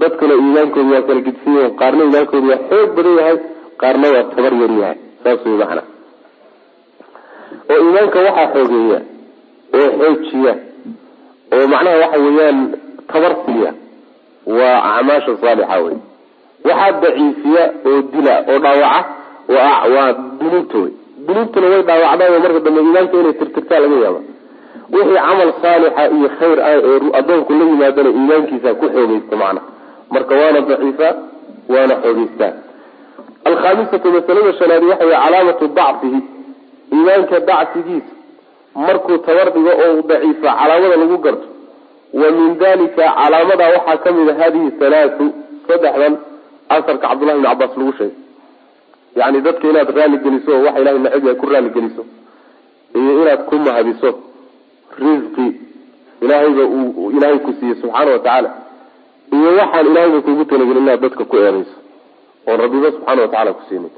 dadkuna 0.00 0.34
iimaankoodu 0.42 0.90
waa 0.94 1.02
kala 1.08 1.20
gidsiya 1.26 1.64
qaarna 1.80 2.02
iimaankoodu 2.04 2.48
waa 2.52 2.60
xoog 2.70 2.90
badan 2.96 3.16
yahay 3.20 3.36
qaarna 3.82 4.06
waa 4.14 4.24
tabar 4.34 4.52
yar 4.62 4.72
yahay. 4.80 4.98
Saas 5.22 5.40
wey 5.46 5.56
macna 5.62 5.82
oo 7.70 7.78
iimaanka 7.84 8.18
waxaa 8.26 8.46
xoogeeya 8.54 8.98
oo 9.78 9.88
xoojiya 10.00 10.54
oo 11.54 11.64
macnaha 11.72 11.96
waxa 12.02 12.18
weeyaan 12.24 12.58
tabar 13.12 13.32
siiya 13.44 13.70
waa 14.58 14.76
acmaasha 14.92 15.32
saalixa 15.42 15.76
wey 15.84 15.96
waxaa 16.68 16.92
daciifiya 17.02 17.64
oo 17.88 17.98
dila 18.12 18.34
oo 18.50 18.58
dhaawaca 18.64 19.04
waa 19.94 20.08
dunuubta 20.40 20.78
wey 20.84 20.92
dunuubtuna 21.28 21.66
way 21.72 21.82
dhaawacdaayo 21.88 22.38
marka 22.44 22.60
dambe 22.66 22.80
iimaanka 22.84 23.16
inay 23.20 23.32
tirtirtaa 23.40 23.80
laga 23.84 23.96
yaaba 24.04 24.20
wixii 24.92 25.18
camal 25.26 25.50
saalixa 25.62 26.02
iyo 26.16 26.28
khayr 26.38 26.58
ah 26.68 26.72
ee 26.76 27.00
adoonku 27.20 27.52
la 27.58 27.64
yimaadana 27.70 28.10
iimaankiisa 28.16 28.70
ku 28.80 28.86
xoogeysta 28.94 29.34
macna. 29.42 29.60
Marka 30.14 30.32
waana 30.40 30.60
daciifa 30.68 31.08
waana 31.72 31.94
xoogeystaa 32.02 32.52
alkhaamisatu 33.48 34.08
masalada 34.14 34.52
shanaadi 34.58 34.86
waxa 34.90 35.04
wey 35.10 35.16
calaamatu 35.24 35.64
dacfihi. 35.78 36.20
Iimaanka 36.94 37.36
dacfigiisa 37.50 38.12
markuu 38.86 39.18
tabar 39.26 39.48
dhigo 39.54 39.72
oo 39.84 40.02
daciifa 40.10 40.48
calaamada 40.60 40.96
lagu 41.02 41.18
garto 41.24 41.46
wa 42.20 42.28
min 42.36 42.50
dalika 42.62 43.04
calaamada 43.20 43.64
waxaa 43.74 43.96
ka 44.04 44.10
mid 44.16 44.28
a 44.30 44.34
hadihi 44.40 44.68
halaatu 44.80 45.24
saddexdan 45.68 46.14
asarka 46.74 47.02
cabdullahi 47.08 47.38
bn 47.40 47.44
cabaas 47.50 47.72
lagu 47.78 47.92
sheegay 47.98 48.16
yani 49.20 49.40
dadka 49.46 49.64
inaad 49.70 49.90
raali 49.98 50.16
geliso 50.24 50.50
oo 50.56 50.62
waxa 50.66 50.80
ilahay 50.82 50.98
nacib 51.04 51.24
yahay 51.26 51.36
ku 51.40 51.46
raali 51.52 51.70
geliso 51.76 52.02
iyo 52.98 53.12
inaad 53.22 53.40
ku 53.48 53.54
mahadiso 53.66 54.10
risqi 55.02 55.46
ilaahayba 56.24 56.64
uu 56.76 57.10
ilaahay 57.16 57.38
ku 57.46 57.50
siiyey 57.60 57.76
subxaana 57.82 58.10
watacaala 58.16 58.50
iyo 59.36 59.50
waxaan 59.60 59.86
ilahayba 59.90 60.20
kuugu 60.26 60.44
talagelin 60.50 60.82
inaad 60.84 61.00
dadka 61.04 61.24
ku 61.30 61.36
eerayso 61.42 61.76
oon 62.48 62.58
rabbiba 62.62 62.88
subxaana 62.96 63.20
watacala 63.24 63.52
ku 63.58 63.62
siinin 63.68 63.92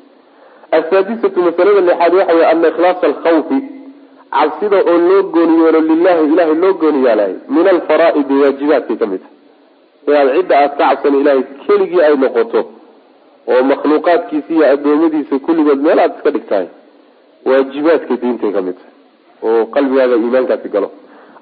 asaadisatu 0.78 1.38
masalada 1.46 1.80
lixaad 1.88 2.12
waxa 2.18 2.34
wey 2.38 2.46
ana 2.52 2.68
ikhlaasa 2.72 3.04
alkhawfi 3.10 3.58
cabsida 4.34 4.78
oo 4.90 4.98
loo 5.08 5.22
gooni 5.34 5.54
yeelo 5.62 5.80
lilahi 5.90 6.24
ilahay 6.32 6.54
loo 6.62 6.72
gooni 6.82 7.00
yaalahay 7.06 7.34
min 7.54 7.66
alfaraaidi 7.74 8.34
waajibaadkay 8.42 8.96
ka 9.02 9.06
mid 9.12 9.22
tahay 10.06 10.22
inaad 10.26 10.36
cidda 10.36 10.54
aad 10.62 10.72
ka 10.78 10.84
cabsan 10.90 11.14
ilahay 11.20 11.42
keligii 11.66 12.02
ay 12.08 12.14
noqoto 12.24 12.60
oo 13.52 13.62
makhluuqaadkiisa 13.70 14.50
iyo 14.54 14.64
adoomadiisa 14.74 15.34
kulligood 15.46 15.80
meel 15.86 15.98
aad 16.04 16.12
iska 16.16 16.30
dhigtahay 16.36 16.66
waajibaadka 17.48 18.14
diintay 18.22 18.52
ka 18.56 18.60
mid 18.66 18.76
tahay 18.80 18.94
oo 19.46 19.62
qalbigaaga 19.74 20.16
iimaankaasi 20.22 20.68
galo. 20.74 20.88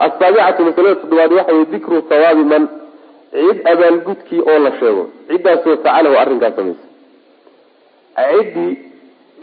Asaabicatu 0.05 0.61
masalada 0.67 0.95
toddobaad 1.03 1.33
waxa 1.39 1.53
wey 1.57 1.65
dikru 1.73 1.97
hawaabi 2.11 2.45
man 2.53 2.65
cid 3.33 3.59
abaalgudkii 3.73 4.41
oo 4.51 4.59
la 4.65 4.71
sheego 4.81 5.05
ciddaasoo 5.29 5.75
facalahu 5.77 6.17
arrinkaas 6.23 6.55
samaysa. 6.59 6.85
Ciddii 8.19 8.73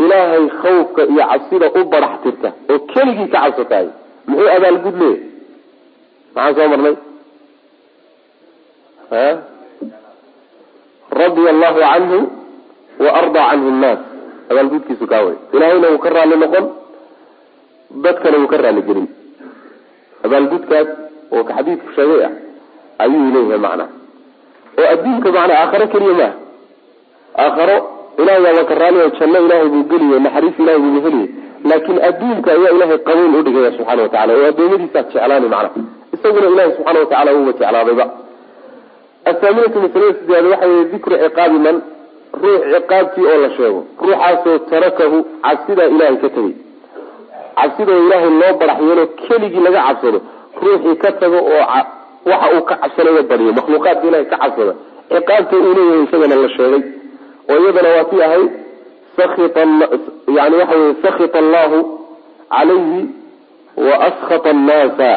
ilaahay 0.04 0.46
khawfka 0.62 1.02
iyo 1.12 1.24
cabsida 1.32 1.68
u 1.80 1.84
barax 1.92 2.14
tirta 2.24 2.50
oo 2.72 2.80
keligii 2.94 3.28
ka 3.34 3.40
cabsatahay 3.44 3.88
muxuu 4.28 4.50
abaalgud 4.58 4.96
leeyahy 5.02 5.22
maxaan 6.36 6.56
soo 6.58 6.68
marnay? 6.74 6.96
Radia 11.20 11.50
allahu 11.56 11.80
canhu 11.90 12.20
wa 13.04 13.10
ardaa 13.20 13.48
canhu 13.52 13.70
nnaas. 13.78 14.00
Abaalgudkiisu 14.52 15.06
kaa 15.12 15.22
way 15.26 15.36
ilaahayna 15.54 15.88
wuu 15.92 15.98
ka 16.06 16.10
raali 16.16 16.36
noqon 16.44 16.66
dadkana 18.04 18.38
wuu 18.42 18.48
ka 18.54 18.58
raali 18.64 18.82
gelin. 18.88 19.08
Abaalgudkaas 20.26 20.88
oo 21.36 21.44
ka 21.48 21.54
xadiidku 21.58 21.90
sheegay 21.96 22.22
ah 22.28 22.34
ayuu 23.04 23.30
leeyahay 23.36 23.60
macnaa. 23.66 23.90
Oo 24.80 24.88
adduunka 24.94 25.30
macnaa 25.38 25.58
aakharo 25.64 25.88
keliya 25.94 26.14
maaha 26.20 26.34
aakharo 27.44 27.78
ilahay 28.22 28.42
waaba 28.46 28.64
ka 28.70 28.76
raaliya 28.82 29.10
janno 29.20 29.40
ilaahay 29.46 29.70
buu 29.74 29.84
geliye 29.92 30.20
naxariis 30.26 30.58
ilahay 30.62 30.80
buu 30.84 31.02
heliye. 31.06 31.28
Laakin 31.70 31.98
adduunka 32.10 32.50
ayaa 32.56 32.72
ilahay 32.78 32.98
qabuul 33.08 33.36
udhigaya 33.40 33.72
subxana 33.78 34.02
watacala 34.06 34.32
oo 34.40 34.46
adoomadiisaa 34.52 35.04
jeclaani 35.10 35.48
macna 35.54 35.84
isaguna 36.16 36.48
ilahay 36.54 36.72
subxaana 36.78 37.00
watacala 37.04 37.30
uuba 37.38 37.52
jeclaadayba. 37.60 38.06
Athaaminatu 39.30 39.78
masalada 39.84 40.14
sideed 40.20 40.46
waxa 40.52 40.68
weye 40.70 40.84
dikru 40.92 41.16
ciqaabi 41.24 41.58
man 41.66 41.78
ruux 42.42 42.60
ciqaabtii 42.74 43.26
oo 43.32 43.38
la 43.44 43.50
sheego. 43.58 43.82
Ruuxaasoo 44.02 44.58
tarakahu 44.72 45.18
cabsidaa 45.44 45.88
ilahay 45.94 46.18
ka 46.24 46.30
tegay 46.36 46.54
cabsidoo 47.58 47.98
ilaahay 48.06 48.30
loo 48.42 48.54
barax 48.60 48.80
keligii 49.28 49.64
laga 49.66 49.82
cabsado 49.88 50.20
ruuxii 50.62 50.96
ka 51.04 51.12
tago 51.22 51.38
oo 51.38 51.64
waxa 52.30 52.48
uu 52.56 52.62
ka 52.70 52.76
cabsanayo 52.82 53.24
badiyo 53.30 53.52
makhluuqaadka 53.58 54.08
ilahay 54.08 54.26
ka 54.32 54.38
cabsada. 54.44 54.74
Ciqaabta 55.10 55.56
uu 55.58 55.74
leeyahay 55.78 56.04
isagana 56.06 56.36
la 56.44 56.50
sheegay. 56.58 56.84
Oo 57.50 57.58
iyadana 57.64 57.90
waa 57.96 58.04
tii 58.10 58.22
ahayd 58.28 58.52
yani 60.38 60.56
waxa 60.62 60.76
weye 60.80 60.96
sakita 61.04 61.40
allahu 61.40 61.78
calayhi 62.50 63.02
wa 63.78 63.96
askhata 64.08 64.50
annaasa. 64.50 65.12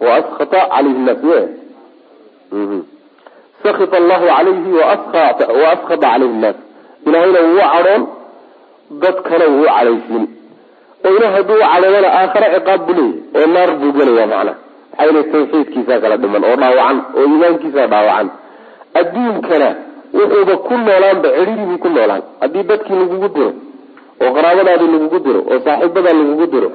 Wa 0.00 0.10
askhata 0.20 0.58
calayhi 0.72 0.98
nnaas 0.98 1.48
y 3.64 3.68
sakita 3.68 3.96
allahu 3.96 4.26
calayhi 4.26 4.72
wa 4.78 4.84
askhata 4.94 5.44
calayhi 6.00 6.34
nnaas 6.38 6.56
ilahayna 7.06 7.40
wuu 7.48 7.60
cadhoon 7.72 8.02
dadkana 9.02 9.44
wuu 9.54 9.66
cadhaysiin 9.66 10.24
oo 11.04 11.10
ilah 11.16 11.32
hadduu 11.36 11.58
cadhoodana 11.62 12.08
aakhare 12.18 12.46
ciqaab 12.54 12.80
buu 12.86 12.94
leeyahy 12.94 13.40
oo 13.40 13.46
naar 13.54 13.70
buu 13.80 13.92
gelaya 13.98 14.26
macna 14.32 14.54
maxaa 14.98 15.22
tawxiidkiisaa 15.32 16.00
kala 16.02 16.16
dhiman 16.22 16.44
oo 16.50 16.56
dhaawacan 16.62 16.98
oo 17.16 17.24
iimaankiisaa 17.30 17.86
dhaawacan 17.92 18.28
adduunkana 19.00 19.68
wuxuuba 20.18 20.56
ku 20.68 20.74
noolaanba 20.86 21.28
cidhiribuu 21.36 21.78
ku 21.84 21.88
noolaan 21.88 22.22
haddii 22.40 22.62
dadkii 22.70 22.98
lagugu 23.02 23.28
diro 23.36 23.50
oo 24.22 24.30
qaraabadaadii 24.36 24.90
lagugu 24.94 25.18
diro 25.26 25.40
oo 25.50 25.58
saaxiibadaa 25.66 26.14
lagugu 26.20 26.46
diro 26.54 26.68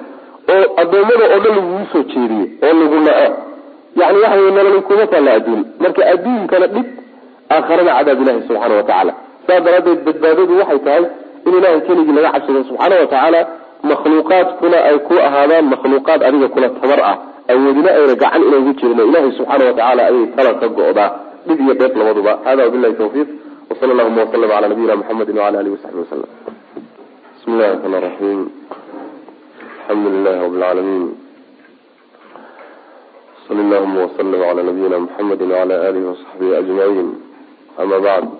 oo 0.53 0.65
addoommada 0.81 1.25
oo 1.33 1.39
dhan 1.43 1.55
lagugu 1.59 1.85
soo 1.91 2.03
jeediyo 2.11 2.45
oo 2.67 2.73
lagu 2.79 2.99
na-o 3.07 3.27
yani 3.99 4.17
waxa 4.23 4.37
wey 4.41 4.51
nololi 4.57 4.81
kuma 4.87 5.05
taalla 5.11 5.31
adduun. 5.37 5.61
Marka 5.83 6.01
adduunkana 6.13 6.67
dhib 6.75 6.87
aakharana 7.55 7.91
cadaab 7.97 8.21
ilahi 8.23 8.41
subxaana 8.47 8.75
watacaala 8.79 9.13
saas 9.47 9.61
daraadeed 9.65 9.99
badbaadadu 10.07 10.53
waxay 10.61 10.79
tahay 10.85 11.03
in 11.47 11.53
ilahay 11.59 11.81
keligii 11.87 12.15
laga 12.17 12.29
cabsado 12.35 12.63
subxaana 12.69 12.95
watacaala 13.01 13.39
makhluuqaadkuna 13.89 14.77
ay 14.89 14.97
ku 15.07 15.15
ahaadaan 15.27 15.65
makhluuqaad 15.73 16.19
adiga 16.29 16.47
kula 16.55 16.69
tabar 16.81 17.01
ah. 17.11 17.17
Awoodina 17.51 17.89
ayna 17.97 18.15
gacan 18.21 18.41
inaygu 18.47 18.71
jirin 18.79 18.99
ilahi 19.09 19.31
subxaana 19.39 19.63
watacaala 19.69 20.01
ayay 20.09 20.25
tala 20.35 20.51
ka 20.61 20.67
go-daa. 20.77 21.09
Dhib 21.47 21.59
iyo 21.63 21.73
dheef 21.79 21.93
labaduba. 21.99 22.31
Hada 22.45 22.61
wabilahi 22.67 22.93
tawfiiq. 23.01 23.29
Wsala 23.71 23.91
allahuma 23.93 24.21
waslama 24.23 24.47
cala 24.47 24.67
nabiyina 24.67 24.95
muxamedi 24.95 25.31
wala 25.39 25.59
alihi 25.59 25.73
wasaxbi 25.75 25.99
wasalam 26.03 26.29
bismi 27.35 27.53
llahi 27.59 27.71
raxmaan 27.73 28.01
raxiim 28.07 28.39
alxamdu 29.89 30.09
lilahi 30.15 30.39
lcaalamiin 30.51 31.05
sali 33.47 33.61
allahuma 33.65 33.99
waslm 34.05 34.31
cala 34.41 34.61
nabiyina 34.63 34.97
muxamedi 35.03 35.43
wala 35.53 35.75
alihi 35.87 36.05
wasaxbihi 36.11 36.55
ajmaciin 36.59 37.09
ama 37.81 37.97
bacd 38.05 38.31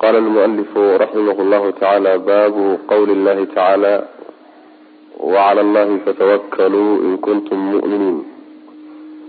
qala 0.00 0.18
almualifu 0.18 0.82
raximah 1.02 1.36
llahu 1.50 1.72
tacaala 1.72 2.18
baabu 2.18 2.64
qawli 2.90 3.14
llahi 3.24 3.46
tacaala 3.46 3.92
wacala 5.34 5.60
allahi 5.66 5.94
fatawakkaluu 6.04 6.92
in 7.06 7.12
kuntum 7.26 7.58
mu'miniin 7.72 8.18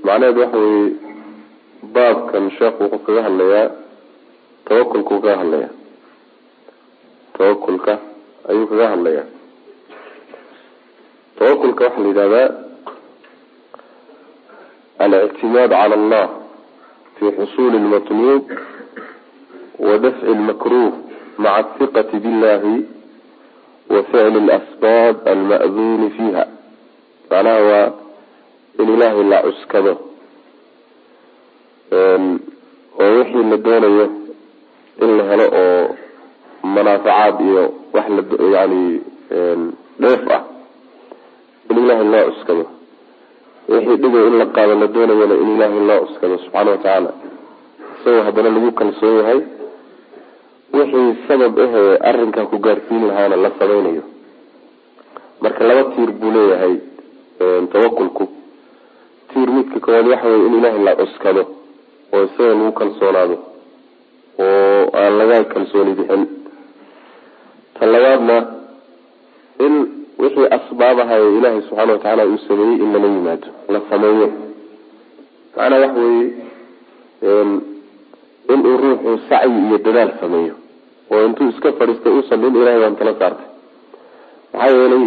macnaheedu 0.05 0.39
waxa 0.43 0.57
weye 0.57 0.87
baabkan 1.95 2.43
sheekhu 2.57 2.83
wuxuu 2.83 3.05
kaga 3.05 3.21
hadlayaa 3.27 3.67
tawakulkuu 4.67 5.19
kaga 5.21 5.37
hadlayaa. 5.37 5.69
Tawakulka 7.37 7.93
ayuu 8.49 8.67
kaga 8.67 8.87
hadlayaa. 8.93 9.25
Tawakulka 11.39 11.83
waxaa 11.85 12.01
la 12.03 12.07
yidhahdaa 12.09 12.66
alictimaad 14.99 15.69
cala 15.71 15.95
allah 15.99 16.25
fi 17.19 17.25
xusuli 17.37 17.77
lmatluub 17.85 18.43
wa 19.79 19.97
dafci 20.03 20.25
lmakruh 20.39 20.91
maca 21.37 21.55
athiqati 21.59 22.17
billahi 22.23 22.75
wa 23.89 24.03
ficli 24.09 24.39
lasbaab 24.49 25.15
alma'duuni 25.33 26.07
fiiha 26.17 26.43
macnaha 27.29 27.61
waa 27.69 27.91
in 28.79 28.87
ilaahay 28.93 29.23
la 29.31 29.39
cuskado 29.45 29.93
oo 32.99 33.09
wixii 33.17 33.43
la 33.51 33.57
doonayo 33.65 34.05
in 35.03 35.09
la 35.17 35.23
helo 35.29 35.45
oo 35.63 35.95
manaafacaad 36.73 37.35
iyo 37.47 37.63
wax 37.93 38.07
la 38.09 38.23
yani 38.59 38.81
dheef 40.01 40.23
ah 40.37 40.43
in 41.69 41.77
ilaahay 41.83 42.07
loo 42.13 42.25
cuskado 42.31 42.63
wixii 43.69 43.97
dhigay 44.01 44.27
in 44.27 44.35
la 44.41 44.45
qaado 44.55 44.75
la 44.81 44.87
doonayana 44.87 45.35
in 45.43 45.49
ilaahay 45.55 45.79
loo 45.89 45.99
cuskado 46.05 46.37
subxaana 46.43 46.71
watacaala 46.71 47.11
isagoo 47.99 48.23
haddana 48.27 48.49
lagu 48.55 48.71
kalsoon 48.79 49.15
yahay 49.19 49.39
wixii 50.73 51.15
sabab 51.27 51.59
ahee 51.65 51.97
arrinkaa 52.09 52.45
ku 52.51 52.57
gaarsiin 52.65 53.07
lahaana 53.07 53.35
la 53.35 53.51
samaynayo. 53.59 54.03
Marka 55.41 55.63
laba 55.69 55.83
tiir 55.95 56.11
buu 56.19 56.31
leeyahay 56.35 56.75
tawakulku. 57.71 58.25
Tiir 59.33 59.49
midka 59.55 59.79
koowaad 59.79 60.07
waxa 60.11 60.27
weye 60.27 60.45
in 60.47 60.53
ilaahay 60.59 60.83
la 60.87 60.95
cuskado 60.95 61.43
oo 62.13 62.23
isaga 62.27 62.53
lagu 62.55 62.71
kalsoonaado 62.79 63.35
oo 64.39 64.83
aan 64.99 65.13
laga 65.19 65.43
kalsooni 65.53 65.93
bixin. 65.99 66.23
Ta 67.79 67.85
labaadna 67.85 68.37
in 69.65 69.73
wixii 70.21 70.47
asbaabaha 70.57 71.13
ee 71.23 71.29
ilaahay 71.37 71.61
subxaana 71.67 71.91
watacaala 71.93 72.23
uu 72.31 72.37
sameeyey 72.47 72.75
in 72.83 72.89
lala 72.93 73.07
yimaado 73.15 73.47
la 73.73 73.79
sameeyo. 73.89 74.27
Macnaa 75.57 75.79
waxa 75.83 75.99
weeye 76.01 76.27
inuu 78.53 78.77
ruuxu 78.83 79.11
sacyi 79.29 79.59
iyo 79.67 79.77
dadaal 79.85 80.11
sameeyo 80.21 80.55
oo 81.11 81.21
intuu 81.27 81.49
iska 81.53 81.69
fadhiistay 81.79 82.11
uusan 82.17 82.43
in 82.47 82.55
ilahay 82.61 82.79
baan 82.83 82.95
tala 82.99 83.13
saartay. 83.19 83.47
Maxaa 84.53 84.71
yeelay 84.77 85.05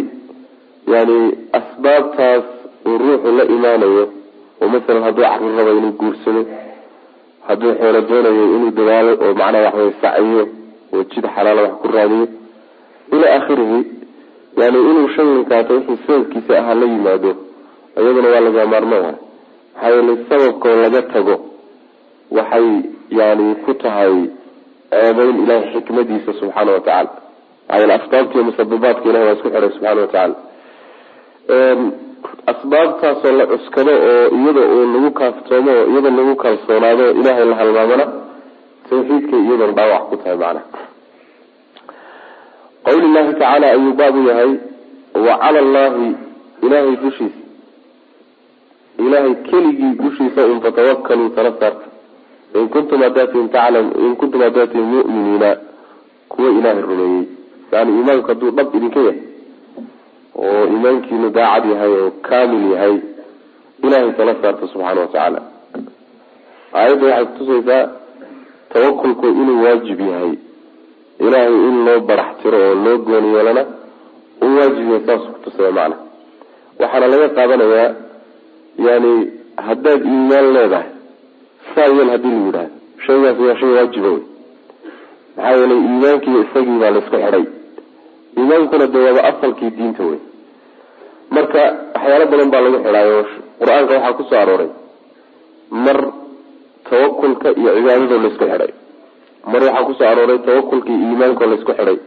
yani 0.93 1.17
asbaabtaas 1.59 2.45
uu 2.89 2.99
ruuxu 3.05 3.29
la 3.39 3.45
imaanayo 3.55 4.05
oo 4.63 4.69
masalan 4.75 5.03
hadduu 5.07 5.25
carur 5.25 5.53
rabo 5.59 5.73
inuu 5.79 5.93
guursado 6.01 6.43
hadduu 7.49 7.73
xoolo 7.81 8.01
doonayo 8.09 8.45
inuu 8.57 8.71
dadaalo 8.79 9.13
oo 9.25 9.33
macnaha 9.41 9.65
waxawey 9.67 9.93
sacyiyo 10.03 10.45
oo 10.95 11.03
jid 11.11 11.25
xalaala 11.35 11.63
wax 11.67 11.73
ku 11.83 11.89
raadiyo 11.97 12.27
ilaa 13.15 13.35
akhirihi 13.39 13.79
yani 14.57 14.79
inuu 14.91 15.09
shaylinkaato 15.17 15.75
wixii 15.75 15.99
sababkiisa 16.07 16.59
ahaa 16.59 16.75
la 16.75 16.87
yimaado 16.87 17.31
iyaduna 17.97 18.29
waa 18.35 18.41
laga 18.41 18.67
maarmayaha 18.73 19.13
maxaa 19.75 19.89
yeelay 19.91 20.17
sababkoo 20.29 20.77
laga 20.83 21.03
tago 21.03 21.37
waxay 22.31 22.69
yani 23.11 23.55
ku 23.65 23.75
tahay 23.75 24.15
ceebeyn 24.91 25.37
ilahay 25.45 25.73
xikmadiisa 25.75 26.33
subxaana 26.41 26.73
watacaala 26.73 27.11
maxaa 27.69 27.79
yeele 27.79 27.95
asbaabtiiyo 27.95 28.45
musababaadka 28.45 29.09
ilahi 29.11 29.25
waa 29.27 29.33
isku 29.37 29.49
xiray 29.55 29.71
subxana 29.71 30.01
watacaala 30.01 30.35
asbaabtaasoo 32.53 33.33
la 33.39 33.47
cuskado 33.53 33.93
oo 33.93 34.29
iyada 34.37 34.61
uu 34.75 34.87
lagu 34.95 35.11
kaaftoomo 35.21 35.71
oo 35.81 35.87
iyada 35.93 36.11
lagu 36.19 36.35
kalsoonaado 36.45 37.05
ilaahay 37.21 37.45
la 37.51 37.57
halmaamana 37.61 38.07
tawxiidkay 38.91 39.41
iyadana 39.47 39.73
dhaawac 39.79 40.03
ku 40.11 40.17
tahay 40.17 40.37
macnaha 40.37 40.65
qawli 42.85 43.09
llahi 43.15 43.33
tacaala 43.33 43.67
ayuu 43.75 43.93
baabu 44.01 44.21
yahay 44.29 44.53
wa 45.27 45.35
cala 45.43 45.59
allahi 45.65 46.09
ilahay 46.63 46.97
dushiisa. 46.97 47.39
Ilahay 48.99 49.35
keligii 49.35 49.95
dushiisa 50.03 50.47
un 50.47 50.61
fatawakkaluu 50.61 51.29
tala 51.37 51.53
saarta 51.61 51.87
in 52.55 52.69
kuntum 52.69 53.03
hadaatiin 53.03 53.49
taclam 53.55 53.87
in 54.05 54.17
kuntum 54.17 54.41
hadaatiin 54.47 54.85
mu'miniina 54.93 55.51
kuwa 56.29 56.51
ilaahay 56.51 56.83
rumeeyey. 56.83 57.25
Yani 57.73 57.91
iimaanku 57.97 58.27
hadduu 58.29 58.51
dhab 58.51 58.75
idinka 58.75 59.01
yahay 59.01 59.21
oo 60.35 60.65
iimaankiinu 60.73 61.31
daacad 61.37 61.65
yahay 61.73 61.93
oo 62.01 62.11
kaamil 62.29 62.65
yahay 62.73 62.95
ilahay 63.85 64.13
tala 64.19 64.35
saarta 64.43 64.67
subxaana 64.73 65.01
watacaala 65.01 65.41
aayadda 66.75 67.07
waxay 67.07 67.25
kutusaysaa 67.27 67.89
tawakulku 68.73 69.27
inuu 69.27 69.63
waajib 69.65 70.01
yahay 70.01 70.33
ilaahay 71.27 71.55
in 71.69 71.77
loo 71.87 71.99
barax 72.09 72.31
tiro 72.43 72.59
oo 72.69 72.75
loo 72.85 72.97
gooni 73.07 73.29
yeelana 73.37 73.63
uu 74.45 74.55
waajib 74.59 74.87
yahay 74.93 75.03
saas 75.07 75.23
kutusaya 75.35 75.73
macna. 75.79 75.97
Waxaana 76.81 77.07
laga 77.13 77.29
qaadanayaa 77.39 77.89
yani 78.87 79.13
haddaad 79.67 80.01
iimaan 80.13 80.47
leedahay 80.57 80.89
saa 81.75 81.89
yeel 81.97 82.11
haddii 82.15 82.33
lagu 82.37 82.47
yidhahdo 82.47 82.71
shaygaas 83.07 83.39
waa 83.47 83.57
shay 83.61 83.71
waajiba 83.77 84.09
wey 84.15 84.23
maxaa 85.37 85.57
yeelay 85.59 85.79
iimaankiiyo 85.87 86.41
isagii 86.47 86.79
baa 86.83 86.91
la 86.95 86.99
isku 87.03 87.17
xidhay 87.17 87.45
iimaankuna 88.39 88.87
de 88.95 88.99
waaba 89.07 89.21
asalkii 89.31 89.71
diinta 89.77 90.03
wey 90.11 90.19
marka 91.35 91.61
waxyaalo 91.95 92.27
badan 92.33 92.51
baa 92.53 92.61
lagu 92.65 92.79
xidhaayo 92.85 93.19
qur'aanka 93.61 93.93
waxaa 93.97 94.13
ku 94.19 94.23
soo 94.31 94.39
arooray 94.43 94.71
mar 95.85 95.99
tawakulka 96.91 97.49
iyo 97.61 97.71
cibaadado 97.77 98.17
la 98.23 98.29
isku 98.33 98.45
xidhay 98.51 98.71
mar 99.53 99.63
waxaa 99.65 99.85
ku 99.87 99.93
soo 99.99 100.07
arooray 100.13 100.39
tawakulka 100.47 100.89
iyo 100.93 100.99
iimaanko 101.09 101.43
la 101.51 101.55
isku 101.59 101.73
xidhay. 101.79 101.99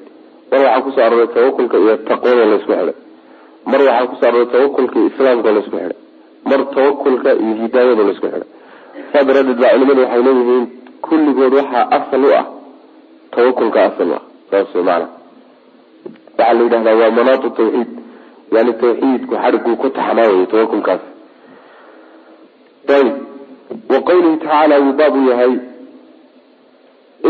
Mar 0.52 0.60
waxaa 0.66 0.82
ku 0.86 0.90
soo 0.96 1.02
arooray 1.08 1.28
tawakulka 1.36 1.78
iyo 1.84 1.94
taqwado 2.08 2.46
la 2.52 2.56
isku 2.60 2.72
xidhay. 2.72 2.96
Mar 3.72 3.82
waxaa 3.88 4.08
ku 4.10 4.16
soo 4.20 4.28
arooray 4.30 4.48
tawakulka 4.54 4.96
iyo 5.00 5.08
islaamko 5.12 5.48
la 5.56 5.60
isku 5.64 5.76
xidhay. 5.78 5.98
Mar 6.50 6.60
tawakulka 6.76 7.30
iyo 7.44 7.54
hidaayado 7.62 8.04
la 8.08 8.12
isku 8.16 8.28
xidhay. 8.28 8.44
Saa 9.14 9.24
daraadeed 9.28 9.58
baa 9.62 9.72
culimadu 9.74 10.02
waxay 10.04 10.22
leeyihiin 10.28 10.66
kulligood 11.06 11.54
waxaa 11.60 11.86
asal 11.98 12.24
u 12.26 12.30
ah 12.40 12.46
tawakulka 13.36 13.80
asal 13.90 14.10
u 14.10 14.14
ah. 14.20 14.24
Saas 14.52 14.72
maana. 14.88 15.08
Waxaa 16.38 16.54
la 16.58 16.62
yidhahdaa 16.64 16.96
waa 17.02 17.12
manaatu 17.18 17.50
tawxiid. 17.58 17.90
Yani 18.56 18.72
tawxiidku 18.82 19.34
xadhiguu 19.44 19.76
ku 19.82 19.88
taxnaaway 19.98 20.46
tawakulkaas 20.52 21.02
ayb 22.96 23.08
wa 23.92 24.00
qawlihi 24.08 24.38
tacaala 24.42 24.76
wuu 24.84 24.94
baab 25.00 25.16
yahay 25.30 25.54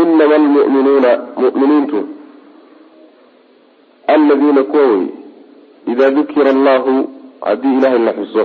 inama 0.02 0.34
almu'minuuna 0.40 1.10
mu'miniintu 1.42 1.98
aladiina 4.14 4.62
kuwa 4.70 4.82
wey 4.92 5.06
idaa 5.92 6.10
dukira 6.10 6.50
allahu 6.50 6.92
haddii 7.46 7.74
ilaahay 7.78 7.98
la 8.08 8.12
xuso 8.18 8.44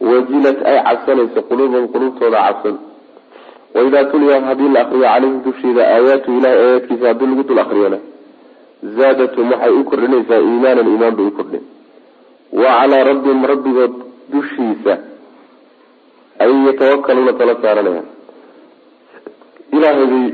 wajilat 0.00 0.58
ay 0.70 0.78
cabsanayso 0.86 1.40
quluubahum 1.48 1.88
quluubtooda 1.92 2.38
cabsan 2.46 2.76
waidaa 3.74 4.04
tuliya 4.12 4.40
haddii 4.48 4.68
la 4.74 4.80
akriyo 4.80 5.02
calayhim 5.08 5.42
dusheeda 5.44 5.82
aayaatu 5.94 6.28
ilahay 6.38 6.58
aayaadkiisa 6.64 7.06
haddii 7.10 7.26
lagu 7.30 7.42
dul 7.48 7.58
akriyona 7.64 7.98
zaadatum 8.96 9.50
waxay 9.52 9.72
u 9.80 9.84
kordhinaysaa 9.90 10.40
iimaanan 10.48 10.88
iimaan 10.92 11.16
bay 11.18 11.26
u 11.26 11.30
kordhin 11.38 11.64
wa 12.62 12.70
calaa 12.80 13.04
rabbihim 13.10 13.44
rabbigood 13.52 13.94
dushiisa 14.32 14.94
ayay 16.38 16.60
yatawakaluuna 16.66 17.32
tala 17.40 17.54
saaranayaan 17.62 18.15
ilaahay 19.72 20.06
bay 20.12 20.26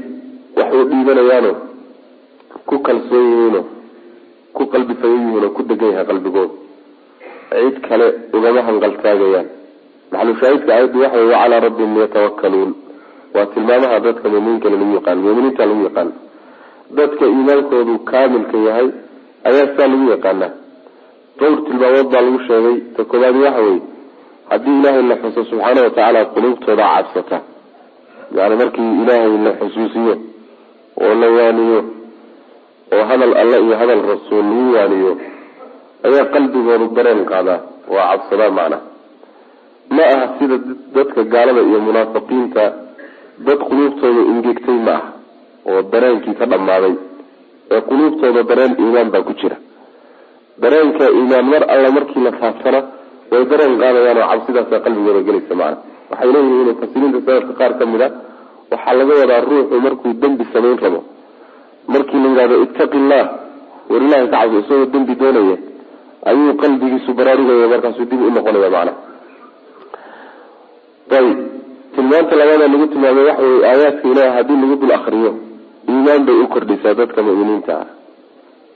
wax 0.58 0.70
u 0.80 0.84
dhiibanayaano 0.90 1.52
ku 2.68 2.74
kalsoon 2.86 3.24
yihiinoo 3.32 3.64
ku 4.56 4.62
qalbifayan 4.72 5.20
yihiin 5.26 5.44
oo 5.46 5.50
ku 5.56 5.62
degan 5.70 5.90
yahay 5.94 6.06
qalbigooda 6.10 6.54
cid 7.52 7.76
kale 7.88 8.06
ugama 8.36 8.60
hanqaltaagayaan. 8.68 9.46
Maxalushaahidka 10.12 10.70
aayaddu 10.74 10.98
waxa 11.04 11.18
wey 11.20 11.28
wacalaa 11.32 11.60
rabbihim 11.66 11.92
yatawakaluun 12.02 12.70
waa 13.34 13.46
tilmaamaha 13.54 13.98
dadka 14.06 14.26
muminiinkale 14.32 14.76
lagu 14.80 14.94
yaqaan 14.98 15.18
muminiinta 15.24 15.62
lagu 15.70 15.82
yaqaan. 15.88 16.10
Dadka 16.98 17.24
iimaankoodu 17.32 17.94
kaamilka 18.10 18.56
yahay 18.68 18.88
ayaa 19.48 19.68
saa 19.76 19.88
lagu 19.92 20.06
yaqaanaa. 20.14 20.50
Dhowr 21.38 21.58
tilmaamood 21.66 22.08
baa 22.12 22.22
lagu 22.26 22.38
sheegay. 22.48 22.76
Ta 22.96 23.00
koobaadi 23.10 23.38
waxa 23.46 23.60
weye 23.66 23.80
haddii 24.50 24.76
ilaahay 24.80 25.04
la 25.10 25.16
xuso 25.22 25.40
subxaana 25.50 25.80
watacaala 25.86 26.20
quluubtooda 26.34 26.84
cabsata 26.94 27.36
yani 28.38 28.54
markii 28.60 28.90
ilaahay 29.02 29.34
la 29.46 29.52
xusuusiyo 29.60 30.14
oo 31.04 31.12
la 31.20 31.28
waaniyo 31.36 31.80
oo 32.94 33.02
hadal 33.10 33.32
alle 33.42 33.56
iyo 33.66 33.74
hadal 33.80 34.02
rasuul 34.12 34.44
lagu 34.50 34.72
waaniyo 34.76 35.12
ayaa 36.06 36.24
qalbigooda 36.34 36.86
dareen 36.96 37.20
qaadaa 37.32 37.60
waa 37.94 38.06
cabsadaa 38.12 38.50
macna. 38.58 38.78
Ma 39.96 40.04
aha 40.14 40.26
sida 40.38 40.56
dadka 40.94 41.20
gaalada 41.32 41.60
iyo 41.68 41.78
munaafiqiinta 41.86 42.62
dad 43.46 43.58
quluubtooda 43.68 44.20
ingegtay 44.32 44.78
ma 44.86 44.92
aha 44.98 45.08
oo 45.70 45.80
dareenkii 45.92 46.34
ka 46.40 46.44
dhammaaday 46.52 46.94
ee 47.74 47.80
quluubtooda 47.90 48.40
dareen 48.50 48.72
iimaan 48.82 49.10
baa 49.14 49.22
ku 49.28 49.32
jira. 49.40 49.56
Dareenka 50.62 51.04
iimaan 51.18 51.46
mar 51.52 51.62
alla 51.74 51.88
markii 51.96 52.22
la 52.26 52.32
faaftana 52.40 52.80
way 53.32 53.42
dareen 53.50 53.74
qaadayaan 53.82 54.18
oo 54.22 54.28
cabsidaasa 54.32 54.76
qalbigooda 54.84 55.20
gelaysa 55.28 55.54
macna 55.60 55.76
waxay 56.12 56.32
leeyihiin 56.32 56.68
mufasiriinta 56.68 57.18
sanadka 57.26 57.52
qaar 57.60 57.72
ka 57.78 57.84
mid 57.86 58.02
a 58.02 58.08
waxaa 58.70 58.94
laga 58.98 59.12
wadaa 59.20 59.40
ruuxu 59.50 59.80
markuu 59.80 60.12
dembi 60.22 60.44
samayn 60.52 60.78
rabo. 60.84 61.00
Markii 61.88 62.20
la 62.22 62.28
yidhahdo 62.28 62.62
ittaqi 62.64 62.96
illah 62.96 63.24
war 63.90 64.02
ilahay 64.02 64.28
ka 64.30 64.36
cabso 64.36 64.58
isagoo 64.60 64.92
dembi 64.92 65.14
doonaya 65.20 65.56
ayuu 66.28 66.54
qalbigiisu 66.62 67.14
baraarugaya 67.14 67.68
markaasuu 67.72 68.04
dib 68.10 68.20
u 68.20 68.30
noqonaya 68.30 68.70
macna. 68.74 68.92
Ayib 71.18 71.38
tilmaanta 71.94 72.34
labaada 72.36 72.68
lagu 72.68 72.86
tilmaamay 72.92 73.24
waxa 73.28 73.42
wey 73.42 73.64
aayaadka 73.70 74.08
ilaah 74.12 74.32
haddii 74.36 74.60
lagu 74.62 74.76
dul 74.80 74.92
akriyo 74.98 75.32
iimaan 75.88 76.22
bay 76.26 76.36
u 76.44 76.46
kordhisaa 76.48 76.94
dadka 76.94 77.22
mu'miniinta 77.22 77.72
ah. 77.82 77.86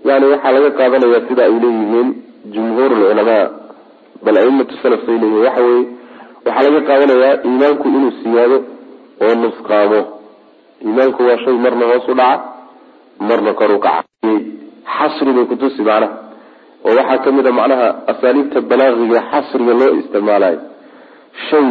Yani 0.04 0.26
waxaa 0.32 0.52
laga 0.52 0.70
qaadanaya 0.78 1.20
sida 1.28 1.42
ay 1.48 1.54
leeyihiin 1.64 2.08
jumhuur 2.54 2.90
ulculamaa 2.92 3.46
bal 4.24 4.36
aimatu 4.36 4.74
salaf 4.82 5.00
say 5.06 5.16
waxa 5.16 5.62
weye 5.62 5.95
waxaa 6.46 6.62
laga 6.66 6.80
qaadanayaa 6.88 7.34
iimaanku 7.48 7.84
inuu 7.96 8.12
siyaado 8.22 8.58
oo 9.24 9.34
nusqaamo 9.42 10.00
iimaanku 10.86 11.20
waa 11.28 11.38
shay 11.44 11.56
marna 11.64 11.84
hoos 11.90 12.06
u 12.08 12.14
dhaca 12.20 12.44
marna 13.28 13.52
kor 13.58 13.70
u 13.72 13.78
kaca. 13.86 14.04
Xasri 14.96 15.30
bay 15.36 15.44
kutusi 15.50 15.80
macnaha 15.88 16.08
oo 16.86 16.94
waxaa 16.98 17.18
ka 17.24 17.28
mid 17.36 17.46
a 17.46 17.52
macnaha 17.58 17.86
asaaliibta 18.12 18.58
balaaqiga 18.70 19.20
xasriga 19.32 19.72
loo 19.80 19.90
isticmaalayo 20.00 20.58
shay 21.50 21.68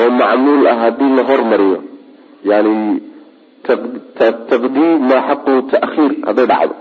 oo 0.00 0.08
macmuul 0.20 0.66
ah 0.72 0.76
haddii 0.82 1.10
la 1.18 1.22
hormariyo 1.30 1.78
yani 2.50 2.74
taqdiim 4.50 5.00
maa 5.10 5.22
xaqu 5.28 5.52
ta'khiir 5.72 6.12
hadday 6.28 6.46
dhacdo. 6.52 6.74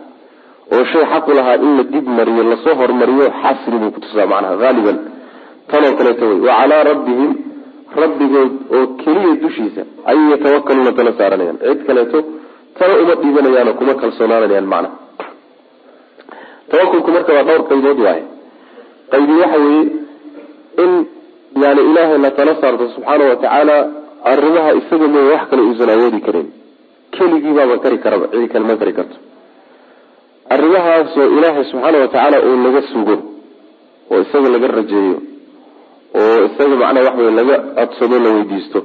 Oo 0.73 0.83
shay 0.91 1.03
xaqu 1.13 1.29
lahaa 1.37 1.57
in 1.65 1.71
la 1.77 1.83
dib 1.93 2.05
mariyo 2.17 2.43
la 2.51 2.57
soo 2.63 2.75
hormariyo 2.81 3.25
xasri 3.41 3.77
buu 3.81 3.91
kutusaa 3.95 4.25
macnaha 4.31 4.55
haaliban 4.63 4.97
tanoo 5.71 5.93
kaleeto 5.99 6.23
wey 6.31 6.39
wa 6.47 6.53
calaa 6.59 6.83
rabbihim 6.91 7.31
rabbigood 8.01 8.51
oo 8.77 8.83
keliya 9.01 9.33
dushiisa 9.43 9.81
ayay 10.09 10.25
yatawakaluuna 10.33 10.91
tala 10.97 11.11
saaranayaan. 11.19 11.57
Cid 11.65 11.79
kaleeto 11.89 12.19
tala 12.77 12.93
uma 13.03 13.15
dhiibanayaano 13.21 13.71
kuma 13.79 13.93
kalsoonaanayaan 14.01 14.67
macnaha 14.73 14.97
tawakulku 16.71 17.09
marka 17.15 17.31
waa 17.37 17.43
dhowr 17.47 17.63
qaybood 17.71 17.99
waaye. 18.05 18.23
Qaybi 19.11 19.33
waxa 19.41 19.57
weeye 19.65 19.83
in 20.83 20.91
yani 21.63 21.81
ilaahay 21.89 22.17
la 22.25 22.31
tala 22.37 22.53
saarto 22.61 22.85
subxaana 22.95 23.23
watacaala 23.31 23.75
arrimaha 24.31 24.69
isaga 24.79 25.07
mooye 25.13 25.27
wax 25.33 25.43
kale 25.51 25.61
uusan 25.67 25.89
awoodi 25.95 26.19
karin. 26.27 26.47
Keligii 27.15 27.53
baaba 27.57 27.75
kari 27.83 27.97
karaba 28.05 28.25
cidi 28.31 28.47
kale 28.53 28.65
ma 28.69 28.75
kari 28.81 28.93
karto. 28.99 29.17
Arrimahaasoo 30.55 31.27
ilaahay 31.37 31.63
subxaana 31.71 31.97
watacaala 32.03 32.37
uu 32.47 32.57
laga 32.65 32.81
sugo 32.93 33.15
oo 34.11 34.19
isaga 34.25 34.49
laga 34.55 34.67
rajeeyo 34.77 35.17
oo 36.21 36.37
isaga 36.47 36.75
macnaha 36.81 37.05
wax 37.07 37.17
wey 37.25 37.31
laga 37.39 37.55
codsado 37.77 38.15
la 38.25 38.29
weydiisto 38.35 38.79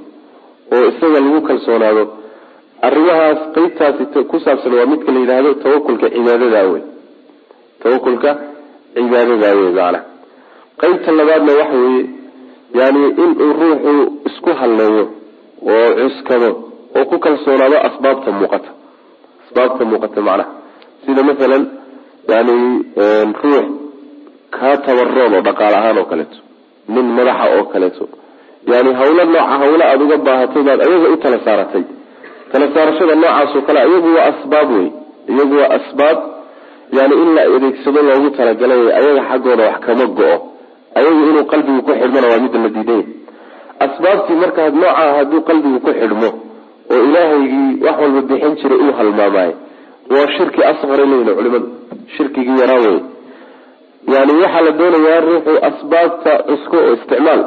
oo 0.75 0.85
isaga 0.91 1.19
lagu 1.25 1.41
kalsoonaado 1.49 2.05
arrimahaas 2.87 3.39
qeybtaasi 3.55 4.03
ku 4.31 4.37
saabsan 4.45 4.73
waa 4.79 4.87
midka 4.93 5.11
la 5.15 5.21
yidhaahdo 5.23 5.51
tawakulka 5.65 6.07
cibaadada 6.15 6.61
wey 6.73 6.83
tawakulka 7.83 8.31
cibaadada 8.95 9.49
wey 9.61 9.71
macnaha 9.79 10.01
qeybta 10.81 11.11
labaadna 11.19 11.53
waxa 11.61 11.77
weeye 11.85 12.05
yani 12.81 13.03
inuu 13.23 13.53
ruuxu 13.61 13.95
isku 14.29 14.51
halleeyo 14.61 15.05
oo 15.75 15.89
cuskado 16.01 16.49
oo 16.99 17.05
ku 17.11 17.17
kalsoonaado 17.25 17.77
asbaabta 17.89 18.31
muuqata. 18.39 18.71
Asbaabta 19.45 19.85
muuqata 19.91 20.21
macnaha 20.29 20.51
sida 21.05 21.23
masalan 21.29 21.63
yani 22.33 22.55
ruux 23.43 23.67
kaa 24.57 24.77
tabaroon 24.87 25.35
oo 25.37 25.43
dhaqaale 25.49 25.77
ahaan 25.81 25.99
oo 26.03 26.07
kaleeto 26.13 26.39
nin 26.95 27.07
madaxa 27.19 27.45
oo 27.57 27.65
kaleeto. 27.73 28.05
Yani 28.73 28.91
hawlo 29.01 29.23
nooca 29.25 29.55
hawlo 29.63 29.83
aada 29.85 30.05
uga 30.07 30.17
baahatay 30.27 30.63
baad 30.69 30.81
ayaga 30.87 31.09
u 31.15 31.17
tala 31.23 31.39
saaratay. 31.47 31.85
Tala 32.53 32.67
saarashada 32.75 33.15
noocaasoo 33.23 33.63
kale 33.67 33.79
iyagu 33.91 34.09
waa 34.17 34.27
asbaab 34.33 34.69
wey 34.77 34.87
iyagu 35.33 35.55
waa 35.61 35.71
asbaab. 35.79 36.19
Yani 36.97 37.15
in 37.23 37.29
la 37.37 37.43
adeegsado 37.57 38.01
loogu 38.09 38.29
talagalay 38.37 38.83
ayaga 39.01 39.23
xaggooda 39.31 39.63
wax 39.71 39.79
kama 39.87 40.07
go-o. 40.19 40.37
Ayagu 40.99 41.21
inuu 41.31 41.45
qalbigu 41.53 41.81
ku 41.87 41.93
xidhmona 42.01 42.27
waa 42.33 42.41
midda 42.45 42.59
la 42.65 42.69
diiday 42.77 43.03
asbaabtii 43.87 44.37
markaa 44.43 44.69
noocaa 44.71 45.11
hadduu 45.19 45.41
qalbigu 45.49 45.79
ku 45.85 45.91
xidhmo 46.01 46.31
oo 46.93 47.01
ilaahaygii 47.07 47.71
wax 47.87 47.97
walba 48.03 48.21
bixin 48.31 48.55
jiray 48.61 48.79
uu 48.85 48.93
halmaamaayo 48.99 49.55
waa 50.15 50.27
shirki 50.37 50.61
asqara 50.71 51.05
leyihin 51.11 51.35
culimadu 51.39 51.69
shirkigii 52.17 52.59
yaraa 52.63 52.81
wey 52.87 52.99
yani 54.15 54.33
waxaa 54.43 54.63
la 54.67 54.71
doonayaa 54.81 55.21
ruuxu 55.29 55.53
asbaabta 55.71 56.33
cusko 56.49 56.77
oo 56.85 56.93
isticmaal 56.97 57.43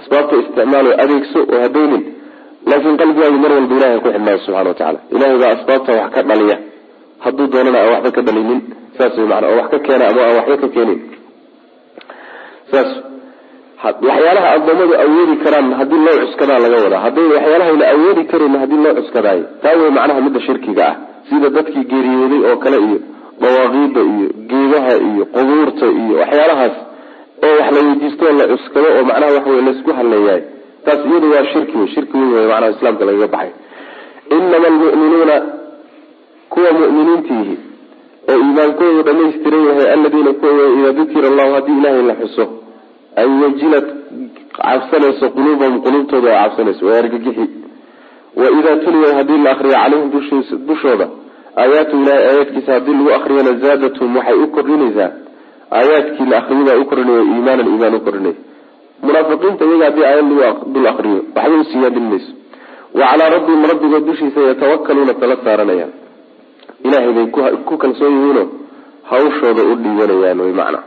asbaabta 0.00 0.34
isticmaal 0.42 0.86
oo 0.90 0.96
adeegso 1.04 1.38
oo 1.52 1.60
hadaynin 1.64 2.02
laakiin 2.70 2.96
qalbigaagu 3.00 3.38
mar 3.44 3.52
walba 3.56 3.74
ilahay 3.78 3.98
ku 4.04 4.08
xidhnaayo 4.12 4.38
subxana 4.44 4.68
wa 4.68 4.74
tacala 4.74 4.98
ilahay 5.14 5.36
baa 5.42 5.52
asbaabta 5.56 5.90
wax 6.00 6.10
ka 6.16 6.22
dhaliya. 6.28 6.56
Hadduu 7.24 7.46
doonana 7.52 7.78
aan 7.82 7.90
waxba 7.94 8.10
ka 8.16 8.22
dhalinin. 8.26 8.60
Saas 8.98 9.14
wey 9.18 9.26
maana 9.32 9.46
oo 9.50 9.56
wax 9.60 9.68
ka 9.72 9.78
keena 9.86 10.04
ama 10.10 10.20
aan 10.26 10.36
waxba 10.38 10.56
ka 10.62 10.68
keenin. 10.74 10.98
Saas 12.72 12.90
waxyaalaha 14.08 14.48
addoommadu 14.56 14.94
awoodi 15.04 15.34
karaan 15.44 15.68
haddii 15.80 16.00
loo 16.06 16.16
cuskadaa 16.26 16.58
laga 16.64 16.76
wadaa. 16.84 17.00
Hadday 17.06 17.26
waxyaalahayna 17.34 17.84
awoodi 17.94 18.22
karin 18.32 18.54
haddii 18.62 18.80
loo 18.84 18.94
cuskadaayo. 18.98 19.44
Taa 19.62 19.74
wey 19.80 19.90
macnaha 19.96 20.20
midda 20.26 20.40
shirkiga 20.46 20.84
ah. 20.90 20.94
Sida 21.28 21.48
dadkii 21.56 21.84
geeriyooday 21.92 22.40
oo 22.50 22.56
kale 22.64 22.78
iyo 22.86 22.98
dawaaqiida 23.42 24.00
iyo 24.12 24.28
geedaha 24.50 24.92
iyo 25.08 25.24
qubuurta 25.34 25.86
iyo 26.00 26.14
waxyaalahaas 26.22 26.76
oo 27.46 27.54
wax 27.60 27.70
la 27.76 27.80
weydiisto 27.88 28.24
la 28.38 28.44
cuskado 28.52 28.88
oo 28.96 29.04
macnaha 29.10 29.32
waxa 29.36 29.50
wey 29.50 29.62
laysku 29.68 29.90
haleeyahay 29.98 30.42
taas 30.84 31.00
iyadu 31.10 31.26
waa 31.34 31.44
shirki 31.52 31.76
wey 31.78 31.88
shirki 31.94 32.16
weyn 32.18 32.32
wey 32.36 32.46
macnaha 32.52 32.70
islaamka 32.76 33.04
lagaga 33.08 33.26
baxay. 33.34 33.50
Inama 34.30 34.66
almu'minuuna 34.72 35.36
kuwa 36.52 36.70
mu'miniintiihi 36.80 37.54
oo 38.30 38.36
iimaankoodu 38.44 39.02
dhamaystiran 39.08 39.64
yahay 39.68 39.86
aladiina 39.94 40.32
kuwa 40.40 40.52
idaa 40.78 40.92
dukira 40.98 41.28
allahu 41.28 41.54
haddii 41.56 41.78
ilaahay 41.80 42.02
la 42.10 42.14
xuso 42.20 42.44
ay 43.16 43.26
wajilad 43.42 43.86
cabsanayso 44.58 45.26
quluubahum 45.36 45.76
quluubtooda 45.84 46.28
ay 46.32 46.38
cabsanayso 46.44 46.86
waa 46.86 46.98
argagixi. 47.02 47.46
Wa 48.36 48.46
idaa 48.58 48.76
tuliyat 48.84 49.14
haddii 49.18 49.38
la 49.44 49.50
akriyo 49.54 49.74
calayhim 49.74 50.10
dushooda 50.68 51.08
aayaatu 51.56 51.96
ilahay 52.02 52.24
aayaadkiisa 52.28 52.72
haddii 52.72 52.92
lagu 52.92 53.10
akriyana 53.18 53.52
zaadathum 53.62 54.16
waxay 54.16 54.34
u 54.44 54.48
kordhinaysaa? 54.56 55.10
Aayaadkii 55.78 56.26
la 56.30 56.36
akriyabaa 56.38 56.78
u 56.82 56.84
kordhinaya 56.90 57.22
iimaanan 57.22 57.66
iimaan 57.72 57.94
u 57.94 58.00
kordhinaya. 58.06 58.36
Munaafiqiinta 59.02 59.64
iyaga 59.64 59.84
haddii 59.84 60.04
aayad 60.04 60.30
lagu 60.40 60.72
dul 60.72 60.86
akriyo 60.92 61.20
waxba 61.36 61.56
u 61.60 61.64
siyaadin 61.64 62.06
mayso. 62.10 62.32
Rabbihim 63.34 63.62
rabbigood 63.70 64.04
dushiisa 64.06 64.40
yatawakaluuna 64.40 65.14
tala 65.14 65.36
saaranayaan. 65.44 65.92
Ilahay 66.84 67.12
bay 67.16 67.26
ku 67.66 67.78
kalsoon 67.78 68.12
yihiinoo 68.16 68.46
hawshooda 69.10 69.62
u 69.62 69.74
dhiibanayaan 69.82 70.40
wy 70.40 70.52
macna. 70.52 70.80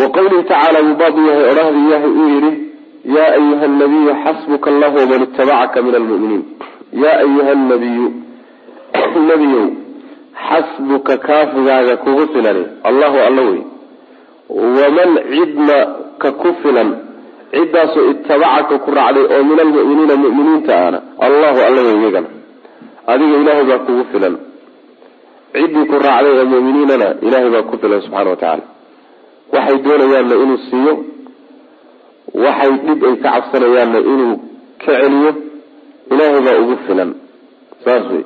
Wa 0.00 0.06
qawlihi 0.10 0.42
tacaala 0.42 0.78
wuu 0.86 0.94
baab 1.00 1.16
yahay 1.28 1.44
odhahda 1.50 1.78
ilaahay 1.78 2.10
uu 2.10 2.28
yihi 2.34 2.52
yaa 3.16 3.32
ayuha 3.38 3.66
nabiyu 3.68 4.12
xasbuka 4.24 4.70
allahu 4.70 4.96
waman 4.98 5.22
itabacaka 5.22 5.82
min 5.82 5.94
almuminiin. 5.94 6.44
Yaa 7.02 7.18
ayuha 7.24 7.54
nabiyu 7.54 8.06
nebiyow 9.02 9.66
xasbuka 10.48 11.16
kaafigaaga 11.26 11.96
kugu 11.96 12.26
filan 12.32 12.58
allahu 12.88 13.18
alla 13.26 13.42
wey. 13.50 13.60
Waman 14.48 15.10
cidna 15.32 15.78
ka 16.18 16.30
ku 16.32 16.48
filan. 16.62 16.90
Ciddaasoo 17.54 18.10
itabacaka 18.10 18.78
ku 18.84 18.90
raacday 18.90 19.24
oo 19.34 19.42
min 19.48 19.58
almu'miniina 19.64 20.14
mu'miniinta 20.24 20.72
ahna 20.84 20.98
allahu 21.26 21.58
alla 21.68 21.80
wey 21.86 21.96
iyagana 22.00 22.28
adiga 23.12 23.36
ilaahay 23.42 23.64
baa 23.70 23.78
kugu 23.86 24.04
filan. 24.12 24.34
Ciddii 25.54 25.86
ku 25.90 25.96
raacday 26.06 26.34
ee 26.40 26.44
mu'miniinana 26.54 27.08
ilaahay 27.26 27.50
baa 27.54 27.62
ku 27.70 27.74
filan 27.82 28.00
subxana 28.04 28.30
wa 28.30 28.36
tacaala. 28.36 28.64
Waxay 29.54 29.78
doonayaanna 29.84 30.34
inuu 30.44 30.58
siiyo. 30.70 30.94
Waxay 32.44 32.72
dhib 32.86 33.00
ay 33.08 33.16
ka 33.22 33.28
cabsanayaanna 33.34 33.98
inuu 34.12 34.34
ka 34.82 34.92
celiyo. 35.00 35.32
Ilaahay 36.12 36.40
baa 36.46 36.56
ugu 36.62 36.76
filan. 36.86 37.10
Saas 37.84 38.04
wey 38.12 38.24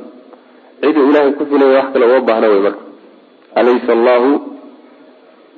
ciduu 0.82 1.04
ilaahay 1.10 1.32
ku 1.38 1.44
filaya 1.50 1.72
wax 1.78 1.86
kale 1.92 2.04
uma 2.10 2.20
baahna 2.28 2.46
wey 2.52 2.60
marka. 2.66 2.82
Alaysa 3.60 3.90
allahu 3.96 4.30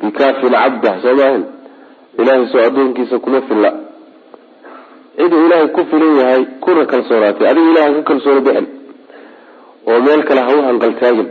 bikaafin 0.02 0.52
cabdah 0.56 0.94
soo 1.02 1.14
maahan? 1.20 1.42
Ilahay 2.20 2.44
soo 2.52 2.60
addoonkiisa 2.68 3.16
kuma 3.24 3.40
filla. 3.48 3.70
Ciduu 5.18 5.40
ilaahay 5.46 5.68
ku 5.76 5.80
filan 5.90 6.12
yahay 6.20 6.42
kuna 6.64 6.82
kalsoonaatay. 6.92 7.46
Adiga 7.52 7.70
ilahay 7.72 7.92
ku 7.96 8.02
kalsoono 8.10 8.40
bixin. 8.46 8.66
Oo 9.88 9.98
meel 10.06 10.22
kale 10.28 10.40
ha 10.46 10.50
u 10.56 10.60
hanqaltaagin 10.68 11.28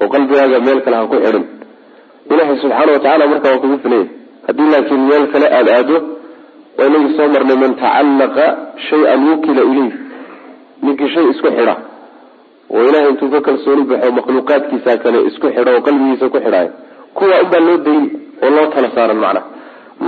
oo 0.00 0.08
qalbigaaga 0.14 0.58
meel 0.66 0.80
kale 0.84 0.96
ha 1.00 1.04
ku 1.12 1.16
xidhin. 1.24 1.44
Ilahay 2.32 2.56
subxaana 2.62 2.90
watacaala 2.96 3.24
markaa 3.32 3.50
waa 3.54 3.62
kugu 3.64 3.76
filan 3.84 3.98
yahay. 3.98 4.10
Haddii 4.46 4.68
laakiin 4.72 5.02
meel 5.10 5.24
kale 5.32 5.46
aada 5.58 5.70
aado 5.78 5.96
waa 6.78 6.86
inagii 6.88 7.12
soo 7.16 7.28
marnay 7.34 7.56
man 7.62 7.72
tacallaqa 7.82 8.44
shay-an 8.88 9.20
wukila 9.28 9.62
ilayh 9.72 9.92
ninkii 10.84 11.10
shay 11.14 11.26
isku 11.32 11.48
xidha 11.56 11.74
oo 12.74 12.82
ilahay 12.88 13.10
intuu 13.12 13.30
ka 13.34 13.40
kalsooni 13.48 13.82
baxo 13.90 14.10
makhluuqaadkiisa 14.18 14.92
kale 15.04 15.18
isku 15.28 15.46
xidho 15.56 15.70
oo 15.76 15.82
qalbigiisa 15.86 16.26
ku 16.34 16.38
xidhaayo 16.44 16.70
kuwa 17.16 17.36
unbaa 17.44 17.62
loo 17.68 17.78
dayn 17.86 18.04
oo 18.44 18.50
loo 18.56 18.66
tala 18.74 18.88
saaran 18.96 19.20
macnaha 19.24 19.46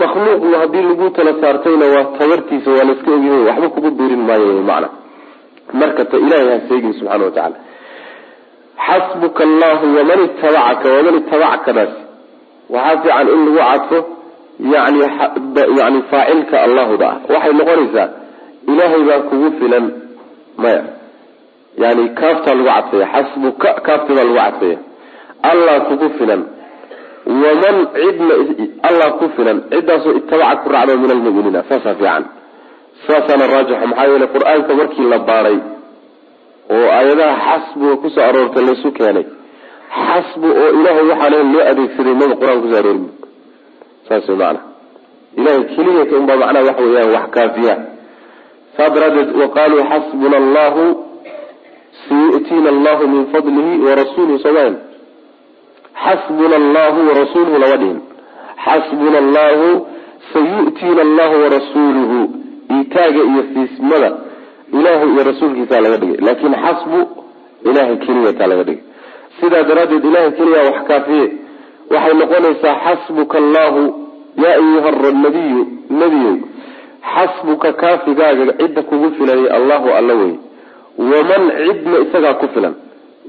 makhluuq 0.03 0.43
haddii 0.63 0.85
lagu 0.91 1.07
tala 1.17 1.33
saartayna 1.43 1.87
waa 1.95 2.05
tabartiisa 2.19 2.69
waa 2.77 2.85
layska 2.89 3.11
ogyahay 3.17 3.43
waxba 3.49 3.69
kugu 3.75 3.91
biirin 3.99 4.23
maayo 4.29 4.63
macna. 4.71 4.89
Marka 5.81 6.03
ta 6.11 6.17
ilahay 6.25 6.49
ha 6.53 6.59
seegin 6.69 6.93
subxana 6.99 7.25
wa 7.27 7.31
tacala 7.37 7.57
xasbuka 8.87 9.43
allahu 9.49 9.85
waman 9.97 10.21
itabacaka 10.29 10.87
waman 10.97 11.15
itabacakadaas 11.21 11.93
waxaa 12.75 12.97
fiican 13.03 13.29
in 13.35 13.41
lagu 13.47 13.59
cadfo 13.69 13.99
yani 14.75 14.99
yani 15.81 15.99
faacilka 16.11 16.57
allahuda 16.67 17.07
ah 17.13 17.17
waxay 17.33 17.53
noqonaysaa 17.61 18.09
ilaahay 18.73 19.03
baa 19.09 19.21
kugu 19.31 19.49
filan 19.59 19.85
maya 20.63 20.83
yani 21.79 22.09
kaaftaa 22.21 22.55
lagu 22.55 22.69
cadfaya 22.69 23.07
xasbuka 23.15 23.69
kaaftii 23.87 24.15
baa 24.15 24.25
lagu 24.25 24.37
cadfaya 24.39 24.79
allah 25.43 25.81
kugu 25.89 26.09
filan. 26.19 26.43
Waman 27.27 27.77
cidna 27.95 28.35
allah 28.89 29.09
ku 29.19 29.29
filan. 29.37 29.59
Ciddaasoo 29.71 30.13
itabaca 30.21 30.57
ku 30.63 30.69
raacdo 30.73 30.97
min 30.99 31.11
almuminiina 31.11 31.63
saasaa 31.69 31.95
fiican. 31.95 32.25
Saasaana 33.07 33.47
raajixa 33.53 33.87
maxaa 33.87 34.07
yeele 34.11 34.27
qur'aanka 34.35 34.73
markii 34.81 35.07
la 35.13 35.19
baaray 35.19 35.59
oo 36.75 36.89
aayadaha 36.97 37.37
xasbuga 37.47 37.97
ku 38.03 38.09
soo 38.15 38.25
aroortay 38.29 38.65
laysu 38.69 38.93
keenay. 38.99 39.27
Xasbu 40.07 40.47
oo 40.63 40.69
ilahay 40.79 41.05
waxaan 41.13 41.53
loo 41.53 41.63
adeegsaday 41.71 42.15
maba 42.21 42.35
qur'aanka 42.41 42.63
kuso 42.65 42.77
aroori 42.81 43.09
saas 44.09 44.29
way 44.29 44.37
macana 44.37 44.61
ilahay 45.39 45.63
keliyaka 45.75 46.15
unbaa 46.21 46.37
macnaha 46.43 46.65
waxa 46.69 46.83
weeyaan 46.83 47.13
wax 47.17 47.27
kaafiya. 47.37 47.75
Saa 48.77 48.89
daraadeed 48.95 49.31
waqaaluu 49.43 49.83
xasbuna 49.91 50.37
allahu 50.43 50.85
sayu'tiina 52.09 52.69
allahu 52.75 53.09
min 53.15 53.27
fadlihi 53.33 53.73
warasuuluhu 53.87 54.39
somayn 54.47 54.75
xasbuna 56.05 56.57
allahu 56.63 56.99
warasuuluhu 57.09 57.59
lama 57.65 57.77
dhihin 57.83 57.99
xasbuna 58.67 59.19
allahu 59.25 59.87
sayu'tiina 60.33 61.01
allahu 61.07 61.35
warasuuluhu 61.45 62.19
itaaga 62.81 63.21
iyo 63.31 63.43
fiismada 63.53 64.11
ilahay 64.73 65.09
iyo 65.15 65.23
rasuulkiisaa 65.31 65.81
laga 65.81 65.97
dhigay 66.03 66.21
laakin 66.27 66.55
xasbu 66.65 66.99
ilahay 67.71 67.97
keliyataa 68.07 68.47
laga 68.53 68.65
dhigay 68.69 68.85
sidaa 69.41 69.63
daraaddeed 69.71 70.05
ilahay 70.05 70.31
keliya 70.39 70.63
wax 70.69 70.79
kaafiye 70.91 71.27
waxay 71.91 72.15
noqonaysaa 72.21 72.77
xasbuka 72.85 73.39
allahu 73.43 73.83
yaa 74.45 74.55
ayuha 74.63 74.91
nabiyu 75.25 75.63
nebiyow 76.01 76.37
xasbuka 77.15 77.73
kaafigaaga 77.73 78.53
cidda 78.61 78.83
kugu 78.83 79.11
filanay 79.19 79.49
allahu 79.59 79.89
alla 79.99 80.15
wey 80.15 80.35
waman 80.99 81.43
cidna 81.57 81.97
isagaa 82.05 82.35
ku 82.35 82.47
filan. 82.55 82.75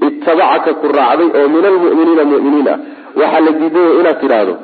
Itabacaka 0.02 0.74
ku 0.80 0.86
raacday 0.88 1.28
oo 1.38 1.48
min 1.48 1.64
almu'miniina 1.64 2.24
mu'miniin 2.24 2.68
ah. 2.68 2.78
Waxaa 3.16 3.40
la 3.40 3.52
diidaya 3.52 3.90
inaad 4.00 4.20
tidhaahdo 4.20 4.54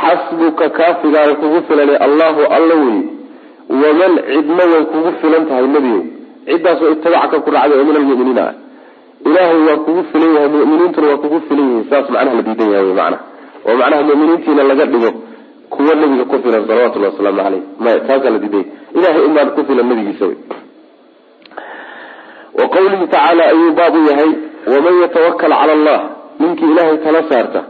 xasbuka 0.00 0.68
kaafigaaga 0.68 1.34
kugu 1.34 1.60
filanay 1.68 1.96
allahu 2.06 2.40
alla 2.56 2.74
wey 2.82 2.98
waman 3.82 4.12
cidna 4.28 4.64
way 4.72 4.84
kugu 4.92 5.10
filan 5.20 5.46
tahay 5.48 5.66
nebiyow. 5.66 6.02
Ciddaasoo 6.46 6.90
itabacaka 6.92 7.40
ku 7.40 7.50
raacday 7.50 7.78
oo 7.78 7.84
min 7.84 7.96
almu'miniina 7.96 8.42
ah. 8.48 8.54
Ilaahay 9.26 9.60
waa 9.68 9.78
kugu 9.86 10.02
filan 10.12 10.34
yahay 10.36 10.48
mu'miniintuna 10.48 11.06
waa 11.08 11.22
kugu 11.22 11.40
filan 11.48 11.64
yihiin. 11.70 11.86
Saas 11.90 12.10
macnaha 12.10 12.36
la 12.36 12.42
diidan 12.42 12.68
yahay 12.74 12.86
wy 12.86 12.92
oo 13.66 13.76
macnaha 13.80 14.02
mu'miniintiina 14.10 14.62
laga 14.62 14.86
dhigo 14.86 15.10
kuwa 15.70 15.94
nabiga 15.94 16.24
ku 16.24 16.36
filan 16.44 16.66
salawatullahi 16.68 17.12
wasalaamu 17.12 17.42
caleyh 17.42 17.62
maya 17.80 18.00
taasaa 18.00 18.30
la 18.30 18.38
diiday. 18.38 18.64
Ilahay 18.94 19.22
unbaan 19.28 19.48
ku 19.56 19.64
filan 19.64 19.86
nabigiisa 19.88 20.24
wey 20.26 20.36
wa 22.58 22.68
qawlihi 22.68 23.06
tacaala 23.06 23.44
ayuu 23.52 23.72
baab 23.72 23.94
u 23.94 24.04
yahay 24.10 24.32
waman 24.66 25.00
yatawakal 25.02 25.50
cala 25.50 25.72
allah 25.72 26.00
ninkii 26.40 26.70
ilaahay 26.72 26.98
tala 26.98 27.22
saarta 27.28 27.64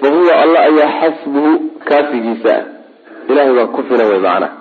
fa 0.00 0.08
huwa 0.08 0.32
alla 0.42 0.60
ayaa 0.60 0.90
xasbuhu 1.00 1.50
kaafigiisa 1.84 2.54
ah. 2.56 2.64
Ilahay 3.28 3.54
baa 3.54 3.66
ku 3.66 3.82
filan 3.88 4.06
wey 4.10 4.18
macnaha 4.18 4.52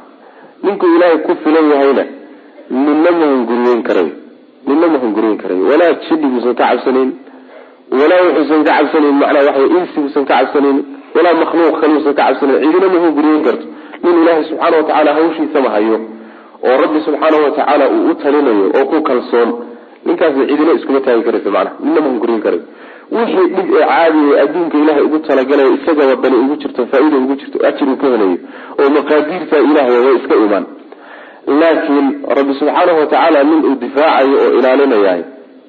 ninkuu 0.63 0.95
ilaahay 0.95 1.17
ku 1.17 1.35
filan 1.43 1.69
yahayna 1.73 2.03
ninna 2.69 3.11
mahunguriyeyn 3.11 3.83
karayo 3.83 4.13
ninna 4.67 4.87
mahunguriyeyn 4.87 5.37
karayo 5.37 5.63
walaa 5.71 5.93
jidhi 6.07 6.27
buusan 6.33 6.55
ka 6.55 6.65
cabsanayn 6.69 7.11
walaa 7.91 8.21
wuxuusan 8.27 8.63
ka 8.65 8.71
cabsanayn 8.77 9.15
macnaa 9.21 9.45
waxa 9.47 9.65
insi 9.77 9.99
buusan 9.99 10.25
ka 10.25 10.33
cabsanayn 10.39 10.77
walaa 11.15 11.35
makhluuq 11.43 11.75
kaliuusan 11.81 12.13
ka 12.17 12.23
cabsanayn 12.23 12.59
cidina 12.63 12.87
mahunguriyeyn 12.95 13.43
karto. 13.47 13.65
Nin 14.03 14.15
ilaahay 14.21 14.43
subxaana 14.49 14.77
watacaala 14.77 15.13
hawshiisama 15.17 15.69
hayo 15.69 15.97
oo 16.70 16.76
rabbi 16.84 16.99
subxaanahu 17.07 17.43
watacaala 17.47 17.86
uu 17.95 18.09
u 18.11 18.16
talinayo 18.24 18.66
oo 18.80 18.86
ku 18.91 18.97
kalsoon 19.09 19.49
ninkaasi 20.07 20.47
cidina 20.49 20.74
iskuma 20.80 20.99
taagi 21.05 21.24
karaysa 21.28 21.49
macnaha 21.55 21.76
midna 21.86 22.01
mahunguriyen 22.05 22.41
karayo 22.45 22.63
wixii 23.18 23.47
dhib 23.55 23.68
ee 23.80 23.86
caadiya 23.91 24.41
adduunka 24.43 24.78
ilahay 24.84 25.03
ugu 25.07 25.20
talagalayo 25.28 25.72
isaga 25.78 26.03
wadani 26.11 26.36
ugu 26.43 26.55
jirto 26.61 26.82
faa-ida 26.91 27.18
ugu 27.24 27.36
jirto 27.41 27.57
ajir 27.70 27.88
uu 27.93 27.97
ka 28.03 28.07
helayo 28.13 28.38
oo 28.82 28.89
maqaadiirta 28.97 29.57
ilahay 29.70 29.99
way 30.05 30.16
iska 30.20 30.36
imaan 30.45 30.66
laakiin 31.61 32.07
rabbi 32.38 32.53
subxaanahu 32.59 32.99
watacaala 33.03 33.43
nin 33.49 33.59
uu 33.70 33.76
difaacayo 33.84 34.38
oo 34.45 34.51
ilaalinayahay 34.59 35.22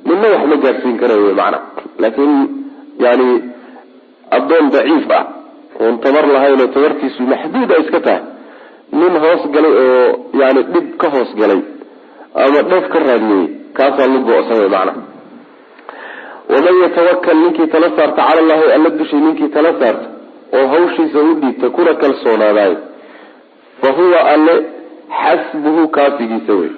ninna 0.08 0.28
wax 0.34 0.42
ma 0.52 0.56
gaadhsiin 0.64 0.96
karayo 1.02 1.34
macna. 1.40 1.58
Laakiin 2.02 2.34
yani 3.04 3.28
addoon 4.36 4.66
daciif 4.74 5.06
ah 5.18 5.24
oon 5.82 5.94
tabar 6.04 6.24
lahayn 6.34 6.60
oo 6.64 6.68
tabartiisu 6.76 7.22
maxduud 7.32 7.70
a 7.72 7.78
iska 7.84 8.00
tahay 8.06 8.22
nin 8.92 9.14
hoos 9.24 9.42
galay 9.54 9.72
oo 9.84 10.30
yani 10.40 10.62
dhib 10.72 10.96
ka 11.00 11.08
hoos 11.14 11.30
galay 11.40 11.60
ama 12.44 12.62
dheef 12.70 12.88
ka 12.92 12.98
raadiyey 12.98 13.46
kaasaa 13.76 14.06
la 14.12 14.18
go-san 14.28 14.58
wy 14.62 14.68
macna 14.74 14.92
waman 16.52 16.76
yatawakal 16.82 17.36
ninkii 17.36 17.66
tala 17.66 17.88
saarta 17.96 18.22
cala 18.28 18.40
allahi 18.42 18.72
alla 18.76 18.90
dushay 18.90 19.20
ninkii 19.20 19.48
tala 19.48 19.72
saarta 19.80 20.06
oo 20.56 20.66
hawshiisa 20.72 21.18
u 21.30 21.34
dhiibta 21.40 21.70
kuna 21.70 21.94
kalsoonaadaay 21.94 22.74
fa 23.80 23.92
huwa 23.98 24.20
alle 24.34 24.54
xasbuhu 25.22 25.88
kaafigiisa 25.88 26.52
wey. 26.52 26.70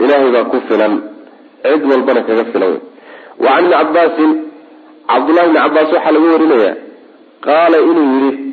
Ilaahay 0.00 0.30
baa 0.32 0.44
ku 0.44 0.60
filan 0.68 0.94
cid 1.62 1.82
walbana 1.90 2.22
kaga 2.28 2.44
filan 2.52 2.70
wey. 2.70 2.80
Wa 3.38 3.48
can 3.56 3.64
ibni 3.64 3.72
cabaasin 3.72 4.30
cabdullahi 5.10 5.46
ibni 5.48 5.60
cabaas 5.60 5.92
waxaa 5.92 6.12
laga 6.12 6.28
warinaya 6.32 6.72
qaala 7.46 7.78
inuu 7.90 8.08
yihi 8.14 8.52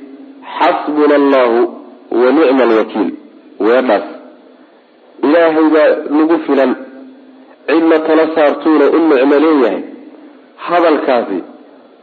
xasbuna 0.57 1.15
allahu 1.21 1.76
wa 2.11 2.31
nicma 2.37 2.63
alwakiil. 2.67 3.09
Weedhaas 3.59 4.05
ilaahay 5.23 5.67
baa 5.75 5.89
nagu 6.17 6.37
filan. 6.47 6.71
Cidna 7.67 7.99
tala 8.07 8.25
saartuuna 8.35 8.85
u 8.95 8.99
nicmo 9.09 9.35
leeyahay. 9.45 9.81
Hadalkaasi. 10.67 11.39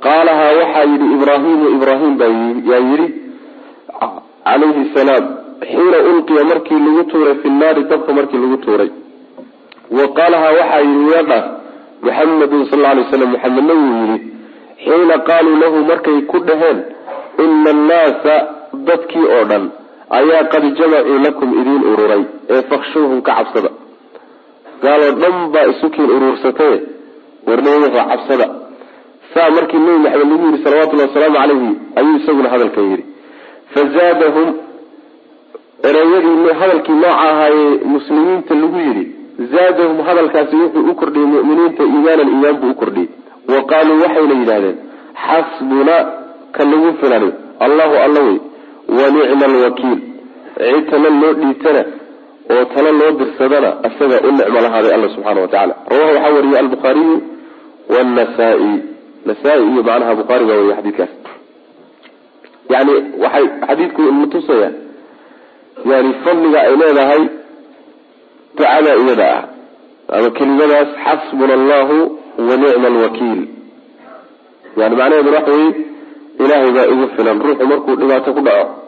Qaalahaa 0.04 0.52
waxaa 0.60 0.84
yidhi 0.92 1.06
ibraahimu 1.16 1.66
ibraahim 1.76 2.12
baa 2.20 2.32
yaa 2.70 2.82
yidhi 2.90 3.06
calayhi 4.44 4.84
salaam 4.94 5.24
xiina 5.70 5.98
ulqiya 6.10 6.42
markii 6.50 6.80
lagu 6.86 7.02
tuuray 7.10 7.34
fi 7.42 7.48
nnaari 7.50 7.82
dabka 7.90 8.12
markii 8.18 8.40
lagu 8.44 8.56
tuuray. 8.64 8.90
Wa 9.96 10.04
qaalahaa 10.18 10.52
waxaa 10.58 10.80
yidhi 10.88 11.04
weedhaas 11.12 11.46
muxamedun 12.04 12.62
sal 12.70 12.84
alay 12.90 13.04
slam 13.10 13.30
muxamedna 13.34 13.74
wuu 13.80 13.94
yidhi 14.02 14.18
xiina 14.84 15.16
qaaluu 15.28 15.56
lahu 15.62 15.78
markay 15.90 16.18
ku 16.30 16.38
dhaheen 16.48 16.78
ina 17.44 17.70
annaasa 17.74 18.34
dadkii 18.88 19.26
oo 19.36 19.44
dhan 19.50 19.64
ayaa 20.10 20.44
qad 20.52 20.64
jamacuu 20.78 21.18
lakum 21.26 21.50
idiin 21.60 21.82
ururay 21.92 22.22
ee 22.54 22.62
fakshuuhum 22.70 23.22
ka 23.26 23.32
cabsada. 23.38 23.70
Gaaloo 24.82 25.12
dhan 25.22 25.36
baa 25.52 25.66
isukiin 25.72 26.10
uruursataye 26.16 26.76
warnimadaha 27.46 28.04
cabsada. 28.10 28.46
Saa 29.34 29.50
markii 29.56 29.78
nebi 29.86 29.98
maxamed 30.04 30.30
lagu 30.30 30.44
yidhi 30.46 30.64
salawatullahi 30.64 31.08
wasalaamu 31.08 31.36
calayhi 31.38 31.70
ayuu 31.98 32.16
isaguna 32.20 32.48
hadalkan 32.54 32.84
yidhi. 32.90 33.04
Fazaadahum 33.74 34.48
ereyadii 35.88 36.52
hadalkii 36.60 36.92
nooca 36.92 37.18
ahaayee 37.28 37.72
muslimiinta 37.94 38.54
lagu 38.62 38.78
yidhi 38.86 39.04
zaadahum 39.54 39.98
hadalkaasi 40.08 40.56
wuxuu 40.62 40.90
u 40.90 40.94
kordhiyey 41.00 41.26
mu'miniinta 41.34 41.82
iimaanan 41.90 42.28
iimaan 42.32 42.56
buu 42.60 42.70
u 42.70 42.74
kordhiyey. 42.82 43.08
Wa 43.52 43.60
qaaluu 43.70 43.98
waxayna 44.04 44.34
yidhahdeen 44.40 44.76
xasbuna 45.26 45.96
ka 46.56 46.62
nagu 46.70 46.90
filani 47.00 47.30
allahu 47.66 47.94
alla 48.04 48.20
wey 48.26 48.36
wa 48.98 49.06
nicma 49.16 49.44
alwakiil 49.50 49.98
cid 50.58 50.84
tala 50.90 51.08
loo 51.20 51.32
dhiibtana 51.40 51.82
oo 52.54 52.64
tala 52.74 52.90
loo 53.00 53.10
dirsadana 53.20 53.70
isaga 53.88 54.16
u 54.28 54.30
nicmo 54.38 54.58
lahaaday 54.64 54.92
alla 54.96 55.08
subxana 55.14 55.40
wa 55.44 55.48
tacala 55.48 55.74
rawaha 55.90 56.12
waxaa 56.12 56.32
wariyey 56.36 56.58
albukhaariyu 56.62 57.14
wnasaa-i 57.94 58.72
nasaa-i 59.28 59.62
iyo 59.72 59.82
macnaha 59.88 60.14
bukhaari 60.20 60.44
baa 60.48 60.54
wariye 60.56 60.74
xadiidkaas 60.76 61.12
yani 62.74 62.92
waxay 63.22 63.46
xadiidku 63.68 64.02
natusaya 64.02 64.70
yani 65.90 66.10
fadliga 66.24 66.58
ay 66.66 66.76
leedahay 66.80 67.22
ducada 68.56 68.90
iyada 69.02 69.26
ah 69.36 69.42
ama 70.18 70.30
kelimadaas 70.38 70.88
xasbuna 71.04 71.54
allahu 71.60 71.96
wa 72.48 72.56
nicma 72.62 72.86
alwakiil 72.92 73.40
yani 74.80 74.94
macnaheedu 74.96 75.30
waxa 75.36 75.52
weye 75.52 75.74
ilaahay 76.44 76.70
baa 76.76 76.86
igu 76.94 77.06
filan 77.16 77.38
ruuxu 77.46 77.66
markuu 77.70 77.96
dhibaato 78.00 78.30
ku 78.36 78.40
dhaco 78.40 78.83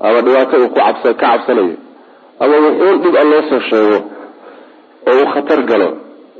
ama 0.00 0.20
dhibaato 0.26 0.56
uu 0.62 0.70
ka 0.76 0.92
cabsanayo 1.22 1.76
ama 2.40 2.56
wuxuun 2.64 2.96
dhib 3.02 3.14
a 3.16 3.24
loo 3.30 3.42
soo 3.50 3.60
sheego 3.70 3.98
oo 5.08 5.14
uu 5.20 5.26
khatar 5.34 5.60
galo 5.70 5.88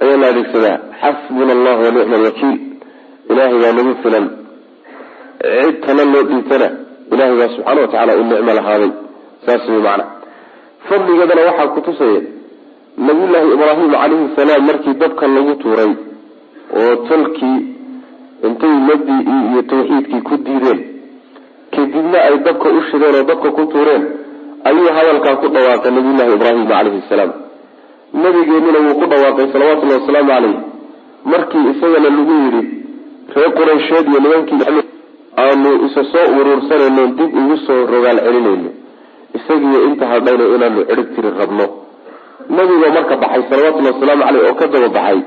ayaa 0.02 0.16
la 0.22 0.26
adeegsadaa 0.32 0.78
xasbuna 1.00 1.52
allahu 1.56 1.80
wa 1.86 1.90
nicma 1.96 2.16
alwakiil 2.20 2.58
ilaahay 3.30 3.58
baa 3.62 3.72
nagu 3.78 3.94
filan. 4.02 4.26
Cid 5.42 5.74
tala 5.86 6.04
loo 6.12 6.22
dhiibtana 6.30 6.68
ilaahay 7.12 7.36
baa 7.40 7.48
subxaana 7.54 7.80
wa 7.80 7.88
tacala 7.92 8.12
u 8.20 8.24
nicmo 8.30 8.52
lahaaday. 8.58 8.90
Saas 9.46 9.68
way 9.68 9.80
macna. 9.86 10.04
Fadligeedana 10.88 11.42
waxaa 11.48 11.68
kutusaya 11.74 12.20
nabiyullaahi 13.06 13.48
ibraahim 13.56 13.90
calayhi 13.92 14.28
salaam 14.36 14.62
markii 14.68 14.94
dabka 15.02 15.26
lagu 15.34 15.54
tuuray 15.62 15.92
oo 16.80 16.92
tolkii 17.08 17.58
intay 18.46 18.74
mabdii 18.88 19.20
iyo 19.50 19.62
tawxiidkii 19.70 20.22
ku 20.28 20.34
diideen 20.46 20.80
kadibna 21.76 22.18
ay 22.28 22.36
dabka 22.46 22.68
u 22.78 22.80
shideen 22.90 23.14
oo 23.20 23.24
dabka 23.30 23.48
ku 23.56 23.62
tuureen 23.72 24.02
ayuu 24.68 24.88
hadalkaa 24.98 25.36
ku 25.42 25.46
dhawaaqay 25.54 25.90
nabiyullahi 25.96 26.32
ibraahim 26.36 26.64
calayhi 26.70 27.02
salaam. 27.10 27.32
Nabigeennina 28.22 28.78
wuu 28.86 28.96
ku 29.00 29.06
dhawaaqay 29.12 29.46
salawatullahi 29.52 30.00
wasalaamu 30.00 30.30
calayh. 30.32 30.54
Markii 31.32 31.64
isagana 31.72 32.08
lagu 32.16 32.34
yidhi 32.42 32.62
reer 33.34 33.50
quraysheed 33.58 34.06
iyo 34.10 34.18
nimankii 34.24 34.62
aanu 35.42 35.70
isa 35.86 36.02
soo 36.12 36.26
uruursanayno 36.38 37.02
dib 37.18 37.30
ugu 37.40 37.56
soo 37.66 37.80
rogaal 37.92 38.18
celinayno 38.26 38.70
isagiiyo 39.36 39.80
inta 39.88 40.04
hadhayno 40.12 40.44
inaanu 40.56 40.80
cirib 40.88 41.08
tiri 41.14 41.30
rabno. 41.40 41.66
Nabiga 42.56 42.88
marka 42.96 43.14
baxay 43.22 43.42
salawatullhi 43.50 43.90
wasalaamu 43.94 44.22
caleyh 44.26 44.42
oo 44.48 44.54
ka 44.60 44.66
daba 44.72 44.88
baxay 44.96 45.18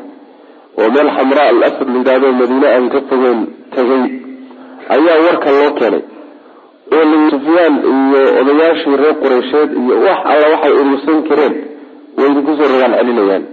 oo 0.79 0.87
meel 0.95 1.09
xamraa 1.17 1.47
al 1.53 1.59
asad 1.67 1.87
layidhahdo 1.93 2.27
madiine 2.39 2.67
aan 2.75 2.85
ka 2.93 2.99
fogeyn 3.09 3.39
tagay. 3.75 4.03
Ayaa 4.95 5.17
warka 5.27 5.49
loo 5.57 5.71
keenay 5.79 6.03
oo 6.95 7.03
nabi 7.11 7.25
sufyaan 7.33 7.73
iyo 7.91 8.21
odayaashii 8.41 8.95
reer 9.01 9.15
qureysheed 9.23 9.69
iyo 9.81 9.95
wax 10.05 10.19
alla 10.31 10.45
waxay 10.53 10.73
urursan 10.81 11.17
kareen 11.29 11.53
wayna 12.17 12.41
ku 12.47 12.51
soo 12.59 12.67
rogaal 12.73 12.93
celinayaan. 12.99 13.43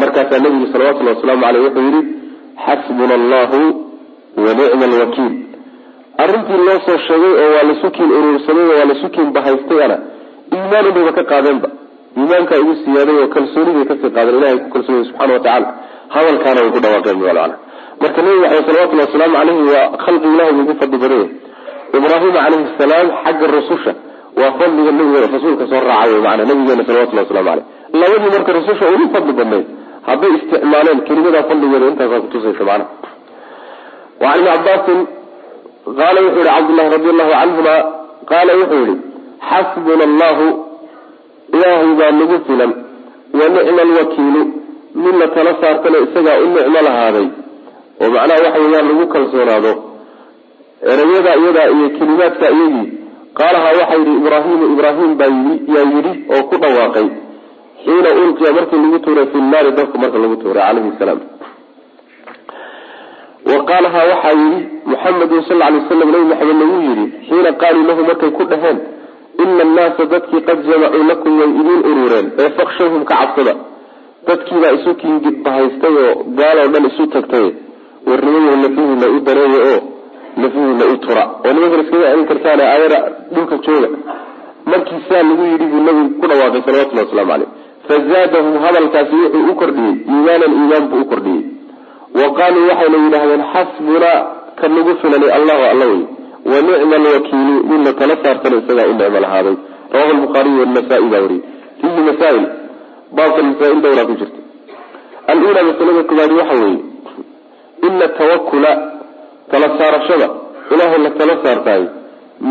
Markaasaa 0.00 0.38
nabigu 0.44 0.66
salawatullahi 0.72 1.16
wasalaamu 1.16 1.42
caleyh 1.44 1.62
wuxuu 1.66 1.84
yihi 1.88 2.02
xasbuna 2.66 3.14
allahu 3.20 3.60
wa 4.44 4.50
nicma 4.58 4.84
alwakiil 4.90 5.32
arrintii 6.22 6.60
loo 6.66 6.78
soo 6.86 6.98
sheegay 7.06 7.32
oo 7.42 7.50
waa 7.54 7.64
lasu 7.70 7.90
kiin 7.96 8.10
urursamay 8.18 8.64
oo 8.70 8.74
waa 8.78 8.88
lasu 8.92 9.08
kiin 9.14 9.28
bahaystayana 9.36 9.96
iimaan 10.54 10.86
inayba 10.90 11.12
ka 11.18 11.22
qaadeenba 11.32 11.68
iimaankaa 12.18 12.58
igu 12.62 12.74
siyaaday 12.84 13.16
oo 13.22 13.28
kalsoonibay 13.34 13.84
ka 13.90 13.94
sii 14.00 14.10
qaadeen 14.16 14.36
ilahay 14.38 14.58
ku 14.64 14.68
kalsoonay 14.74 15.04
subxana 15.08 15.32
watacaala 15.36 15.68
hadalkaana 16.14 16.60
way 16.64 16.70
ku 16.74 16.80
dhawaaqeen 16.84 17.18
marka 18.02 18.22
nabi 18.22 18.38
maxamed 18.44 18.66
salawatullahi 18.68 19.06
wasalaamu 19.08 19.36
caleyhi 19.40 19.62
waa 19.74 19.86
khalqi 20.04 20.26
ilahay 20.34 20.54
ugu 20.62 20.74
fadli 20.80 20.98
badan 21.02 21.18
yahay 21.18 21.30
ibraahim 21.98 22.32
calayhi 22.36 22.68
salaam 22.82 23.06
xagga 23.24 23.46
rususha 23.56 23.92
waa 24.40 24.52
fadliga 24.58 24.90
nabiga 24.98 25.20
rasuulka 25.36 25.64
soo 25.70 25.80
raaca 25.90 26.12
wey 26.14 26.22
maana 26.26 26.42
nabigeena 26.50 26.82
salawatullahi 26.88 27.26
waslamu 27.26 27.48
caleyh 27.50 27.64
labadii 28.00 28.30
marka 28.36 28.50
rususha 28.58 28.84
ugu 28.94 29.06
fadli 29.14 29.32
badnayd 29.40 29.66
hadday 30.08 30.30
isticmaaleen 30.38 31.00
kelimadaa 31.08 31.42
fadligeeda 31.50 31.86
intaasaa 31.92 32.20
kutusaysa 32.24 32.64
macana 32.68 32.84
wacan 34.22 34.38
ibni 34.40 34.50
cabaasin 34.56 35.00
qaala 35.98 36.18
wuxuu 36.26 36.42
yihi 36.44 36.50
cabdullahi 36.56 36.90
radi 36.96 37.08
allahu 37.14 37.30
canhuma 37.34 37.74
qaala 38.30 38.52
wuxuu 38.60 38.82
yihi 38.86 38.96
xasbuna 39.50 40.04
allahu 40.10 40.46
ilaahay 41.54 41.92
baa 42.00 42.12
nagu 42.20 42.36
filan 42.46 42.72
wa 43.38 43.46
nicma 43.54 43.82
alwakiilu 43.88 44.42
mid 45.04 45.14
la 45.22 45.26
tala 45.34 45.52
saartana 45.62 45.98
isagaa 46.06 46.36
u 46.44 46.48
nicmo 46.54 46.80
lahaaday. 46.88 47.26
Oo 48.00 48.08
macnaha 48.14 48.38
waxa 48.44 48.58
weeyaan 48.64 48.86
lagu 48.90 49.04
kalsoonaado 49.14 49.72
erayada 50.82 51.32
iyadaa 51.40 51.68
iyo 51.76 51.88
kelimaadka 51.98 52.46
iyagii 52.56 52.86
qaalahaa 53.38 53.74
waxaa 53.80 53.98
yidhi 54.00 54.14
ibraahimu 54.20 54.64
ibraahim 54.74 55.10
baa 55.20 55.32
yaa 55.74 55.86
yidhi 55.94 56.12
oo 56.34 56.42
ku 56.50 56.54
dhawaaqay. 56.62 57.08
Xiina 57.84 58.10
ulqiya 58.22 58.50
markii 58.56 58.80
lagu 58.84 58.98
tuuray 59.04 59.26
fi 59.32 59.38
naari 59.50 59.70
dabka 59.78 59.96
marka 60.02 60.18
lagu 60.22 60.36
tuuray 60.42 60.62
calayhi 60.66 60.92
salaam. 60.98 61.20
Wa 63.50 63.58
qaalahaa 63.68 64.06
waxaa 64.12 64.34
yidhi 64.42 64.60
muxamedun 64.90 65.42
sal 65.48 65.58
lay 65.62 65.80
slam 65.88 66.08
nabi 66.12 66.24
maxamed 66.32 66.56
lagu 66.62 66.76
yidhi 66.88 67.04
xiina 67.28 67.50
qaaluu 67.62 67.84
lahu 67.88 68.02
markay 68.08 68.30
ku 68.38 68.44
dhaheen 68.50 68.78
ina 69.42 69.62
annaasa 69.66 70.02
dadkii 70.12 70.42
qad 70.48 70.58
jamacuu 70.68 71.04
lakum 71.10 71.32
way 71.40 71.50
idiin 71.60 71.80
urureen 71.90 72.26
ee 72.42 72.48
fakshawhum 72.58 73.02
ka 73.10 73.14
cabsada. 73.20 73.54
Dadkiibaa 74.28 74.72
isu 74.76 74.90
kinbahaystay 75.00 75.94
oo 76.04 76.12
gaaloo 76.38 76.68
dhan 76.74 76.84
isu 76.90 77.04
tagtay. 77.14 77.46
Warnimayo 78.08 78.56
lafihiina 78.64 79.06
u 79.16 79.20
dareeya 79.26 79.60
oo 79.72 79.78
lafihiina 80.36 80.84
u 80.92 80.96
tura. 81.04 81.24
Oo 81.44 81.52
nimankan 81.54 81.80
iskaga 81.84 82.06
celin 82.10 82.26
kartaan 82.30 82.60
aayada 82.60 82.98
dhulka 83.34 83.56
jooga. 83.66 83.88
Markii 84.70 85.00
saa 85.08 85.22
lagu 85.28 85.44
yidhi 85.52 85.66
buu 85.72 85.82
nabigu 85.86 86.10
ku 86.20 86.26
dhawaaqay 86.30 86.62
salawatullahi 86.66 87.06
waslamu 87.06 87.30
caleyh 87.32 87.48
fazaadahum 87.88 88.54
hadalkaasi 88.64 89.14
wuxuu 89.22 89.50
u 89.50 89.54
kordhiyey. 89.60 89.94
Iimaanan 90.12 90.52
iimaan 90.58 90.84
buu 90.90 91.00
u 91.00 91.04
kordhiyey. 91.12 91.42
Wa 92.20 92.26
qaaluu 92.38 92.68
waxayna 92.70 92.98
yidhaahdeen 93.04 93.42
xasbunaa 93.52 94.18
ka 94.58 94.68
nagu 94.68 94.92
filanay 95.02 95.30
allahu 95.38 95.62
alla 95.72 95.86
wey 95.92 96.02
wa 96.50 96.58
nicma 96.66 96.96
alwakiilu 97.00 97.54
midna 97.70 97.92
tala 97.98 98.14
saartana 98.22 98.56
isagaa 98.62 98.88
u 98.92 98.94
nicmo 99.00 99.20
lahaaday. 99.24 99.56
Rawahu 99.94 100.12
lbukhaariy 100.18 100.56
wanasaa-i 100.62 101.08
baa 101.12 101.20
wariyey. 101.24 101.42
Fiihi 101.80 102.00
masaail 102.08 102.44
baabka 103.16 103.42
masaail 103.48 103.80
dhowraa 103.84 104.06
ku 104.10 104.14
jirta. 104.20 104.38
Alula 105.32 105.60
masalada 105.68 106.02
koobaad 106.08 106.32
waxa 106.40 106.54
weeye 106.62 106.78
ina 107.86 108.06
tawakula 108.18 108.70
tala 109.50 109.66
saarashada. 109.78 110.28
Ilaahay 110.72 110.98
la 111.04 111.10
tala 111.18 111.34
saartaay 111.44 111.82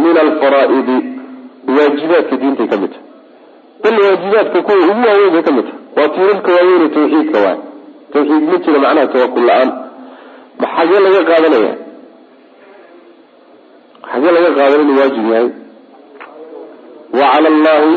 min 0.03 0.15
alfaraaidi 0.25 0.97
waajibaadka 1.75 2.35
diintay 2.41 2.67
ka 2.71 2.77
mid 2.81 2.91
tahay 2.93 3.05
bal 3.83 3.95
waajibaadka 4.05 4.57
kuwa 4.67 4.77
ugu 4.91 5.01
waaweyn 5.07 5.31
bay 5.35 5.43
ka 5.47 5.51
mid 5.57 5.65
tahay 5.69 5.81
waa 5.97 6.09
tiirarka 6.15 6.49
waaweyn 6.57 6.89
tawxiidka 6.95 7.37
waay 7.45 7.57
tawxiid 8.13 8.43
ma 8.51 8.57
jira 8.63 8.79
macnaha 8.83 9.07
tawakul 9.13 9.45
la'aan. 9.49 9.69
Ma 10.61 10.67
xagee 10.75 10.99
laga 11.05 11.21
qaadanaya? 11.29 11.73
Xagee 14.11 14.31
laga 14.35 14.49
qaadan 14.57 14.81
inuu 14.83 14.97
waajib 15.01 15.25
yahay? 15.33 15.47
Wa 17.19 17.25
cala 17.33 17.47
allahi 17.53 17.93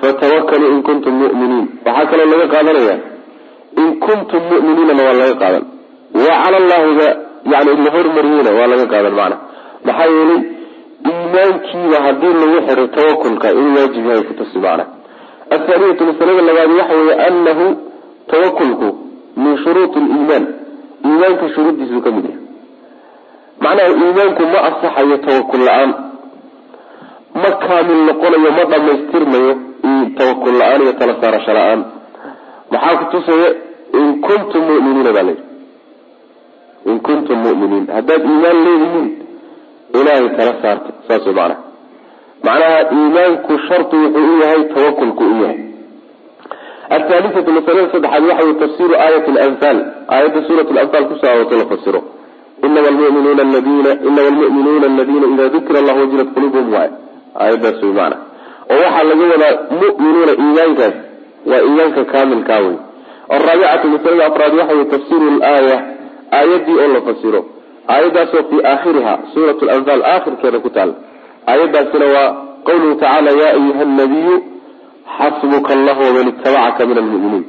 fatawakkaluu 0.00 0.70
in 0.74 0.80
kuntum 0.88 1.14
mu'miniin. 1.22 1.66
Waxaa 1.86 2.06
kaloo 2.10 2.28
laga 2.32 2.46
qaadanaya 2.54 2.96
in 3.82 3.88
kuntum 4.04 4.42
mu'miniinana 4.52 5.02
waa 5.08 5.16
laga 5.22 5.34
qaadan. 5.42 5.64
Wa 6.24 6.32
cala 6.42 6.56
allahiga 6.62 7.08
yani 7.52 7.70
la 7.84 7.90
hormariyeyna 7.96 8.50
waa 8.58 8.66
laga 8.72 8.86
qaadan 8.92 9.14
macna. 9.20 9.36
Maxaa 9.86 10.06
yeelay 10.16 10.40
iimaankiiba 11.10 11.98
haddii 12.06 12.34
lagu 12.40 12.58
xiray 12.66 12.88
tawakulka 12.96 13.46
inuu 13.52 13.74
waajib 13.76 14.04
yahay 14.06 14.22
kutusi 14.28 14.58
macna. 14.58 14.84
Athaaniyatu 15.54 16.02
masalada 16.08 16.42
labaad 16.48 16.70
waxa 16.78 16.94
weeye 16.98 17.14
anahu 17.26 17.66
tawakulku 18.30 18.88
min 19.36 19.56
shuruuti 19.64 19.98
liimaan 20.00 20.44
iimaanka 21.04 21.46
shuruuddiisuu 21.54 22.00
ka 22.04 22.10
mid 22.16 22.24
yahay. 22.24 22.42
Macnaha 23.64 23.88
iimaanku 23.88 24.42
ma 24.52 24.58
asaxayo 24.68 25.16
tawakul 25.26 25.62
la'aan 25.68 25.90
ma 27.42 27.50
kaamil 27.66 28.00
noqonayo 28.08 28.50
ma 28.58 28.64
dhamaystirmayo 28.72 29.52
tawakul 30.18 30.54
la'aan 30.60 30.80
iyo 30.84 30.92
tala 31.00 31.14
saarasho 31.20 31.52
la'aan. 31.58 31.80
Maxaa 32.72 32.96
kutusaya 33.00 33.48
in 33.98 34.06
kuntum 34.24 34.62
muminiina 34.68 35.12
baa 35.16 35.22
layidhi 35.28 35.44
in 36.86 37.00
kuntum 37.00 37.38
muminiin 37.38 37.86
haddaad 37.96 38.22
iimaan 38.30 38.58
leedihiin 38.66 39.08
ilaahay 39.94 40.28
tala 40.36 40.54
saarta 40.62 40.90
saas 41.08 41.26
way 41.26 41.34
macnaha 42.44 42.78
iimaanku 42.96 43.58
sharti 43.68 43.96
wuxuu 43.96 44.28
u 44.32 44.40
yahay 44.42 44.64
tawakulku 44.74 45.24
u 45.24 45.42
yahay 45.42 45.58
athaalithatu 46.96 47.52
masalada 47.52 47.92
saddexaad 47.92 48.24
waxa 48.28 48.44
wey 48.46 48.54
tafsiru 48.62 48.94
aayat 48.94 49.28
lanfaal 49.28 49.78
aayadda 50.08 50.40
suurat 50.48 50.70
lanfaal 50.78 51.04
ku 51.10 51.14
soo 51.20 51.30
aroortay 51.32 51.58
la 51.58 51.66
fasiro 51.72 52.00
inama 52.66 52.88
almu'minuuna 52.88 53.42
aladiina 53.42 55.26
ida 55.34 55.48
dukira 55.48 55.78
allah 55.82 55.96
wajilat 56.02 56.28
qulubuhum 56.34 56.72
waay 56.72 56.90
aayaddaas 57.40 57.82
way 57.82 57.92
macna 57.92 58.16
oo 58.72 58.80
waxaa 58.84 59.04
laga 59.10 59.24
wadaa 59.32 59.54
mu'minuuna 59.82 60.32
iimaankaas 60.42 60.96
waa 61.50 61.62
iimaanka 61.68 62.04
kaamilkaa 62.04 62.60
wey 62.66 62.76
alraabicatu 63.36 63.88
masalada 63.88 64.26
afraad 64.26 64.52
waxa 64.60 64.74
wey 64.74 64.84
tafsiru 64.84 65.26
laaya 65.38 65.78
aayaddii 66.38 66.78
oo 66.82 66.88
la 66.94 67.00
fasiro. 67.08 67.40
Aayaddaasoo 67.94 68.42
fii 68.50 68.60
aakhiriha 68.72 69.14
suurat 69.34 69.62
lanfaal 69.68 70.02
aakhirkeeda 70.12 70.58
ku 70.64 70.70
taal. 70.76 70.90
Aayaddaasina 71.46 72.06
waa 72.14 72.28
qawluhu 72.68 72.94
tacaala 73.00 73.30
ya 73.42 73.48
ayuha 73.56 73.84
nabiyu 73.84 74.36
xasbuka 75.18 75.70
allah 75.76 75.96
waman 76.06 76.28
itabacaka 76.32 76.86
min 76.86 76.98
almuminiin. 77.02 77.44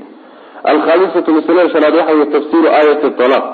Alkhamisatu 0.72 1.30
masalada 1.38 1.70
shanaad 1.74 1.96
waxa 2.00 2.14
wey 2.18 2.26
tafsiru 2.36 2.68
aayati 2.78 3.08
alaaq 3.28 3.46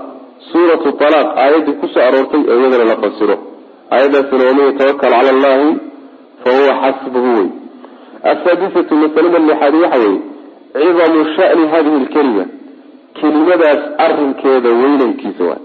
suuratu 0.52 0.90
alaaq 1.10 1.30
aayaddii 1.44 1.76
ku 1.82 1.88
soo 1.94 2.04
aroortay 2.08 2.42
ee 2.52 2.58
iyadana 2.62 2.86
la 2.92 2.96
fasiro. 3.04 3.36
Aayaddaasina 3.92 4.44
waman 4.50 4.66
yatawakal 4.70 5.12
cala 5.12 5.30
allahi 5.36 5.70
fahuwa 6.44 6.74
xasbuhu 6.84 7.30
wey 7.38 7.48
asaadisatu 8.32 8.94
masalada 9.04 9.40
lixaad 9.40 9.76
waxa 9.84 10.00
weeye 10.04 10.22
cidamu 10.74 11.26
shani 11.36 11.68
hadihi 11.74 11.98
lkelima 12.06 12.46
kelimadaas 13.20 13.82
arinkeeda 14.06 14.70
weynankiisa 14.82 15.44
waay. 15.50 15.64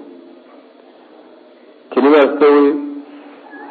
Kelimadaas 1.92 2.32
ka 2.40 2.46
wey 2.54 2.68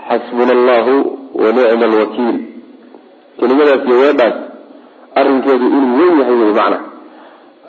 xasbuna 0.09 0.51
allahu 0.57 0.95
wa 1.41 1.47
nicma 1.57 1.85
alwakiil 1.89 2.37
kelimadaas 3.39 3.81
iyo 3.87 3.97
weedhaas 4.03 4.35
arinkeedu 5.19 5.65
inuu 5.77 5.97
weyn 5.99 6.15
yahay 6.19 6.35
wey 6.41 6.53
macna. 6.59 6.79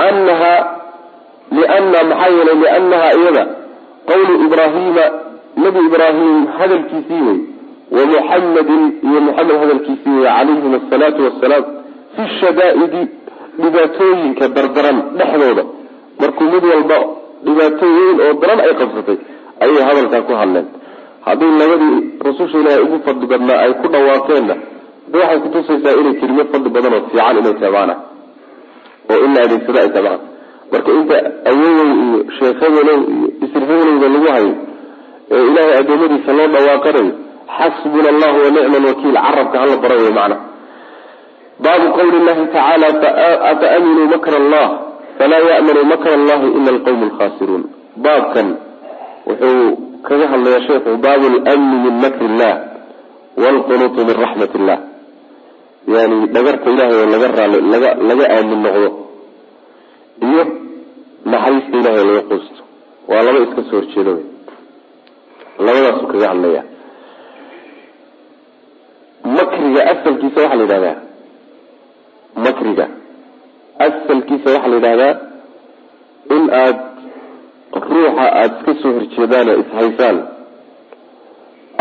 Anaha 0.08 0.52
liana 1.56 1.98
maxaa 2.10 2.30
yeelay 2.36 2.56
lianaha 2.62 3.08
iyada 3.20 3.44
qawlu 4.10 4.32
ibraahiima 4.46 5.04
nabi 5.64 5.78
ibraahim 5.88 6.36
hadalkiisii 6.58 7.22
wey 7.28 7.38
wa 7.96 8.02
muxamedin 8.12 8.82
iyo 9.08 9.18
muxamed 9.26 9.56
hadalkiisii 9.62 10.14
wey 10.20 10.24
calayhim 10.36 10.72
asalaatu 10.80 11.20
wasalaam 11.26 11.64
fi 12.16 12.22
shadaa'idi 12.40 13.02
dhibaatooyinka 13.62 14.44
dardaran 14.56 14.98
dhexdooda 15.18 15.64
markuu 16.23 16.47
mid 16.55 16.64
walba 16.73 16.99
dhibaato 17.47 17.87
weyn 17.97 18.18
oo 18.27 18.33
daran 18.43 18.61
ay 18.66 18.75
qabsatay 18.81 19.18
ayay 19.64 19.83
hadalkaa 19.89 20.23
ku 20.29 20.33
hadleen 20.41 20.66
haddii 21.27 21.53
labadii 21.61 21.97
rususha 22.27 22.59
ilaahay 22.62 22.83
ugu 22.87 22.99
fadli 23.07 23.27
badnaa 23.33 23.59
ay 23.64 23.73
ku 23.83 23.87
dhawaaqeenna 23.95 24.55
de 25.12 25.16
waxay 25.23 25.39
kutusaysaa 25.45 25.95
inay 26.01 26.14
kelimo 26.20 26.45
fadli 26.53 26.70
badan 26.77 26.93
oo 26.99 27.03
fiican 27.11 27.37
inay 27.43 27.55
tahay 27.61 27.73
macna 27.79 27.95
oo 29.12 29.18
in 29.27 29.31
la 29.37 29.41
adeegsado 29.47 29.79
ay 29.85 29.91
tahay 29.97 30.05
macna 30.11 30.29
marka 30.73 30.91
inta 30.99 31.16
awoowow 31.51 31.89
iyo 32.05 32.18
sheekhadelow 32.39 32.99
iyo 33.14 33.27
isirhewlowda 33.45 34.07
lagu 34.14 34.29
hayo 34.35 34.53
ee 35.35 35.43
ilaahay 35.49 35.75
addoommadiisa 35.81 36.33
loo 36.39 36.49
dhawaaqanayo 36.55 37.12
xasbuna 37.59 38.09
allahu 38.14 38.37
wa 38.45 38.51
nicma 38.57 38.77
alwakiil 38.81 39.16
carabka 39.27 39.57
hala 39.62 39.77
bara 39.83 39.95
wey 40.05 40.12
macna 40.18 40.37
baabu 41.64 41.87
qawli 41.99 42.18
llahi 42.27 42.45
tacaala 42.55 42.87
afa 43.51 43.66
aminuu 43.77 44.07
makra 44.14 44.37
allah 44.43 44.66
falaa 45.18 45.42
ya'manu 45.50 45.80
makra 45.92 46.12
allahi 46.18 46.46
ila 46.58 46.70
alqawmu 46.76 47.04
alkhasiruun. 47.10 47.62
Baabkan 48.04 48.46
wuxuu 49.28 49.66
kaga 50.06 50.26
hadlayaa 50.32 50.66
sheekhu 50.68 50.90
baabu 51.04 51.26
lmni 51.36 51.76
min 51.84 51.94
makri 52.04 52.26
illah 52.30 52.54
waalqunuutu 53.42 54.00
min 54.08 54.16
raxmat 54.22 54.52
illah 54.58 54.78
yani 55.94 56.16
dhagarta 56.34 56.66
ilahay 56.74 56.96
oo 57.00 57.06
laga 57.14 57.28
raali 57.36 57.58
laga 57.72 57.90
laga 58.08 58.24
aamin 58.36 58.60
noqdo 58.66 58.88
iyo 60.28 60.42
naxariista 61.32 61.74
ilahay 61.80 62.00
oo 62.02 62.08
laga 62.10 62.22
quusto. 62.30 62.60
Waa 63.10 63.22
laba 63.26 63.38
iska 63.46 63.60
soo 63.68 63.76
horjeedo. 63.80 64.12
Labadaasuu 65.64 66.06
kaga 66.12 66.26
hadlaya 66.32 66.62
makriga 69.36 69.80
asalkiisa 69.92 70.38
waxaa 70.40 70.56
la 70.58 70.62
yidhahdaa 70.64 70.96
makriga 72.46 72.86
asalkiisa 73.87 74.49
waxaa 74.55 74.70
la 74.72 74.76
yidhahdaa 74.78 75.14
in 76.37 76.45
aad 76.64 76.78
ruuxa 77.91 78.24
aada 78.41 78.55
iska 78.59 78.72
soo 78.83 78.93
horjeedaan 78.99 79.49
ishaysaan 79.62 80.16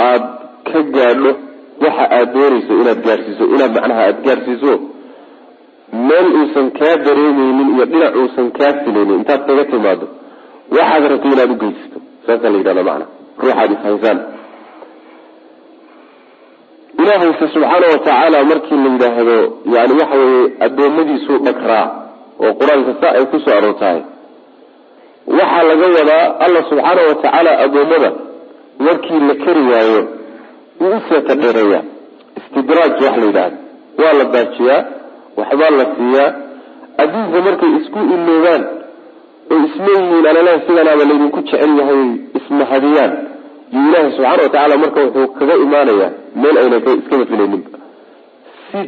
aada 0.08 0.28
ka 0.70 0.80
gaadho 0.96 1.32
waxa 1.84 2.04
aada 2.18 2.32
doonayso 2.36 2.74
inaad 2.82 3.00
gaadhsiiso 3.08 3.44
inaad 3.56 3.72
macnaha 3.78 4.02
aada 4.08 4.22
gaadhsiiso 4.28 4.74
meel 6.08 6.28
uusan 6.40 6.68
kaa 6.80 6.96
dareemeynin 7.06 7.70
iyo 7.76 7.86
dhinac 7.92 8.14
uusan 8.22 8.48
kaa 8.58 8.72
filaynin 8.84 9.16
intaad 9.22 9.42
kaga 9.48 9.64
timaado 9.72 10.06
waxaad 10.76 11.04
rabtay 11.12 11.32
inaad 11.36 11.52
ugeysato 11.56 12.00
saasaa 12.26 12.52
la 12.54 12.58
yidhahda 12.62 12.84
macana 12.90 13.06
ruuxaad 13.42 13.72
ishaysaan 13.78 14.20
ilaahayse 17.02 17.46
subxaana 17.54 17.86
watacaala 17.94 18.44
markii 18.52 18.76
la 18.84 18.90
yidhaahdo 18.94 19.38
yani 19.76 19.94
waxa 20.02 20.18
weye 20.24 20.44
addoommadiisuu 20.66 21.38
dhagraa 21.48 21.86
oo 22.44 22.54
qur'aanka 22.60 22.92
saa 23.02 23.12
ay 23.18 23.26
ku 23.32 23.38
soo 23.46 23.54
aroortahay 23.58 24.00
waxaa 25.38 25.64
laga 25.70 25.88
wadaa 25.98 26.26
alla 26.46 26.60
subxaana 26.70 27.02
watacaala 27.10 27.52
addoommada 27.66 28.12
markii 28.88 29.20
la 29.30 29.36
kari 29.46 29.62
waayo 29.72 30.02
wuu 30.82 30.96
u 30.98 31.02
seeta 31.10 31.36
dheereeya 31.42 31.82
istidraaj 32.40 32.92
wax 33.06 33.16
la 33.18 33.26
yidhahdo 33.26 33.58
waa 34.04 34.14
la 34.20 34.24
daajiyaa 34.36 34.82
waxbaa 35.38 35.70
la 35.80 35.86
siiyaa. 35.96 36.30
Adduunka 37.02 37.40
markay 37.48 37.70
isku 37.80 38.00
iloobaan 38.16 38.64
oo 39.52 39.58
isleeyihiin 39.68 40.26
alalaha 40.32 40.60
sidanaaba 40.68 41.04
laydinku 41.10 41.40
jecel 41.48 41.72
yahay 41.80 42.02
ismahadiyaan. 42.40 43.12
Iyo 43.74 43.82
ilaahi 43.90 44.12
subxaana 44.12 44.32
watacaala 44.44 44.78
marka 44.84 45.00
wuxuu 45.06 45.28
kaga 45.40 45.56
imaanayaa 45.66 46.12
meel 46.42 46.58
ayna 46.62 46.78
iskaba 46.78 47.24
filayninba 47.32 47.70
si 48.72 48.80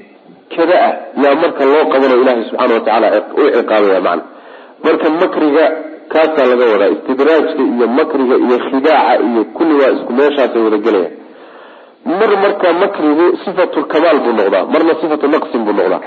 kada 0.55 0.75
ah 0.87 0.93
yaa 1.23 1.35
marka 1.43 1.63
loo 1.71 1.83
qabanayo 1.91 2.21
ilahi 2.23 2.43
subxaana 2.49 2.73
watacaala 2.77 3.07
u 3.37 3.41
ciqaabaya 3.55 4.01
macna. 4.07 4.23
Marka 4.85 5.07
makriga 5.21 5.65
kaasaa 6.13 6.45
laga 6.51 6.65
wadaa. 6.73 6.89
Istidraajka 6.95 7.61
iyo 7.75 7.87
makriga 7.99 8.35
iyo 8.45 8.57
khidaaca 8.67 9.13
iyo 9.27 9.41
kulli 9.55 9.73
waa 9.81 9.91
isku 9.95 10.11
meeshaasay 10.17 10.61
wada 10.65 10.77
gelayaan. 10.85 11.13
Mar 12.19 12.31
marka 12.43 12.67
makrigu 12.83 13.25
sifatu 13.43 13.79
kamaal 13.91 14.17
buu 14.23 14.33
noqdaa 14.39 14.63
marna 14.73 14.93
sifatu 15.01 15.25
naqsin 15.33 15.61
buu 15.65 15.73
noqdaa. 15.79 16.01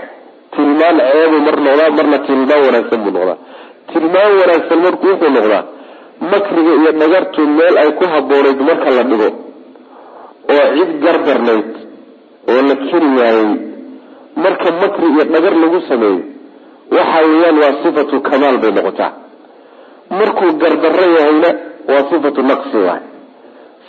Tilmaan 0.54 0.96
ceebu 1.10 1.36
mar 1.46 1.56
noqdaa 1.66 1.90
marna 1.98 2.18
tilmaan 2.26 2.60
wanaagsan 2.66 2.98
buu 3.04 3.12
noqdaa. 3.16 3.38
Tilmaan 3.92 4.32
wanaagsan 4.40 4.78
marku 4.84 5.04
wuxuu 5.10 5.30
noqdaa 5.36 5.62
makriga 6.32 6.72
iyo 6.80 6.90
dhagartu 7.00 7.40
meel 7.56 7.74
ay 7.82 7.90
ku 7.98 8.04
haboonayd 8.12 8.60
marka 8.68 8.88
la 8.96 9.02
dhigo 9.10 9.28
oo 10.54 10.66
cid 10.76 10.90
gardarnayd 11.04 11.68
oo 12.52 12.60
la 12.68 12.74
keri 12.88 13.08
waayey. 13.18 13.50
Marka 14.44 14.68
makri 14.82 15.06
iyo 15.12 15.24
dhagar 15.32 15.54
lagu 15.62 15.78
sameeyo 15.88 16.20
waxa 16.96 17.18
weeyaan 17.30 17.56
waa 17.62 17.74
sifatu 17.82 18.16
kamaal 18.28 18.56
bay 18.62 18.72
noqotaa. 18.76 19.12
Markuu 20.18 20.50
gardarro 20.62 21.06
yahayna 21.16 21.50
waa 21.90 22.02
sifatu 22.10 22.40
naqsi 22.50 22.78
waay. 22.86 23.02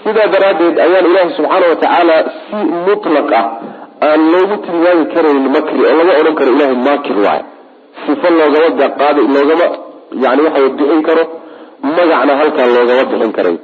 Sidaa 0.04 0.28
daraaddeed 0.34 0.76
ayaan 0.86 1.06
ilaahi 1.10 1.34
subxaana 1.38 1.66
watacaala 1.74 2.16
si 2.46 2.58
mutlaq 2.88 3.30
ah 3.40 3.46
aan 4.08 4.22
loogu 4.34 4.56
tilmaami 4.66 5.06
karayn 5.14 5.40
makri 5.56 5.80
oo 5.90 5.94
lama 6.00 6.14
odhan 6.22 6.36
karo 6.40 6.52
ilahay 6.56 6.78
maakir 6.88 7.18
waay. 7.26 7.42
Sifo 8.06 8.28
loogama 8.40 8.88
qaad 9.00 9.18
loogama 9.36 9.68
yani 10.24 10.42
waxa 10.48 10.60
bixin 10.78 11.02
karo 11.08 11.24
magacna 11.96 12.34
halkaan 12.42 12.70
loogama 12.78 13.04
bixin 13.12 13.32
karay 13.38 13.56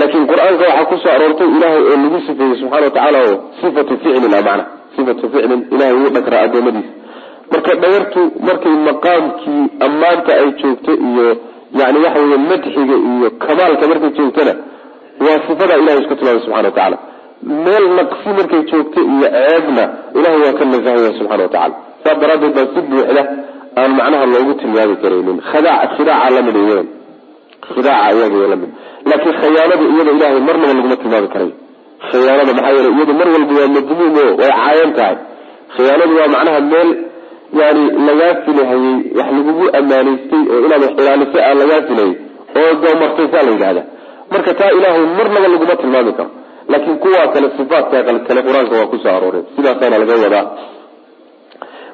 laakiin 0.00 0.26
qur'aanka 0.32 0.64
waxaa 0.68 0.84
ku 0.90 0.96
soo 1.02 1.12
aroortay 1.16 1.48
ilahay 1.56 1.80
oo 1.90 1.96
lagu 2.04 2.18
sifeeyey 2.26 2.56
subxana 2.60 2.84
watacaala 2.88 3.18
oo 3.28 3.34
sifatu 3.60 3.92
ficlin 4.02 4.34
ah 4.38 4.42
macna 4.48 4.64
sifatu 4.96 5.24
ficlin 5.34 5.60
ilahay 5.74 5.94
wuu 6.00 6.10
dhagraa 6.16 6.42
adoomadiisa 6.46 6.92
marka 7.52 7.72
dhagartu 7.82 8.20
markay 8.48 8.74
maqaamkii 8.88 9.62
ammaanta 9.86 10.32
ay 10.42 10.48
joogto 10.62 10.92
iyo 11.08 11.26
yani 11.80 11.98
waxa 12.04 12.20
wey 12.30 12.38
madxiga 12.50 12.96
iyo 13.10 13.28
kamaalka 13.44 13.84
markay 13.92 14.10
joogtona 14.18 14.54
waa 15.24 15.38
sifadaa 15.48 15.78
ilahay 15.82 15.98
isku 16.02 16.14
tilmaamay 16.18 16.42
subxana 16.44 16.68
watacaala 16.68 16.98
meel 17.64 17.84
naqsi 17.98 18.28
markay 18.38 18.62
joogto 18.70 19.00
iyo 19.14 19.28
ceebna 19.36 19.84
ilahay 20.18 20.38
waa 20.44 20.54
ka 20.58 20.64
nasahaya 20.72 21.12
subxana 21.18 21.42
watacala 21.46 21.74
saas 22.04 22.18
daraadeed 22.22 22.54
baa 22.58 22.66
si 22.74 22.80
buuxda 22.90 23.22
aan 23.80 23.90
macnaha 23.98 24.24
loogu 24.34 24.52
tilmaami 24.60 24.96
karaynin 25.02 25.38
khidaac 25.52 25.90
khidaaca 25.98 26.30
la 26.36 26.42
mid 26.48 26.56
iyadan 26.62 26.86
khidaaca 27.68 28.14
iyaga 28.18 28.46
la 28.52 28.56
mid. 28.62 28.70
Laakiin 29.08 29.34
khayaanada 29.40 29.84
iyada 29.92 30.10
ilahay 30.16 30.40
marnaba 30.48 30.72
laguma 30.78 30.96
tilmaami 31.02 31.28
karayo 31.34 31.52
khiyaanada 32.10 32.52
maxaa 32.56 32.72
yeele 32.76 32.90
iyadu 32.96 33.12
mar 33.20 33.28
walba 33.34 33.52
waa 33.60 33.70
madmuum 33.76 34.14
o 34.22 34.24
way 34.40 34.50
caayan 34.58 34.90
tahay. 34.98 35.16
Khiyaanadu 35.74 36.12
waa 36.18 36.28
macnaha 36.34 36.60
meel 36.72 36.90
yani 37.60 37.82
lagaa 38.08 38.32
filahayey 38.44 38.94
wax 39.18 39.28
lagugu 39.36 39.64
ammaanaystay 39.78 40.42
oo 40.52 40.58
inaad 40.66 40.82
wax 40.86 40.94
ilaaliso 41.02 41.38
aa 41.48 41.54
lagaa 41.60 41.80
filayay 41.88 42.14
oo 42.60 42.70
doomartay 42.82 43.26
saa 43.32 43.42
la 43.46 43.50
yidhahda 43.54 43.82
marka 44.32 44.50
taa 44.60 44.70
ilaahay 44.78 45.04
marnaba 45.18 45.48
laguma 45.54 45.74
tilmaami 45.82 46.12
karo. 46.18 46.30
Laakiin 46.72 46.98
kuwaa 47.02 47.26
kale 47.34 47.46
sifaatka 47.56 47.98
kale 48.28 48.40
qur'aanka 48.46 48.74
waa 48.80 48.88
ku 48.92 48.96
soo 49.02 49.12
arooreen 49.16 49.44
sidaasaana 49.56 49.96
laga 50.02 50.14
wadaa. 50.24 50.44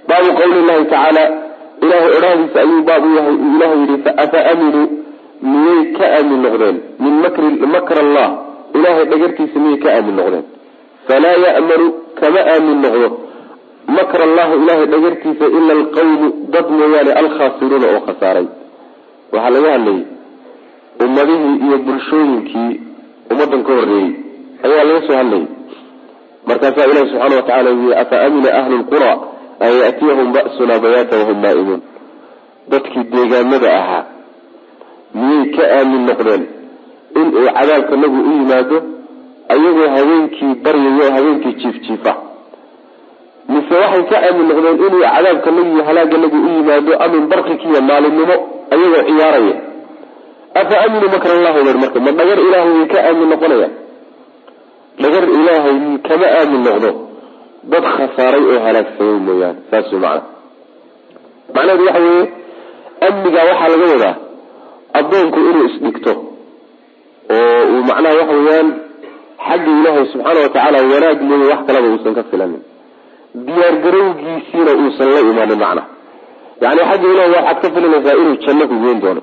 Baabu 0.08 0.30
qawli 0.38 0.60
llahi 0.68 0.84
tacaala 0.92 1.24
ilahay 1.84 2.10
odhahdiisa 2.18 2.58
ayuu 2.64 2.82
baab 2.88 3.02
u 3.04 3.10
yahay. 3.18 3.34
Ilahay 3.54 3.78
yihi 3.82 4.10
afa 4.24 4.38
aminuu 4.52 4.86
miyay 5.42 5.80
ka 5.96 6.04
aamin 6.16 6.40
noqdeen? 6.44 6.76
Min 6.98 7.14
makr 7.74 7.96
allah 8.04 8.28
ilahay 8.74 9.04
dhagartiisa 9.10 9.58
miyay 9.64 9.78
ka 9.84 9.88
aamin 9.96 10.14
noqdeen? 10.20 10.44
Falaa 11.08 11.36
ya'manu 11.46 11.86
kama 12.20 12.40
aamin 12.52 12.78
noqdo. 12.84 13.08
Makr 13.96 14.20
allahi 14.28 14.52
ilahay 14.62 14.86
dhagartiisa 14.92 15.44
ila 15.58 15.72
alqawmu 15.78 16.26
dad 16.52 16.66
mooyaane 16.78 17.12
alkhaasiruuna 17.20 17.86
oo 17.94 18.00
khasaaray. 18.08 18.46
Waxaa 19.32 19.50
laga 19.54 19.70
hadlayay 19.74 20.02
ummadihii 21.04 21.56
iyo 21.66 21.76
bulshooyinkii 21.86 22.72
ummadan 23.30 23.60
ka 23.66 23.72
horreeyey. 23.78 24.10
Ayaa 24.64 24.84
laga 24.88 25.00
soo 25.06 25.16
hadlayay 25.20 25.46
markaasaa 26.48 26.84
ilahi 26.90 27.06
subxaana 27.10 27.36
watacala 27.36 27.70
yii 27.70 27.94
afa 28.02 28.16
amina 28.26 28.50
ahlu 28.60 28.76
lqura 28.82 29.12
an 29.64 29.72
yatiyahum 29.82 30.28
ba'suna 30.36 30.74
bayaata 30.84 31.14
wahum 31.20 31.38
naa'imuun 31.44 31.80
dadkii 32.72 33.04
deegaamada 33.12 33.68
ahaa 33.80 34.02
miyay 35.14 35.44
ka 35.56 35.62
aamin 35.78 36.02
noqdeen? 36.08 36.42
In 37.20 37.26
uu 37.38 37.46
cadaabka 37.56 37.94
nagu 38.02 38.18
u 38.28 38.32
yimaado 38.38 38.76
ayagoo 39.52 39.88
habeenkii 39.96 40.54
baryayo 40.64 41.06
habeenkii 41.16 41.54
jiifjiifa 41.60 42.12
mise 43.52 43.74
waxay 43.82 44.04
ka 44.10 44.16
aamin 44.26 44.46
noqdeen 44.50 44.76
inuu 44.86 45.00
cadaabka 45.14 45.50
nagu 45.56 45.70
iyo 45.74 45.82
halaaga 45.88 46.16
nagu 46.24 46.36
u 46.46 46.48
yimaado 46.56 46.92
amin 47.04 47.24
barqikiiyo 47.30 47.80
maalinimo 47.88 48.36
ayagoo 48.74 49.02
ciyaaraya. 49.08 49.56
Afa 50.60 50.74
aaminuu 50.82 51.10
makr 51.14 51.30
allahi 51.36 51.60
bar 51.66 51.76
marka 51.82 51.98
ma 52.04 52.10
dhagar 52.18 52.38
ilaahay 52.46 52.86
ka 52.92 52.98
aamin 53.08 53.28
noqonayaan? 53.32 53.72
Dhagar 55.02 55.24
ilaahay 55.38 55.76
kama 56.08 56.26
aamin 56.38 56.62
noqdo? 56.68 56.90
Dad 57.70 57.84
khasaaray 57.96 58.42
oo 58.52 58.58
halaagsamay 58.66 59.18
mooyaane 59.26 59.60
saas 59.70 59.88
way 59.92 60.00
macana 60.00 60.22
macnaheedu 61.54 61.84
waxa 61.86 62.00
weeye 62.06 62.24
amniga 63.08 63.40
waxaa 63.48 63.68
laga 63.72 63.86
wadaa 63.92 64.14
addoonku 64.98 65.38
inuu 65.50 65.66
isdhigto 65.70 66.12
oo 67.36 67.62
uu 67.72 67.82
macnaha 67.90 68.14
waxa 68.20 68.34
weeyaan 68.40 68.68
xagga 69.48 69.70
ilaahay 69.80 70.06
subxaana 70.12 70.40
watacaala 70.44 70.78
wanaag 70.94 71.18
mooye 71.28 71.46
wax 71.52 71.60
kalaba 71.68 71.86
uusan 71.92 72.14
ka 72.18 72.22
filanin. 72.30 72.62
Diyaargarowgiisiina 73.46 74.72
uusan 74.82 75.08
la 75.14 75.20
imanin 75.30 75.58
macnaha 75.64 75.86
yani 76.64 76.80
xagga 76.90 77.06
ilahay 77.12 77.30
waxaad 77.36 77.58
ka 77.62 77.68
filanaysaa 77.74 78.16
inuu 78.22 78.36
janno 78.44 78.64
ku 78.70 78.76
geyn 78.84 78.98
doono 79.04 79.22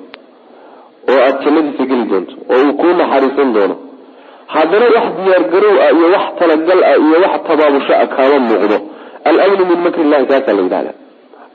oo 1.11 1.19
aada 1.25 1.39
jannadiisa 1.43 1.83
geli 1.89 2.05
doonto 2.11 2.33
oo 2.53 2.59
uu 2.65 2.73
kuu 2.79 2.93
naxariisan 2.99 3.49
doono. 3.55 3.75
Haddana 4.53 4.85
wax 4.95 5.05
diyaargarow 5.17 5.75
ah 5.85 5.89
iyo 5.97 6.07
wax 6.15 6.25
talagal 6.39 6.79
ah 6.91 6.95
iyo 7.05 7.17
wax 7.25 7.33
tabaabusho 7.47 7.93
ah 8.01 8.07
kaama 8.15 8.37
muuqdo 8.49 8.77
alamnu 9.29 9.63
min 9.69 9.79
makri 9.85 10.01
illahi 10.05 10.25
kaasaa 10.31 10.53
la 10.57 10.61
yidhahda 10.65 10.91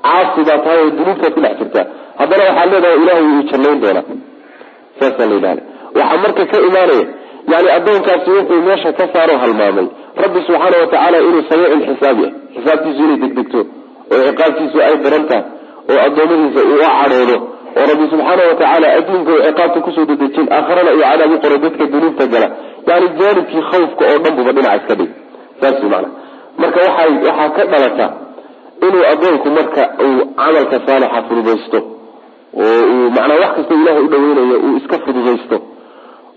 caasi 0.06 0.40
baa 0.48 0.58
tahay 0.64 0.78
oo 0.84 0.90
dunuubtaad 0.98 1.32
ku 1.36 1.40
dhex 1.44 1.54
jirtaa 1.60 1.84
haddana 2.20 2.42
waxaad 2.48 2.70
leedahay 2.74 2.98
ilahay 3.04 3.24
wuu 3.30 3.42
jannayn 3.50 3.78
doonaa. 3.84 4.04
Saasaa 5.00 5.26
la 5.30 5.34
yidhahda 5.36 5.62
waxaa 5.98 6.18
marka 6.24 6.42
ka 6.52 6.58
imaanaya 6.68 7.04
yani 7.52 7.68
addoonkaasi 7.76 8.28
wuxuu 8.36 8.60
meesha 8.68 8.90
ka 8.98 9.04
saaro 9.14 9.34
halmaamay. 9.42 9.86
Rabbi 10.24 10.38
subxaana 10.46 10.76
watacaala 10.82 11.18
inuu 11.28 11.42
samiicul 11.50 11.82
xisaab 11.88 12.18
yahay. 12.24 12.34
Xisaabtiisu 12.54 13.00
inay 13.06 13.18
degdegto 13.24 13.60
oo 14.14 14.20
ciqaabtiisu 14.28 14.76
ay 14.86 14.94
daran 15.04 15.24
tahay 15.30 15.44
oo 15.92 15.98
addoommadiisa 16.06 16.60
uu 16.70 16.76
u 16.76 16.82
cadhoodo 17.00 17.36
oo 17.78 17.84
rabbi 17.90 18.04
subxaana 18.12 18.42
watacaala 18.50 18.86
adduunka 18.98 19.30
uu 19.36 19.42
ciqaabta 19.48 19.78
ku 19.86 19.90
soo 19.96 20.04
dedejin 20.10 20.46
aakharana 20.56 20.90
uu 20.96 21.02
cadaab 21.10 21.32
u 21.36 21.38
qoro 21.44 21.56
dadka 21.64 21.84
dunuubta 21.92 22.24
gala. 22.32 22.48
Yani 22.88 23.06
jaanibkii 23.20 23.62
khawfka 23.70 24.04
oo 24.12 24.18
dhan 24.24 24.32
buba 24.38 24.52
dhinaca 24.56 24.76
iska 24.80 24.94
dhig. 25.00 25.10
Saas 25.60 25.82
mana 25.92 26.08
marka 26.60 26.78
waxay 26.86 27.10
waxaa 27.26 27.48
ka 27.56 27.62
dhalata 27.72 28.06
inuu 28.86 29.04
addoonku 29.12 29.48
marka 29.58 29.82
uu 30.06 30.20
camalka 30.40 30.76
saalixa 30.86 31.22
fududaysto 31.28 31.78
oo 32.64 32.80
uu 32.94 33.10
macnaa 33.16 33.38
wax 33.42 33.52
kasta 33.56 33.74
ilahay 33.80 34.02
u 34.04 34.08
dhaweynayo 34.12 34.56
uu 34.66 34.76
iska 34.80 34.96
fududaysto 35.06 35.56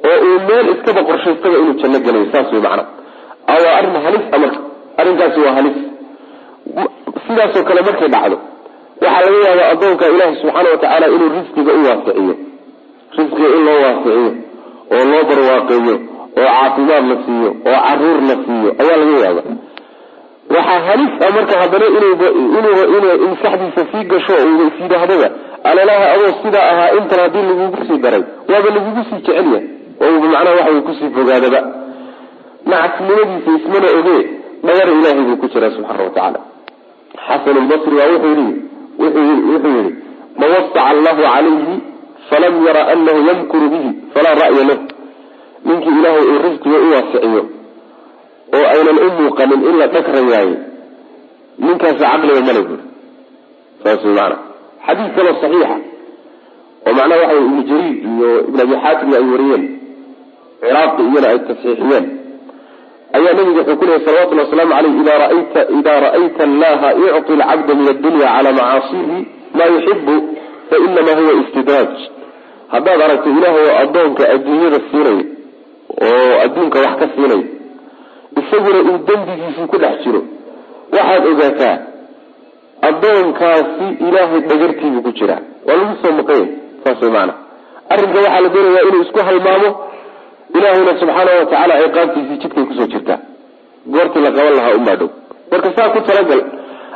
oo 0.10 0.18
uu 0.28 0.38
meel 0.48 0.68
iskaba 0.76 1.02
qorshaystaba 1.10 1.56
inuu 1.62 1.74
janno 1.82 2.00
gelayo 2.06 2.26
saas 2.34 2.48
wey 2.54 2.62
macna 2.68 2.84
waa 3.48 3.76
arrin 3.80 3.96
halis 4.06 4.26
a 4.32 4.38
marka 4.44 4.60
arrinkaasi 5.02 5.40
waa 5.46 5.54
halis. 5.58 5.78
Sidaasoo 7.28 7.64
kale 7.68 7.82
markay 7.88 8.08
dhacdo 8.16 8.38
waxaa 9.02 9.22
laga 9.26 9.40
yaabaa 9.50 9.70
addoonka 9.74 10.06
ilaahi 10.14 10.36
subxaana 10.42 10.70
watacaala 10.74 11.08
inuu 11.16 11.30
risqiga 11.38 11.72
u 11.80 11.82
waasiciyo 11.88 12.36
risqiga 13.18 13.48
in 13.58 13.62
loo 13.68 13.80
waasiciyo 13.86 14.32
oo 14.96 15.04
loo 15.12 15.24
barwaaqeeyo 15.30 15.96
oo 16.42 16.48
caafimaad 16.54 17.06
la 17.12 17.18
siiyo 17.26 17.50
oo 17.70 17.80
carruur 17.88 18.20
la 18.30 18.36
siiyo 18.46 18.70
ayaa 18.82 18.98
laga 19.02 19.18
yaaba 19.26 19.42
waxaa 20.56 20.80
a 21.26 21.32
marka 21.36 21.56
haddana 21.62 21.86
inuu 21.98 23.36
sii 23.92 24.04
gasho 24.12 24.34
is 24.68 24.76
yidhaahdaba 24.82 25.28
alalaha 25.70 26.06
adoo 26.16 26.32
sidaa 26.44 26.66
ahaa 26.72 26.90
intan 26.98 27.20
haddii 27.24 27.46
lagugu 27.50 27.78
sii 27.88 27.98
daray 28.04 28.24
waaba 28.50 28.70
lagugu 28.76 29.02
sii 29.10 29.22
jecel 29.26 29.48
yahay 29.54 30.18
macnaha 30.22 30.56
waxa 30.60 30.82
ku 30.88 30.92
sii 31.00 31.10
fogaadaba. 31.16 31.60
Nacasnimadiisa 32.66 33.52
ismana 33.58 33.88
ogee 34.00 34.22
dhawar 34.66 34.88
ilaahay 34.98 35.24
buu 35.28 35.38
ku 35.42 35.48
jiraa 35.54 35.72
subxaana 35.76 36.04
watacaala 36.04 36.40
xasan 37.28 37.56
lbasri 37.66 37.96
waa 38.00 38.10
wuxuu 38.14 38.36
yihi 39.00 39.92
man 40.40 40.50
wasaca 40.56 40.82
allahu 40.92 41.22
calayhi 41.22 41.76
falam 42.30 42.54
yara 42.68 42.82
anahu 42.94 43.20
yamkuru 43.30 43.66
bihi 43.74 43.90
falaa 44.14 44.36
ra'ya 44.44 44.64
lah 44.70 44.80
ninkii 45.66 45.94
ilaahay 46.00 46.26
uu 46.32 46.40
risqiga 46.46 46.78
u 46.86 46.88
waasiciyo 46.94 47.42
oo 48.58 48.66
aynan 48.74 48.98
u 49.06 49.10
muuqanin 49.20 49.62
in 49.70 49.76
la 49.82 49.88
dhagrayaayo 49.96 50.56
ninkaasi 51.66 52.00
caqliga 52.04 52.42
male 52.48 52.62
buri 52.68 52.84
saas 53.84 54.04
maana 54.18 54.38
xadiis 54.86 55.12
kaloo 55.18 55.36
saxiixa. 55.42 55.78
Oo 56.88 56.94
macnaha 56.98 57.22
waxa 57.22 57.38
ibnu 57.44 57.62
jariir 57.70 57.96
iyo 58.12 58.30
ibn 58.50 58.60
abi 58.66 58.76
xaatimna 58.84 59.16
ay 59.22 59.26
wariyeen. 59.34 59.64
Ciraaqi 60.62 61.02
iyana 61.10 61.28
ay 61.34 61.40
tasxiixiyeen 61.48 62.06
ayaa 63.18 63.34
nabigu 63.38 63.52
wuxuu 63.60 63.78
ku 63.80 63.86
lehay 63.88 64.02
salawatulli 64.06 64.42
wasalaamu 64.46 64.74
aleyh 64.80 64.94
ida 65.02 65.14
ra'ayta 65.24 65.62
ida 65.80 65.94
ra'ayta 66.06 66.42
allaha 66.50 66.88
yucطi 67.04 67.34
lcabda 67.40 67.72
min 67.80 67.88
addunya 67.94 68.28
cala 68.36 68.50
macaasihi 68.60 69.18
ma 69.58 69.66
yuxibu 69.74 70.16
fainama 70.70 71.12
huwa 71.20 71.34
istidraaj 71.42 71.94
haddaad 72.74 73.00
aragto 73.06 73.30
ilaahay 73.38 73.66
oo 73.70 73.76
addoonka 73.84 74.24
adduunyada 74.36 74.80
siinay 74.90 75.20
oo 76.08 76.34
adduunka 76.46 76.78
wax 76.86 76.96
ka 77.02 77.06
siinay 77.16 77.42
isaguna 78.42 78.80
uu 78.90 78.98
dembigiisii 79.08 79.68
ku 79.72 79.78
dhex 79.84 79.96
jiro. 80.04 80.22
Waxaad 80.96 81.26
ogaataa 81.32 81.78
addoonkaasi 82.90 83.86
ilaahay 84.08 84.40
dhagartiibuu 84.50 85.02
ku 85.06 85.12
jiraa 85.20 85.42
waa 85.68 85.76
lagu 85.80 85.94
soo 86.02 86.12
maqanya 86.20 86.48
saas 86.84 87.02
way 87.02 87.12
maana 87.16 87.34
arrinka 87.94 88.20
waxaa 88.20 88.42
la 88.46 88.50
doonayaa 88.56 88.88
inuu 88.90 89.02
isku 89.06 89.20
halmaamo 89.28 89.70
ilaahayna 90.58 90.94
subxaana 91.00 91.32
watacaala 91.40 91.74
ciqaabtiisii 91.84 92.38
jidkay 92.44 92.64
ku 92.70 92.74
soo 92.80 92.88
jirtaa. 92.94 93.20
Goortii 93.94 94.22
la 94.26 94.32
qaban 94.36 94.54
lahaa 94.58 94.76
unbaa 94.80 94.96
dhow. 95.00 95.10
Marka 95.52 95.70
saa 95.78 95.90
ku 95.94 96.00
talagal 96.10 96.42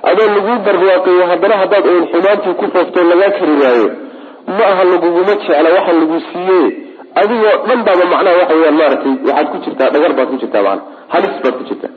adoo 0.10 0.28
laguu 0.36 0.58
barwaaqeeyo 0.66 1.26
haddana 1.32 1.56
haddaad 1.62 1.86
oon 1.92 2.06
xumaantii 2.12 2.54
ku 2.60 2.66
foofto 2.74 3.00
lagaa 3.12 3.32
kari 3.40 3.56
waayo 3.64 3.88
ma 4.58 4.64
aha 4.72 4.84
laguguma 4.92 5.34
jecla 5.42 5.70
waxa 5.78 5.94
lagu 6.00 6.18
siiye 6.28 6.62
adigoo 7.22 7.55
dhan 7.68 7.80
baaba 7.88 8.05
macnaha 8.13 8.38
waxa 8.41 8.55
weyaan 8.59 8.78
maaragtay 8.82 9.15
waxaad 9.28 9.47
ku 9.51 9.57
jirtaa 9.65 9.89
dhagar 9.93 10.13
baad 10.18 10.28
ku 10.32 10.38
jirtaa 10.41 10.63
maana 10.68 10.82
halis 11.13 11.36
baad 11.43 11.55
ku 11.59 11.63
jirtaa. 11.70 11.91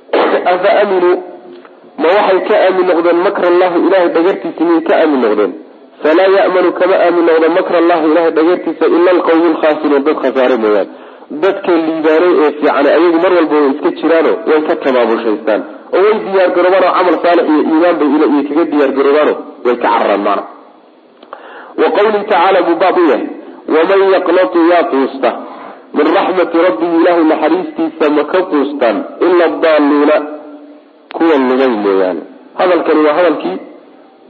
Afa 0.52 0.68
aaminuu 0.80 1.16
ma 2.02 2.08
waxay 2.16 2.40
ka 2.48 2.54
aamin 2.66 2.86
noqdeen 2.90 3.18
makra 3.26 3.46
allahi 3.52 3.78
ilahay 3.86 4.08
dhagartiisa 4.16 4.62
miyay 4.68 4.82
ka 4.88 4.94
aamin 5.02 5.20
noqdeen? 5.24 5.52
Falaa 6.02 6.28
ya'manu 6.38 6.72
kama 6.78 6.96
aamin 7.06 7.24
noqdo 7.28 7.48
makra 7.58 7.76
allahi 7.82 8.04
ilahay 8.10 8.32
dhagartiisa 8.38 8.84
ila 8.96 9.10
alqawmi 9.16 9.46
alkhaasiruun 9.52 10.02
dad 10.06 10.16
khasaare 10.24 10.56
mooyaane. 10.64 10.90
Dadka 11.44 11.72
liibaanay 11.86 12.32
ee 12.42 12.50
fiican 12.58 12.86
ayagu 12.96 13.18
mar 13.24 13.32
walba 13.38 13.56
way 13.60 13.70
iska 13.74 13.90
jiraano 14.00 14.32
way 14.48 14.60
ka 14.68 14.74
tabaabushaystaan. 14.84 15.62
Oo 15.94 16.02
way 16.04 16.16
diyaar 16.26 16.50
garoobaan 16.56 16.84
oo 16.88 16.94
camal 16.98 17.16
saalix 17.24 17.46
iyo 17.52 17.62
iimaan 17.70 17.96
bay 18.00 18.08
iyo 18.14 18.26
kaga 18.48 18.64
diyaar 18.72 18.92
garoobaano 18.98 19.34
way 19.66 19.76
ka 19.82 19.88
cararaan 19.88 20.22
maana. 20.26 20.42
Wa 21.80 21.88
qawlihi 21.96 22.24
tacaala 22.30 22.58
buu 22.66 22.76
baab 22.82 22.98
u 23.02 23.08
yahay 23.10 23.35
waman 23.74 24.00
yaqnatu 24.16 24.58
yaa 24.72 24.84
quusta 24.92 25.30
min 25.96 26.06
raxmati 26.18 26.56
rabbihi 26.68 26.94
ilahay 27.00 27.24
naxariistiisa 27.32 28.04
ma 28.16 28.24
ka 28.32 28.40
quustaan 28.52 28.96
ila 29.26 29.44
adaaluuna 29.50 30.16
kuwa 31.16 31.36
lumay 31.48 31.72
mooyaane 31.84 32.22
hadalkani 32.58 33.00
waa 33.06 33.14
hadalkii 33.18 33.56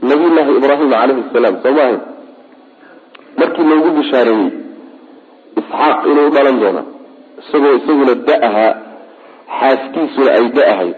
nabiyullaahi 0.09 0.51
ibraahim 0.59 0.89
calayhi 0.93 1.23
salaam 1.33 1.55
soo 1.63 1.73
maaha 1.79 1.97
markii 3.39 3.65
loogu 3.71 3.89
bishaareeyey 3.97 4.51
isxaaq 5.59 5.99
inuu 6.11 6.29
dhalan 6.35 6.57
doono 6.61 6.81
isagoo 7.41 7.73
isaguna 7.79 8.13
da 8.27 8.35
ahaa 8.47 8.71
xaaskiisuna 9.59 10.29
ay 10.39 10.45
da 10.57 10.63
ahay 10.73 10.91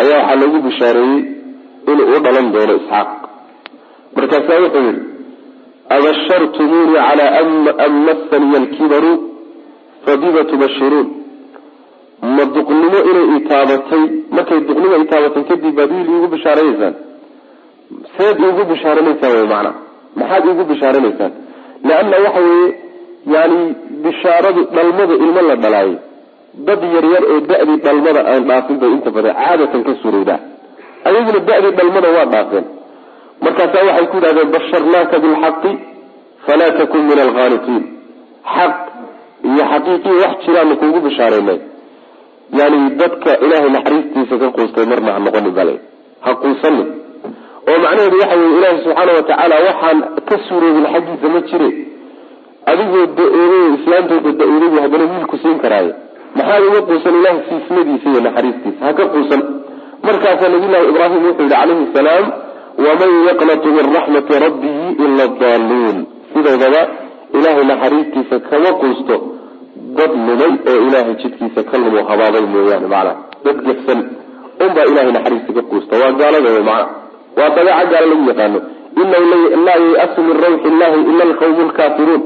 ayaa 0.00 0.18
waxaa 0.20 0.40
loogu 0.42 0.58
bishaareeyey 0.68 1.20
inuu 1.92 2.06
u 2.16 2.20
dhalan 2.26 2.46
doono 2.54 2.74
isxaaq. 2.80 3.08
Markaasaa 4.16 4.58
wuxuu 4.64 4.82
yihi 4.88 5.00
abashartumuunii 5.94 6.96
calaa 7.06 7.30
an 7.86 7.92
massaniya 8.08 8.58
alkibaru 8.62 9.12
fabima 10.04 10.42
tubashiruun 10.50 11.08
ma 12.36 12.44
duqnimo 12.56 12.98
inay 13.10 13.26
itaabatay 13.38 14.02
markay 14.36 14.60
duqnimo 14.68 14.96
itaabatay 15.04 15.42
kadib 15.50 15.74
baad 15.78 15.90
wiil 15.96 16.08
iigu 16.14 16.28
bishaaranaysaan 16.34 16.94
seed 18.16 18.36
iigu 18.46 18.62
bishaaranaysaan 18.72 19.32
wy 19.40 19.46
macnaa 19.54 19.74
maxaad 20.20 20.44
iigu 20.50 20.64
bishaaranaysaan 20.72 21.32
leanna 21.88 22.16
waxa 22.26 22.40
weeye 22.48 22.70
yani 23.34 23.58
bishaaradu 24.04 24.60
dhalmada 24.76 25.14
ilmo 25.24 25.40
la 25.50 25.56
dhalaayo 25.64 25.96
dad 26.68 26.80
yaryar 26.94 27.24
oo 27.32 27.40
da-dii 27.50 27.78
dhalmada 27.86 28.20
aan 28.32 28.42
dhaafin 28.50 28.76
bay 28.82 28.90
inta 28.96 29.10
badan 29.16 29.34
caadatan 29.42 29.82
ka 29.88 29.92
surowdaa 30.02 30.40
ayaguna 31.08 31.40
da-dii 31.50 31.72
dhalmada 31.78 32.08
waa 32.16 32.26
dhaafeen 32.34 32.64
markaasaa 33.44 33.84
waxay 33.88 34.06
ku 34.10 34.16
yidhahdeen 34.18 34.50
basharnaaka 34.56 35.16
bilxaqi 35.24 35.72
falaa 36.46 36.72
takun 36.78 37.02
min 37.10 37.18
alkhaaliqiin 37.26 37.82
xaq 38.56 38.74
iyo 39.50 39.64
xaqiiqii 39.72 40.16
wax 40.24 40.34
jiraanu 40.46 40.74
kuugu 40.80 41.00
bishaareynay 41.06 41.58
yani 42.60 42.78
dadka 43.00 43.30
ilaahay 43.44 43.70
naxariistiisa 43.76 44.34
ka 44.42 44.48
quustay 44.56 44.86
marna 44.92 45.10
ha 45.14 45.18
noqonin 45.26 45.54
bale. 45.58 45.74
Ha 46.24 46.30
quusanin 46.42 46.88
oo 47.70 47.76
macnaheedu 47.84 48.16
waxa 48.22 48.36
weye 48.40 48.52
ilaahi 48.58 48.78
subxaana 48.84 49.12
watacaala 49.18 49.56
waxaan 49.68 49.98
ka 50.28 50.36
suuroobin 50.48 50.86
xaggiisa 50.94 51.26
ma 51.34 51.40
jire. 51.50 51.70
Adigoo 52.70 53.04
da'oobay 53.18 53.64
islaantooda 53.76 54.30
da'ooday 54.40 54.68
bu 54.74 54.78
haddana 54.84 55.04
wiilku 55.12 55.36
siin 55.42 55.58
karaaye 55.64 55.92
maxaad 56.38 56.62
uga 56.68 56.80
quusan 56.88 57.14
ilahay 57.20 57.40
siismadiisa 57.48 58.06
iyo 58.12 58.20
naxariistiisa? 58.26 58.80
Ha 58.86 58.92
ka 58.98 59.04
quusan. 59.14 59.42
Markaasaa 60.06 60.48
nabiyullahi 60.54 60.86
ibraahim 60.92 61.20
wuxuu 61.26 61.42
yihi 61.46 61.52
calayhi 61.54 61.86
salaam 61.96 62.24
waman 62.84 63.12
yaqnatu 63.28 63.68
min 63.76 63.86
raxmati 63.96 64.32
rabbihi 64.46 64.84
ila 65.04 65.22
adaaluun 65.30 65.96
sidoodaba 66.32 66.82
ilaahay 67.36 67.64
naxariistiisa 67.72 68.36
kama 68.50 68.70
quusto 68.82 69.16
dad 69.98 70.12
lumay 70.26 70.52
oo 70.70 70.78
ilaahay 70.88 71.14
jidkiisa 71.22 71.60
ka 71.70 71.76
lumo 71.82 72.00
habaabay 72.10 72.44
mooyaane 72.54 72.86
macnaha 72.94 73.14
dad 73.44 73.56
gefsan 73.66 74.00
unbaa 74.64 74.86
ilahay 74.90 75.12
naxariista 75.16 75.52
ka 75.58 75.62
quusta. 75.70 75.92
Waa 76.02 76.12
gaalada 76.20 76.48
wey 76.54 76.64
macnaha 76.68 76.86
waa 77.38 77.50
dabeeca 77.56 77.84
gaalo 77.92 78.06
lagu 78.12 78.24
yaqaano. 78.30 78.60
Inahu 79.02 79.24
laa 79.66 79.78
yayasu 79.84 80.20
min 80.28 80.36
rawxi 80.44 80.68
illahi 80.72 80.98
ila 81.10 81.22
alqawmu 81.28 81.62
lkaafiruun 81.70 82.22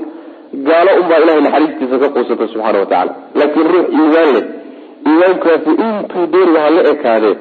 gaalo 0.68 0.90
unbaa 1.00 1.18
ilahay 1.24 1.40
naxariistiisa 1.46 1.96
ka 2.02 2.08
quusata 2.14 2.44
subxaana 2.52 2.78
watacala 2.82 3.12
laakiin 3.38 3.66
ruux 3.74 3.86
iimaan 3.98 4.30
leh 4.36 4.44
iimaankaasi 5.08 5.70
intuu 5.86 6.24
dooriga 6.32 6.60
ha 6.64 6.70
la 6.76 6.82
ekaadee 6.92 7.34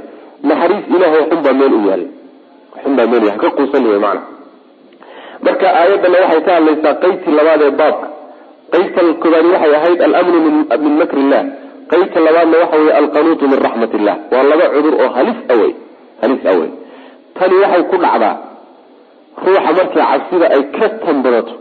naxariis 0.50 0.86
ilahay 0.96 1.24
xunbaa 1.32 1.54
meel 1.60 1.74
u 1.74 1.82
yaalay 1.90 2.08
xunbaa 2.86 3.08
meel 3.12 3.26
ha 3.32 3.38
ka 3.44 3.50
quusan 3.58 3.84
wey 3.90 4.00
macna. 4.06 4.22
Marka 5.46 5.68
aayadana 5.80 6.18
waxay 6.24 6.42
ka 6.48 6.52
hadlaysaa 6.58 6.94
qeybtii 7.04 7.34
labaad 7.40 7.62
ee 7.68 7.72
baabka. 7.82 8.08
Qaybta 8.74 9.00
koobaadi 9.24 9.48
waxay 9.56 9.74
ahayd 9.80 10.00
alamnu 10.08 10.38
min 10.86 10.94
makri 11.02 11.22
illah 11.26 11.44
qaybta 11.92 12.20
labaadna 12.28 12.56
waxa 12.64 12.78
weye 12.82 12.94
alqanuutu 13.02 13.44
min 13.52 13.60
raxmat 13.66 13.92
illah 14.00 14.16
waa 14.34 14.44
laba 14.52 14.66
cudur 14.76 14.94
oo 15.04 15.10
halis 15.18 15.40
awey 15.54 15.72
halis 16.22 16.42
awey. 16.54 16.70
Tani 17.38 17.56
waxay 17.64 17.84
ku 17.92 17.96
dhacdaa 18.04 18.36
ruuxa 19.46 19.72
markii 19.78 20.02
cabsida 20.10 20.46
ay 20.56 20.62
ka 20.76 20.86
tanbadato 21.06 21.54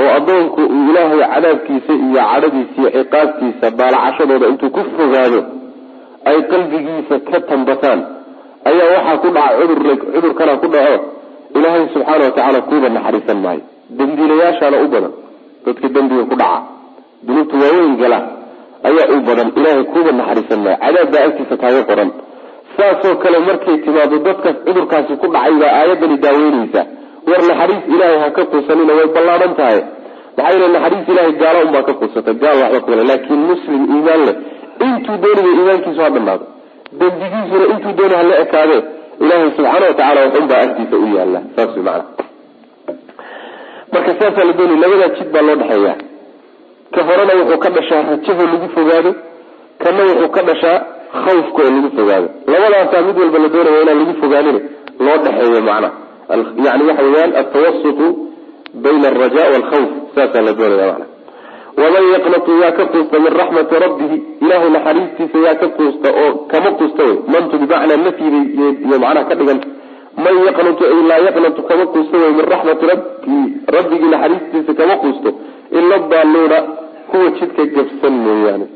oo 0.00 0.08
addoonku 0.18 0.60
uu 0.74 0.82
ilaahay 0.90 1.20
cadaabkiisa 1.34 1.92
iyo 2.04 2.20
cadhadiisa 2.30 2.78
iyo 2.80 2.90
ciqaabtiisa 2.96 3.66
baalacashadooda 3.78 4.46
intuu 4.52 4.70
ku 4.76 4.80
fogaado 4.96 5.40
ay 6.30 6.38
qalbigiisa 6.52 7.14
ka 7.28 7.38
tambataan 7.50 8.00
ayaa 8.70 8.88
waxaa 8.96 9.16
ku 9.24 9.28
dhaca 9.36 9.54
cudur 9.60 9.78
cudurkana 10.14 10.52
ku 10.62 10.66
dhaco 10.74 10.96
ilaahay 11.56 11.82
subxaana 11.94 12.24
watacaala 12.28 12.60
kuuba 12.68 12.88
naxariisan 12.96 13.38
maayo. 13.44 13.62
Dembiilayaashaana 13.98 14.76
u 14.84 14.88
badan 14.94 15.12
dadka 15.66 15.86
dembiga 15.94 16.24
ku 16.30 16.36
dhaca 16.42 16.58
dunuubta 17.26 17.54
waaweyn 17.62 17.94
gala 18.02 18.18
ayaa 18.88 19.06
u 19.16 19.20
badan 19.28 19.48
ilaahay 19.58 19.84
kuuba 19.92 20.10
naxariisan 20.20 20.60
maayo. 20.64 20.78
Cadaab 20.84 21.08
baa 21.12 21.24
agtiisa 21.28 21.56
kaaga 21.62 21.82
qoran. 21.90 22.10
Saasoo 22.76 23.14
kale 23.22 23.38
markay 23.48 23.76
timaado 23.84 24.16
dadkaas 24.26 24.56
cudurkaasi 24.66 25.12
ku 25.22 25.26
dhacay 25.34 25.54
baa 25.62 25.72
aayadani 25.80 26.16
daaweyneysa. 26.24 26.82
War 27.28 27.40
naxariis 27.50 27.84
ilaahay 27.94 28.18
ha 28.24 28.28
ka 28.36 28.42
quusanina 28.52 28.92
way 28.98 29.08
ballaadhan 29.16 29.54
tahay. 29.60 29.78
Maxaa 30.36 30.52
yeele 30.54 30.68
naxariis 30.76 31.08
ilahay 31.12 31.32
gaalo 31.42 31.58
unbaa 31.66 31.84
ka 31.88 31.92
quusata 32.00 32.32
gaal 32.42 32.56
waxba 32.62 32.80
kumale 32.84 33.04
laakiin 33.10 33.40
muslim 33.50 33.80
iimaan 33.94 34.22
leh 34.28 34.36
intuu 34.86 35.16
doonaya 35.22 35.50
iimaankiisu 35.58 36.00
ha 36.04 36.10
dhamaado 36.16 36.44
dembigiisuna 36.92 37.64
intuu 37.72 37.92
doona 37.98 38.16
hala 38.20 38.34
ekaade 38.44 38.76
ilaahay 39.20 39.50
subxaana 39.56 39.86
watacaala 39.86 40.20
waxunbaa 40.26 40.60
agtiisa 40.66 40.96
u 40.96 41.06
yaalla 41.16 41.40
saas 41.56 41.76
mana 41.76 42.04
marka 43.92 44.10
saasaa 44.20 44.44
la 44.48 44.52
doonay 44.58 44.78
labadaa 44.82 45.08
jid 45.18 45.28
baa 45.34 45.42
loo 45.48 45.56
dhexeeya. 45.60 45.94
Ka 46.94 47.00
horena 47.08 47.32
wuxuu 47.40 47.58
ka 47.64 47.70
dhashaa 47.76 48.02
rajaho 48.10 48.42
lagu 48.52 48.68
fogaado 48.76 49.10
kana 49.82 50.02
wuxuu 50.08 50.28
ka 50.36 50.42
dhashaa 50.48 50.78
khawfka 51.24 51.60
oo 51.64 51.70
lagu 51.76 51.90
fogaado. 51.98 52.28
Labadaasaa 52.52 53.02
mid 53.06 53.16
walba 53.22 53.38
la 53.44 53.48
doonaya 53.54 53.82
inaan 53.82 53.98
lagu 54.00 54.14
fogaanin 54.22 54.58
loo 55.04 55.16
dhexeeyo 55.24 55.60
macna. 55.68 55.90
Yani 56.66 56.82
waxa 56.88 57.02
weyaan 57.08 57.32
altawasutu 57.40 58.06
bayna 58.82 59.08
alraja 59.12 59.42
walkhawf. 59.54 59.90
Saasaa 60.14 60.42
la 60.48 60.52
doonaya 60.60 60.86
mana 60.92 61.06
waman 61.82 62.04
yaqnatu 62.14 62.50
yaa 62.62 62.72
ka 62.78 62.84
quusta 62.92 63.16
min 63.24 63.32
raxmati 63.40 63.74
rabbihi 63.84 64.16
ilahay 64.44 64.70
naxariistiisa 64.76 65.38
yaa 65.46 65.54
ka 65.62 65.68
quusta 65.78 66.08
oo 66.22 66.30
kama 66.52 66.70
quusta 66.80 67.02
wey 67.08 67.16
mantu 67.32 67.54
bimacnaa 67.62 67.96
nafyiga 68.06 68.38
iyo 68.56 68.68
macnaha 69.04 69.24
ka 69.30 69.34
dhigan 69.40 69.60
man 70.24 70.34
yaqnatu 70.48 70.82
ay 70.90 71.00
laa 71.10 71.20
yaqnatu 71.28 71.60
kama 71.70 71.84
quusta 71.94 72.16
wey 72.22 72.32
min 72.38 72.46
raxmati 72.54 72.84
rabbii 72.92 73.44
rabbigii 73.76 74.10
naxariistiisa 74.14 74.72
kama 74.80 74.94
quusto 75.04 75.28
ila 75.78 75.96
daaluuna 76.12 76.58
kuwa 77.10 77.28
jidka 77.38 77.62
gabsan 77.76 78.14
mooyaane 78.24 78.66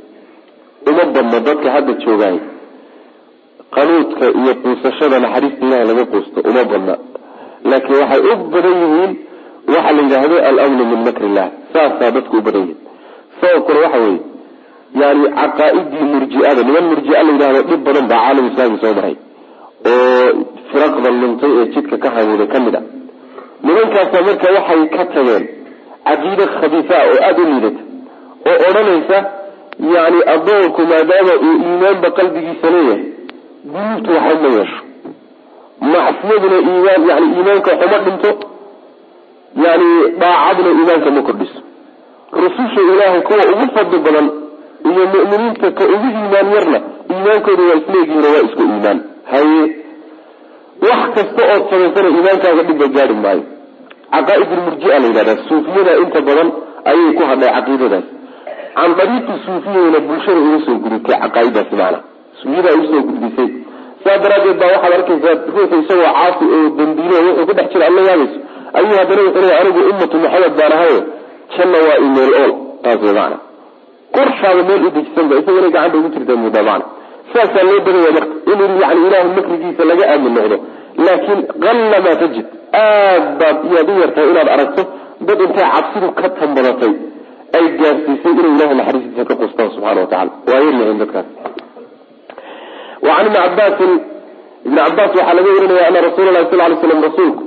uma 0.90 1.05
badno 1.14 1.39
dadka 1.48 1.68
hadda 1.77 1.93
joogaay 2.05 2.39
qanuudka 3.77 4.24
iyo 4.40 4.52
quusashada 4.62 5.16
naxariista 5.24 5.62
ilahay 5.66 5.86
laga 5.90 6.05
quusto 6.12 6.39
uma 6.51 6.62
badna 6.70 6.94
laakiin 7.70 7.98
waxay 8.02 8.20
u 8.32 8.35
badan 8.52 8.77
yihiin 8.82 9.12
waxa 9.74 9.93
la 9.97 10.02
yidhaahdo 10.02 10.36
alamnu 10.51 10.82
min 10.93 11.01
makr 11.09 11.22
illah 11.28 11.48
saasaa 11.72 12.10
dadku 12.16 12.36
u 12.36 12.43
badan 12.47 12.68
yihiin 13.47 13.62
sababkuna 13.65 13.81
waxa 13.85 13.99
weeye 14.05 14.21
yani 15.03 15.25
caqaaidii 15.41 16.05
murjiada 16.12 16.62
niman 16.69 16.85
murjia 16.91 17.23
la 17.27 17.33
yidhahdo 17.33 17.62
dhib 17.71 17.81
badan 17.87 18.07
baa 18.11 18.21
caalam 18.25 18.47
islaami 18.51 18.79
soo 18.83 18.95
maray 18.99 19.15
oo 19.91 20.27
firaqda 20.71 21.11
luntay 21.21 21.53
ee 21.61 21.67
jidka 21.75 21.97
ka 22.03 22.09
hamuuday 22.15 22.47
ka 22.53 22.59
mid 22.65 22.75
a. 22.75 22.83
Nimankaasa 23.65 24.19
marka 24.27 24.47
waxay 24.57 24.83
ka 24.95 25.03
tageen 25.15 25.45
caqiide 26.09 26.45
khabiisa 26.61 26.95
oo 27.09 27.17
aada 27.27 27.41
u 27.43 27.47
liidata 27.53 27.83
oo 28.51 28.57
odhanaysa 28.69 29.19
yani 29.95 30.19
adoonku 30.35 30.81
maadaama 30.93 31.35
uu 31.47 31.55
iimaanba 31.67 32.09
qalbigiisa 32.19 32.67
leeyahay 32.75 33.03
dunuubtu 33.73 34.11
waxba 34.17 34.49
ma 34.49 34.57
yeesho. 34.59 34.79
Macsiyaduna 35.93 36.57
iimaan 36.69 37.03
yani 37.11 37.27
iimaanka 37.37 37.71
waxuma 37.73 37.99
dhinto 38.07 38.31
yani 39.65 39.89
daacaduna 40.23 40.71
iimaanka 40.79 41.11
ma 41.17 41.23
kordhiso 41.29 41.59
rususha 42.32 42.81
ilaahay 42.93 43.20
kuwa 43.28 43.44
ugu 43.52 43.66
fadli 43.74 43.98
badan 44.07 44.27
iyo 44.90 45.02
mu'miniinta 45.12 45.69
ka 45.78 45.85
ugu 45.94 46.09
iimaan 46.15 46.48
yarna 46.57 46.78
iimaankooda 47.12 47.62
waa 47.69 47.78
isleegihiin 47.81 48.24
waa 48.35 48.43
isku 48.48 48.62
iimaan. 48.69 48.98
Haye 49.31 49.62
wax 50.86 51.01
kasta 51.16 51.43
ood 51.55 51.65
samaysana 51.70 52.09
iimaankaaga 52.15 52.62
dhibba 52.69 52.86
gaari 52.97 53.15
maayo. 53.24 53.43
Caqaaidulmurjia 54.15 54.98
la 55.02 55.07
yidhahda 55.07 55.35
suufiyada 55.48 55.93
inta 56.02 56.20
badan 56.28 56.48
ayay 56.90 57.11
ku 57.19 57.23
hadhay 57.31 57.51
caqiidadaas. 57.57 58.07
Can 58.77 58.90
dariiqi 58.98 59.35
suufiyeyna 59.47 59.98
bulshada 60.09 60.40
uga 60.47 60.59
soo 60.66 60.77
gudubtay 60.85 61.16
caqaaiddaasi 61.24 61.74
maana. 61.81 61.98
Suufiyada 62.43 62.70
u 62.81 62.85
soo 62.90 63.02
gudbisay. 63.09 63.48
Saa 64.05 64.19
daraadeed 64.23 64.57
baa 64.61 64.70
waxaad 64.74 64.93
arkaysaa 64.98 65.35
ruuxu 65.55 65.77
isagoo 65.82 66.12
caasi 66.19 66.44
oo 66.57 66.69
dambiilo 66.78 67.16
wuxuu 67.27 67.47
ku 67.48 67.52
dhex 67.59 67.69
jira 67.73 67.86
alla 67.90 68.01
yaabayso 68.09 68.39
ayuu 68.78 68.94
haddana 69.01 69.23
wuxuu 69.27 69.43
leeya 69.44 69.61
anigu 69.62 69.81
ummatu 69.90 70.16
maxamed 70.24 70.55
baan 70.61 70.73
ahayo 70.77 71.01
janna 71.55 71.78
waa 71.89 71.98
imeel 72.06 72.32
ool 72.43 72.52
taas 72.85 73.01
way 73.05 73.12
macana 73.18 73.36
qorshaaba 74.16 74.62
meel 74.68 74.82
u 74.86 74.90
dejisanba 74.97 75.35
isagana 75.40 75.68
gacanta 75.74 75.97
ugu 76.01 76.09
jirta 76.14 76.32
muddaa 76.44 76.64
macana 76.68 76.85
saasaa 77.32 77.64
loo 77.68 77.81
badaya 77.86 78.10
marka 78.16 78.35
in 78.52 78.60
yani 78.82 79.01
ilaahay 79.06 79.31
makrigiisa 79.39 79.82
laga 79.90 80.05
aamin 80.12 80.32
noqdo. 80.39 80.56
Laakiin 81.06 81.40
qalla 81.64 81.98
maa 82.06 82.16
tajid. 82.22 82.47
Aad 82.82 83.24
baad 83.40 83.56
iyaad 83.70 83.89
u 83.93 84.01
yartahay 84.02 84.28
inaad 84.32 84.48
aragto 84.55 84.82
dad 85.28 85.40
intay 85.47 85.66
cabsidu 85.74 86.09
ka 86.18 86.27
tambadatay 86.40 86.93
ay 87.56 87.64
gaarsiisay 87.81 88.32
inay 88.40 88.51
ilahay 88.56 88.74
naxariistiisa 88.81 89.24
ka 89.31 89.35
qustaan 89.40 89.68
subxana 89.74 90.01
watacala 90.05 90.31
waa 90.51 90.60
yaryahayn 90.66 90.98
dadkaas. 91.02 91.27
Wa 93.06 93.12
can 93.16 93.27
ibni 93.27 93.39
cabaasin 93.44 93.93
ibni 94.66 94.78
cabaas 94.86 95.10
waxaa 95.18 95.35
laga 95.39 95.51
warinaya 95.56 95.86
ana 95.90 96.01
rasuula 96.09 96.31
lahi 96.36 96.47
sal 96.51 96.60
ly 96.72 96.77
slam 96.82 97.01
rasuulku 97.09 97.43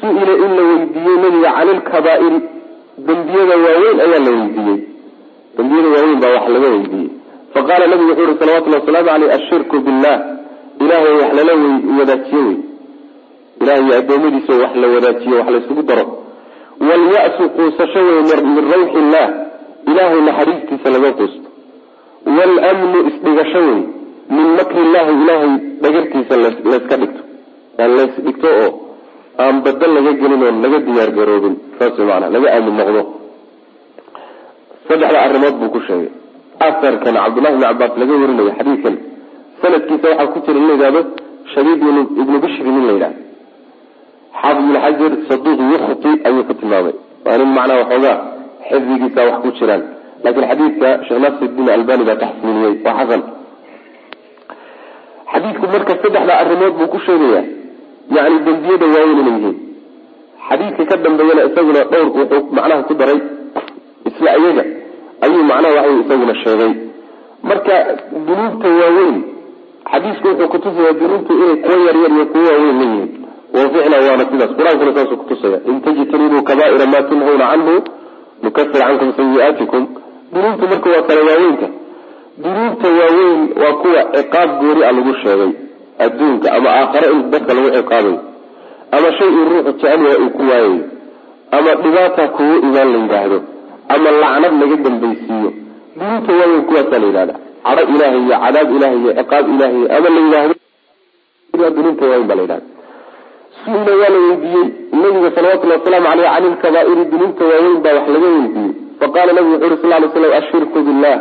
su'ila 0.00 0.34
in 0.44 0.50
la 0.58 0.62
weydiiyey 0.70 1.16
nabiga 1.24 1.50
cani 1.56 1.72
lkabaa'iri 1.80 2.38
dembiyada 3.06 3.54
waaweyn 3.64 3.98
ayaa 4.04 4.20
la 4.26 4.30
weydiiyey. 4.36 4.78
Dembiyada 5.56 5.88
waaweyn 5.94 6.20
baa 6.22 6.32
wax 6.36 6.48
laga 6.54 6.68
weydiiyey. 6.74 7.10
Faqaala 7.54 7.86
nabigu 7.86 8.10
wuxuu 8.10 8.26
yihi 8.26 8.38
salawatullhi 8.38 8.78
wasalaamu 8.80 9.10
aleyh 9.16 9.34
ashirku 9.38 9.76
billah. 9.86 10.16
Ilahay 10.80 11.12
wax 11.20 11.30
lala 11.38 11.52
wadaajiyo 11.98 12.42
wey. 12.46 12.56
Ilahay 13.60 13.98
adoomadiisa 13.98 14.52
wax 14.62 14.72
la 14.82 14.86
wadaajiyo 14.94 15.36
wax 15.38 15.48
laysugu 15.54 15.82
daro. 15.82 16.06
Waalya-su 16.88 17.44
quusasho 17.56 18.00
wey 18.08 18.20
min 18.54 18.64
rawxi 18.72 18.98
illah 19.04 19.26
ilahay 19.90 20.20
naxariistiisa 20.28 20.88
laga 20.94 21.10
quusto. 21.18 21.48
Waalmnu 22.26 22.98
isdhigasho 23.10 23.58
wey 23.68 23.80
min 24.36 24.46
makri 24.58 24.80
illahi 24.86 25.12
ilahay 25.22 25.50
dhagartiisa 25.82 26.34
layska 26.70 26.96
dhigto. 27.00 27.22
Aan 27.80 27.90
lays 27.96 28.14
dhigto 28.26 28.48
oo 28.64 28.70
aan 29.42 29.56
badal 29.64 29.90
laga 29.96 30.12
gelin 30.20 30.42
oon 30.46 30.56
laga 30.64 30.78
diyaar 30.86 31.10
garoobin 31.18 31.54
saas 31.78 31.96
maana 32.08 32.26
laga 32.34 32.48
aamin 32.56 32.74
noqdo. 32.80 33.00
Saddexda 34.88 35.18
arrimood 35.26 35.54
buu 35.60 35.70
ku 35.74 35.80
sheegay. 35.86 36.10
Asarkan 36.66 37.14
cabdullahi 37.24 37.54
ibni 37.54 37.64
cabaas 37.70 37.92
laga 38.00 38.12
warinayo 38.22 38.52
xadiidkan 38.58 38.94
sanadkiisa 39.62 40.06
waxaa 40.10 40.32
ku 40.34 40.38
jira 40.44 40.58
in 40.60 40.66
la 40.68 40.74
yidhahdo 40.76 41.00
shadiid 41.52 41.80
ibnu 42.22 42.36
bishri 42.44 42.70
nin 42.76 42.84
la 42.88 42.92
yidhahdo 42.96 43.18
xaafid 44.40 44.62
ibn 44.64 44.74
xajar 44.84 45.12
saduuq 45.28 45.60
yukhti 45.72 46.10
ayuu 46.28 46.44
ku 46.48 46.52
tilmaamay. 46.60 46.94
Waa 47.24 47.36
nin 47.40 47.48
macnaa 47.56 47.78
waxoogaa 47.82 48.16
xifdigiisa 48.68 49.20
wax 49.28 49.36
ku 49.44 49.48
jiraan. 49.58 49.82
Laakiin 50.24 50.46
xadiidka 50.50 50.88
sheekh 51.06 51.20
nasirdiin 51.24 51.68
albani 51.76 52.04
baa 52.08 52.18
taxsiiniyey 52.22 52.74
waa 52.84 52.94
xasan. 52.98 53.22
Xadiidku 55.32 55.66
marka 55.74 55.92
saddexda 56.02 56.32
arrimood 56.42 56.74
buu 56.78 56.88
ku 56.94 56.98
sheegaya 57.06 57.42
yani 58.16 58.36
dembiyada 58.46 58.86
waaweyn 58.94 59.18
inay 59.22 59.34
yihiin. 59.38 59.56
Xadiidka 60.48 60.84
ka 60.90 60.96
dambeeyana 61.04 61.42
isaguna 61.48 61.82
dhowr 61.90 62.08
wuxuu 62.16 62.42
macnaha 62.56 62.82
ku 62.88 62.94
daray. 63.00 63.18
Isla 64.08 64.30
iyaga 64.40 64.64
ayuu 65.24 65.42
macnaha 65.50 65.74
waxay 65.76 66.00
isaguna 66.04 66.34
sheegay. 66.42 66.72
Marka 67.48 67.74
dunuubta 68.26 68.68
waaweyn 68.80 69.16
xadiisku 69.92 70.26
wuxuu 70.28 70.48
kutusaya 70.52 70.92
dunuubtu 71.00 71.32
inay 71.42 71.56
kuwo 71.64 71.76
yaryar 71.86 72.12
iyo 72.16 72.26
kuwo 72.32 72.44
waaweyn 72.50 72.76
la 72.80 72.84
yihiin. 72.84 73.10
Waficla 73.54 73.96
waana 74.06 74.24
sidaas. 74.30 74.50
Qur'aankuna 74.58 74.92
saasuu 74.96 75.16
kutusaya 75.22 75.58
in 75.70 75.80
tajtanibuu 75.84 76.42
kaba'ira 76.48 76.86
maa 76.92 77.02
tunhawna 77.08 77.46
canhu 77.50 77.74
nukafir 78.42 78.80
cankum 78.82 79.10
sayi'aatikum 79.16 79.82
dunuubtu 80.32 80.64
marka 80.72 80.88
waa 80.94 81.02
kala 81.08 81.20
waaweynka. 81.28 81.68
Dunuubta 82.42 82.88
waaweyn 82.98 83.40
waa 83.62 83.72
kuwa 83.82 84.00
ciqaab 84.14 84.50
goori 84.60 84.82
a 84.84 84.92
lagu 84.92 85.14
sheegay 85.22 85.52
adduunka 86.06 86.48
ama 86.56 86.68
aakhare 86.78 87.06
in 87.14 87.20
dadka 87.32 87.52
lagu 87.56 87.70
ciqaabayo 87.76 88.18
ama 88.96 89.08
shay 89.18 89.28
uu 89.38 89.44
ruuxu 89.50 89.72
jecel 89.80 90.02
uu 90.22 90.30
ku 90.36 90.42
waayayo 90.50 90.80
ama 91.56 91.70
dhibaata 91.82 92.24
kugu 92.36 92.54
imaan 92.66 92.88
la 92.92 92.98
yidhaahdo 93.02 93.38
ama 93.94 94.08
lacnad 94.22 94.52
laga 94.60 94.76
dambaysiiyo. 94.84 95.50
Dunuubta 95.96 96.32
waaweyn 96.38 96.62
kuwaasaa 96.68 96.98
la 97.02 97.06
yidhahda 97.06 97.34
cadho 97.64 97.82
ilaahay 97.94 98.20
iyo 98.26 98.36
cadaab 98.44 98.68
ilahay 98.76 98.98
iyo 99.02 99.12
ciqaab 99.18 99.44
ilaahay 99.54 99.82
ama 99.96 100.08
la 100.14 100.20
yidhaahdo 100.24 100.54
dunuubta 101.76 102.04
waaweyn 102.10 102.26
baa 102.30 102.36
la 102.38 102.42
yidhahda 102.42 102.66
su'ila 103.64 103.92
waa 104.00 104.10
la 104.14 104.18
weydiiyey 104.26 104.66
nabiga 105.02 105.30
salawatullhi 105.36 105.76
wasalaamu 105.78 106.08
aleyh 106.12 106.30
can 106.34 106.44
ilkabaa'iri 106.50 107.04
dunuubta 107.12 107.44
waaweyn 107.50 107.78
baa 107.84 107.94
wax 107.98 108.06
laga 108.14 108.26
weydiiyey. 108.36 108.72
Faqala 109.00 109.32
nabigu 109.36 109.54
wuxu 109.54 109.66
uri 109.66 109.76
sal 109.82 109.90
lay 110.02 110.08
slam 110.14 110.32
ashirku 110.40 110.78
billah. 110.86 111.16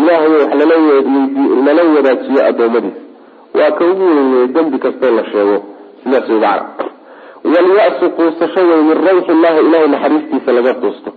Ilahay 0.00 0.28
wax 0.40 0.50
lala 1.66 1.82
wadaajiyo 1.96 2.40
adoomadiisa 2.50 3.00
waa 3.58 3.70
ka 3.78 3.84
ugu 3.90 4.04
weyneye 4.16 4.46
dembi 4.54 4.78
kastoo 4.84 5.10
la 5.18 5.24
sheego 5.30 5.56
sidaas 6.02 6.28
way 6.28 6.40
macna 6.40 6.84
walya-su 7.54 8.06
quusasho 8.16 8.60
wey 8.70 8.80
min 8.88 8.96
rawxi 9.06 9.30
illahi 9.36 9.58
ilahay 9.66 9.88
naxariistiisa 9.94 10.50
laga 10.58 10.74
quusto 10.82 11.10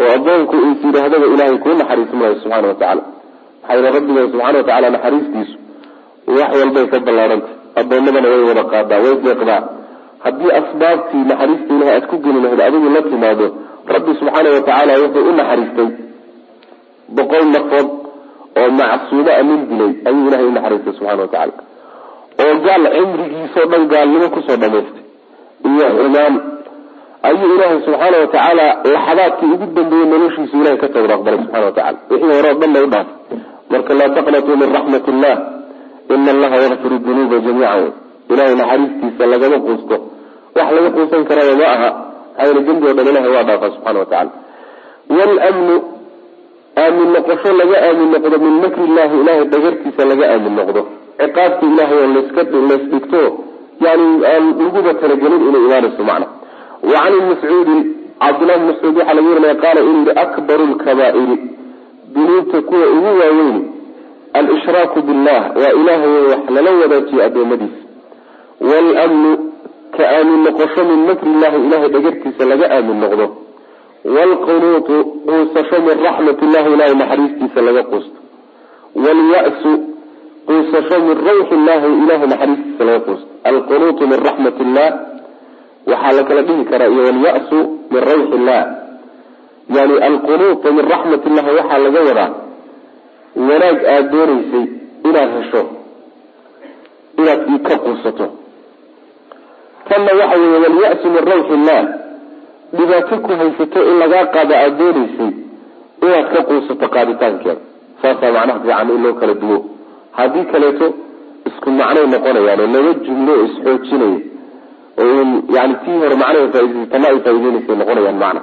oo 0.00 0.10
addoonku 0.16 0.56
is 0.70 0.84
yidhaahdaba 0.84 1.26
ilaahay 1.34 1.58
kuu 1.64 1.74
naxariismaayo 1.80 2.34
subxana 2.42 2.68
wa 2.68 2.74
tacala 2.74 3.02
maxaa 3.68 3.90
rabbiga 3.96 4.20
subxana 4.32 4.58
wa 4.58 4.64
tacala 4.68 4.90
naxariistiisu 4.96 5.56
wax 6.38 6.50
walbay 6.60 6.86
ka 6.92 6.98
ballaarhantay 7.06 7.54
addoommadana 7.80 8.28
way 8.32 8.42
wada 8.50 8.64
qaadaa 8.72 9.00
way 9.04 9.14
deeqdaa. 9.26 9.62
Haddii 10.24 10.50
asbaabtii 10.60 11.24
naxariista 11.30 11.74
ilahay 11.74 11.94
aad 11.96 12.06
ku 12.10 12.16
geli 12.24 12.40
lahayd 12.44 12.60
adigu 12.68 12.88
la 12.96 13.02
timaado 13.10 13.46
rabbi 13.94 14.12
subxaana 14.20 14.48
wa 14.54 14.60
tacaala 14.66 14.92
wuxuu 15.02 15.28
u 15.30 15.32
naxariistay 15.40 15.88
boqol 17.16 17.44
nafood 17.56 17.88
oo 18.60 18.68
macsuumo 18.80 19.30
a 19.38 19.42
nin 19.48 19.60
dilay 19.70 19.92
ayuu 20.08 20.26
ilahay 20.28 20.46
u 20.50 20.52
naxariistay 20.56 20.92
subxana 20.98 21.22
wa 21.22 21.28
tacaala 21.34 21.52
oo 22.44 22.54
gaal 22.66 22.82
cimrigiisao 22.96 23.66
dhan 23.72 23.82
gaalnimo 23.92 24.26
ku 24.34 24.40
soo 24.46 24.56
dhamaystay 24.62 25.04
iyo 25.70 25.86
xumaan 25.98 26.34
ayuu 27.28 27.48
ilaahay 27.54 27.78
subxaana 27.86 28.16
wa 28.22 28.26
tacaala 28.34 28.66
laxadaadkii 28.94 29.52
ugu 29.54 29.66
dambeeyey 29.76 30.06
noloshiisu 30.12 30.54
ilahay 30.60 30.78
ka 30.82 30.88
tawba 30.94 31.14
aqbalay 31.16 31.38
subxana 31.42 31.64
wa 31.68 31.72
tacala 31.78 31.98
wixii 32.10 32.32
hore 32.36 32.48
o 32.54 32.58
dhan 32.60 32.70
la 32.76 32.80
u 32.86 32.88
dhaafay 32.94 33.06
marka 33.72 33.92
laa 34.00 34.10
taqnatuu 34.16 34.56
min 34.62 34.68
raxmat 34.76 35.04
illah 35.12 35.36
ina 36.14 36.30
allaha 36.34 36.56
yakfiru 36.64 36.96
dunuuba 37.06 37.36
jamiica 37.46 37.74
wey 37.80 37.90
ilahay 38.32 38.54
naxariistiisa 38.60 39.24
lagama 39.32 39.58
quusto. 39.66 39.96
Wax 40.56 40.68
laga 40.76 40.90
quusan 40.96 41.22
karaba 41.28 41.52
ma 41.60 41.66
aha. 41.74 41.90
Maxaa 41.90 42.46
yele 42.48 42.60
dembi 42.66 42.84
o 42.90 42.92
dhan 42.96 43.06
ilahay 43.12 43.30
waa 43.36 43.44
dhaafa 43.48 43.66
subxana 43.74 43.98
wa 44.02 44.06
tacala 44.10 44.30
wlmnu 45.10 45.76
aamin 46.82 47.08
noqosho 47.14 47.50
laga 47.60 47.76
aamin 47.86 48.08
noqdo 48.14 48.36
min 48.44 48.54
makri 48.64 48.82
illahi 48.88 49.14
ilahay 49.22 49.44
dhagartiisa 49.52 50.02
laga 50.10 50.24
aamin 50.34 50.54
noqdo 50.60 50.80
ciqaabta 51.22 51.66
ilahay 51.66 51.98
oo 52.04 52.10
laska 52.16 52.42
laysdhigto 52.70 53.22
yani 53.84 54.06
aan 54.32 54.44
laguba 54.58 54.94
talagelin 55.00 55.42
inay 55.48 55.62
imaanayso 55.66 56.02
macna. 56.10 56.26
Wa 56.90 56.98
can 57.04 57.14
mascuudin 57.28 57.80
cabdillahi 58.20 58.58
bn 58.60 58.66
mascuud 58.70 58.94
waxaa 58.98 59.14
laga 59.14 59.28
warinaya 59.30 59.54
qaala 59.62 59.80
inuu 59.90 60.12
akbaru 60.24 60.64
lkabaa'iri 60.72 61.36
dunuubta 62.14 62.58
kuwa 62.68 62.86
ugu 62.96 63.10
waaweyn 63.20 63.58
alshraaku 64.40 65.02
billah 65.02 65.42
waa 65.56 65.72
ilahay 65.80 66.12
wax 66.30 66.42
lala 66.54 66.70
wadaajiyo 66.80 67.22
adoomadiisa 67.24 67.82
wlmnu 68.60 69.30
ka 69.96 70.04
aamin 70.16 70.40
noqosho 70.44 70.82
min 70.90 71.00
makri 71.08 71.30
illahi 71.30 71.56
ilahay 71.66 71.88
dhagartiisa 71.94 72.44
laga 72.44 72.66
aamin 72.76 73.00
noqdo. 73.00 73.26
Wlqunuutu 74.04 74.94
quusasho 75.26 75.76
min 75.86 75.96
raxmat 76.04 76.38
illahi 76.46 76.68
ilahay 76.74 76.94
naxariistiisa 77.00 77.60
laga 77.68 77.82
quusto. 77.90 78.18
Wlya-su 78.96 79.70
quusasho 80.50 80.96
min 81.06 81.16
rawxi 81.28 81.54
illahi 81.54 81.86
ilahay 82.02 82.26
naxariistiisa 82.32 82.82
laga 82.84 83.00
quusto 83.06 83.26
alqunuutu 83.50 84.02
min 84.10 84.18
raxmat 84.26 84.56
illah 84.64 84.90
waxaa 85.86 86.12
la 86.18 86.22
kala 86.28 86.42
dhihi 86.48 86.64
karaa 86.70 86.90
iyo 86.94 87.02
wlya-su 87.14 87.58
min 87.92 88.02
rawxi 88.10 88.34
illah 88.38 88.62
yani 89.76 89.94
alqunuuta 90.10 90.66
min 90.76 90.84
raxmat 90.92 91.22
illahi 91.28 91.50
waxaa 91.58 91.78
laga 91.86 92.00
wadaa 92.08 92.30
wanaag 93.48 93.78
aada 93.94 94.08
doonaysay 94.12 94.64
inaad 95.08 95.30
hesho 95.38 95.62
inaad 97.20 97.40
ka 97.68 97.74
quusato 97.84 98.26
tanna 99.88 100.10
waxa 100.20 100.36
weeye 100.42 100.58
walya-su 100.66 101.06
min 101.14 101.22
rawxi 101.32 101.52
illah 101.58 101.82
dhibaato 102.76 103.14
ku 103.24 103.30
haysato 103.40 103.78
in 103.90 103.96
lagaa 104.02 104.24
qaado 104.34 104.54
aada 104.54 104.76
doonaysay 104.80 105.30
inaad 106.02 106.26
ka 106.34 106.40
quusato 106.48 106.86
qaaditaankeeda. 106.94 107.62
Saasaa 108.02 108.32
macnaha 108.32 108.60
fiican 108.64 108.88
in 108.90 109.02
loo 109.04 109.14
kala 109.20 109.34
duwo 109.34 109.58
haddii 110.18 110.44
kaleeto 110.52 110.86
isku 111.48 111.68
macnay 111.78 112.06
noqonayaan 112.14 112.60
oo 112.64 112.68
laba 112.74 112.92
jumlo 113.06 113.32
oo 113.38 113.44
isxoojinaya 113.48 114.18
oo 115.00 115.22
yani 115.56 115.74
tii 115.84 115.96
hore 116.02 116.16
macnaha 116.22 116.48
faaideysa 116.54 116.86
tana 116.92 117.06
ay 117.12 117.18
faaideynaysay 117.24 117.76
noqonayaan 117.80 118.18
macna. 118.24 118.40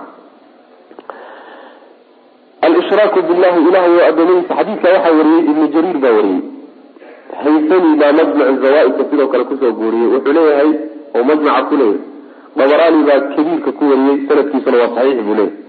Alshraaku 2.68 3.20
billahi 3.30 3.60
ilahay 3.70 3.92
oo 3.98 4.06
adoomadiisa 4.10 4.54
xadiidka 4.60 4.88
waxaa 4.94 5.14
wariyey 5.20 5.42
ibnu 5.52 5.66
jariir 5.74 5.98
baa 6.04 6.14
wariyey. 6.18 6.42
Haysani 7.44 7.92
baa 8.02 8.12
majmacu 8.20 8.56
zawaaidka 8.64 9.04
sidoo 9.10 9.28
kale 9.32 9.44
ku 9.50 9.56
soo 9.62 9.72
guuriyey. 9.80 10.10
Wuxuu 10.14 10.34
leeyahay 10.38 10.70
oo 11.16 11.24
majmaca 11.30 11.62
ku 11.70 11.76
leeyahay. 11.80 12.02
Dabaraani 12.58 13.02
baa 13.08 13.20
kabiirka 13.36 13.72
ku 13.78 13.84
wariyey 13.92 14.18
sanadkiisuna 14.28 14.78
waa 14.82 14.92
saxiix 14.96 15.20
buu 15.28 15.36
leeyahy 15.40 15.66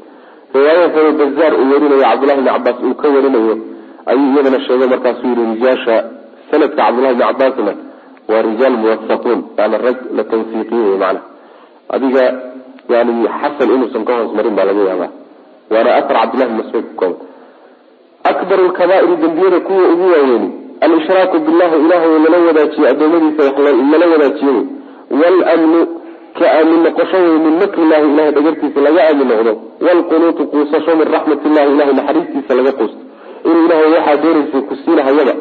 riwaaya 0.54 1.12
bazaar 1.20 1.52
uu 1.60 1.66
warinayo 1.72 2.02
cabdullahi 2.08 2.40
bni 2.40 2.50
cabaas 2.54 2.78
uu 2.86 2.94
ka 3.00 3.06
warinayo 3.14 3.54
ayuu 4.10 4.28
iyadana 4.34 4.60
sheegay 4.66 4.88
markaasuu 4.94 5.28
yihi 5.34 5.44
rijaasha 5.54 5.96
sanadka 6.50 6.76
cabdullahi 6.82 7.14
bni 7.14 7.24
cabaasna 7.30 7.72
waa 8.30 8.42
rijaal 8.48 8.76
muwasaquun 8.82 9.38
yani 9.58 9.76
rag 9.86 9.98
la 10.16 10.22
tawfiiqiyey 10.32 10.96
macna 11.02 11.20
adiga 11.94 12.24
yani 12.92 13.12
xasan 13.40 13.68
inuusan 13.74 14.04
ka 14.08 14.12
hoos 14.18 14.32
marin 14.36 14.54
baa 14.56 14.64
laga 14.68 14.82
yaabaa. 14.90 15.10
Waana 15.72 15.90
aar 15.96 16.04
cabdillahi 16.08 16.50
bn 16.50 16.56
mascuud 16.60 16.84
ku 16.88 16.94
kooban 17.00 17.16
akbar 18.30 18.58
lkabaa'iri 18.68 19.16
dembiyada 19.22 19.60
kuwa 19.66 19.84
ugu 19.92 20.06
waaweyni 20.12 20.48
alshraaku 20.86 21.36
billahi 21.46 21.76
ilahay 21.84 22.10
lala 22.24 22.38
wadaajiyo 22.46 22.86
adoomadiisa 22.92 23.42
lala 23.92 24.06
wadaajiyo 24.12 24.54
wlmnu 25.20 25.80
ka 26.38 26.46
aamin 26.58 26.80
noqosho 26.86 27.16
wey 27.24 27.38
min 27.44 27.54
makri 27.62 27.82
illahi 27.82 28.06
ilahay 28.12 28.32
dhagartiisa 28.36 28.80
laga 28.86 29.00
aamin 29.08 29.28
noqdo. 29.32 29.52
Wlqunuutu 29.86 30.42
quusasho 30.52 30.92
min 31.00 31.06
raxmat 31.14 31.40
illahi 31.48 31.68
ilahay 31.74 31.94
naxariistiisa 31.98 32.52
laga 32.58 32.72
quusto 32.78 33.00
inuu 33.44 33.64
ilahay 33.66 33.88
waxaa 33.96 34.16
doonaysa 34.22 34.58
ku 34.68 34.74
siinahayaba 34.84 35.34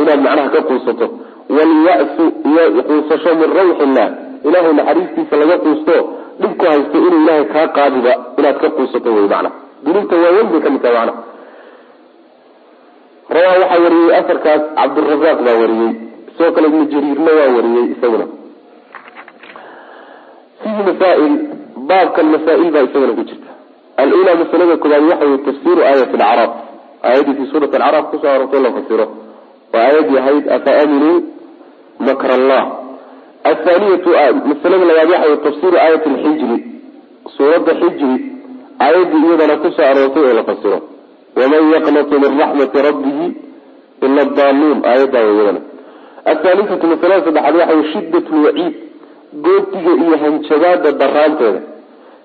inaad 0.00 0.20
macnaha 0.26 0.48
ka 0.54 0.60
quusato. 0.68 1.06
Wlya-su 1.56 2.24
iyo 2.50 2.64
quusasho 2.88 3.30
min 3.40 3.50
rawxi 3.58 3.82
illah 3.86 4.08
ilahay 4.48 4.72
naxariistiisa 4.78 5.34
laga 5.40 5.56
quusto 5.64 5.94
dhib 6.40 6.52
ku 6.60 6.64
haysto 6.70 6.96
inuu 7.06 7.20
ilahay 7.24 7.44
kaa 7.54 7.66
qaadiba 7.76 8.12
inaad 8.38 8.56
ka 8.62 8.68
quusato 8.76 9.08
wey 9.16 9.26
macna. 9.32 9.50
Dunuubta 9.84 10.14
waaweyn 10.22 10.48
bay 10.52 10.60
ka 10.64 10.70
mid 10.74 10.82
tahay 10.82 10.96
macna. 10.98 11.14
Rawaa 13.36 13.54
waxaa 13.62 13.80
wariyey 13.84 14.12
afarkaas 14.20 14.62
cabdirazaaq 14.78 15.38
baa 15.46 15.56
wariyey. 15.62 15.92
Sidoo 16.34 16.52
kale 16.56 16.66
ibnu 16.70 16.84
jariirna 16.92 17.30
waa 17.38 17.48
wariyey 17.56 17.84
isaguna. 17.94 18.26
Fihi 20.60 20.82
masaail 20.88 21.34
baabkan 21.88 22.26
masaail 22.34 22.68
baa 22.74 22.84
isagana 22.88 23.12
ku 23.18 23.22
jirta. 23.28 23.50
Alula 24.02 24.32
masalada 24.42 24.76
koobaad 24.82 25.04
waxa 25.10 25.26
wey 25.30 25.38
tafsiru 25.46 25.80
aayat 25.88 26.10
alacraaf 26.14 26.52
aayaddii 27.10 27.36
fi 27.38 27.44
suurat 27.52 27.74
alacraaf 27.74 28.06
ku 28.10 28.16
soo 28.22 28.30
arortay 28.34 28.60
la 28.66 28.70
fasiro. 28.76 29.06
Oo 29.74 29.78
aayaddii 29.86 30.18
ahayd 30.22 30.44
afa 30.56 30.70
aaminuu 30.80 31.16
makr 32.08 32.30
allah? 32.38 32.62
Athaniyatu 33.52 34.10
masalada 34.50 34.84
labaad 34.90 35.10
waxa 35.14 35.28
wey 35.30 35.38
tafsiru 35.46 35.76
aayat 35.84 36.04
alxijri 36.12 36.58
suuradda 37.36 37.72
xijri 37.80 38.14
aayaddii 38.86 39.22
iyadana 39.26 39.56
ku 39.62 39.68
soo 39.76 39.86
aroortay 39.92 40.22
oo 40.28 40.34
la 40.40 40.44
fasiro. 40.50 40.78
Waman 41.38 41.62
yaqnatu 41.74 42.14
min 42.22 42.32
raxmati 42.42 42.78
rabbihi 42.88 43.26
ila 44.06 44.24
daaluun 44.38 44.78
aayaddaa 44.90 45.24
iyadana 45.32 45.60
athaalithatu 46.32 46.86
masalada 46.92 47.24
saddexaad 47.26 47.54
waxa 47.60 47.74
wey 47.78 47.86
shidat 47.92 48.26
lwaciid 48.36 48.74
goodiga 49.44 49.92
iyo 50.04 50.16
hanjabaada 50.22 50.90
daraanteeda 51.02 51.60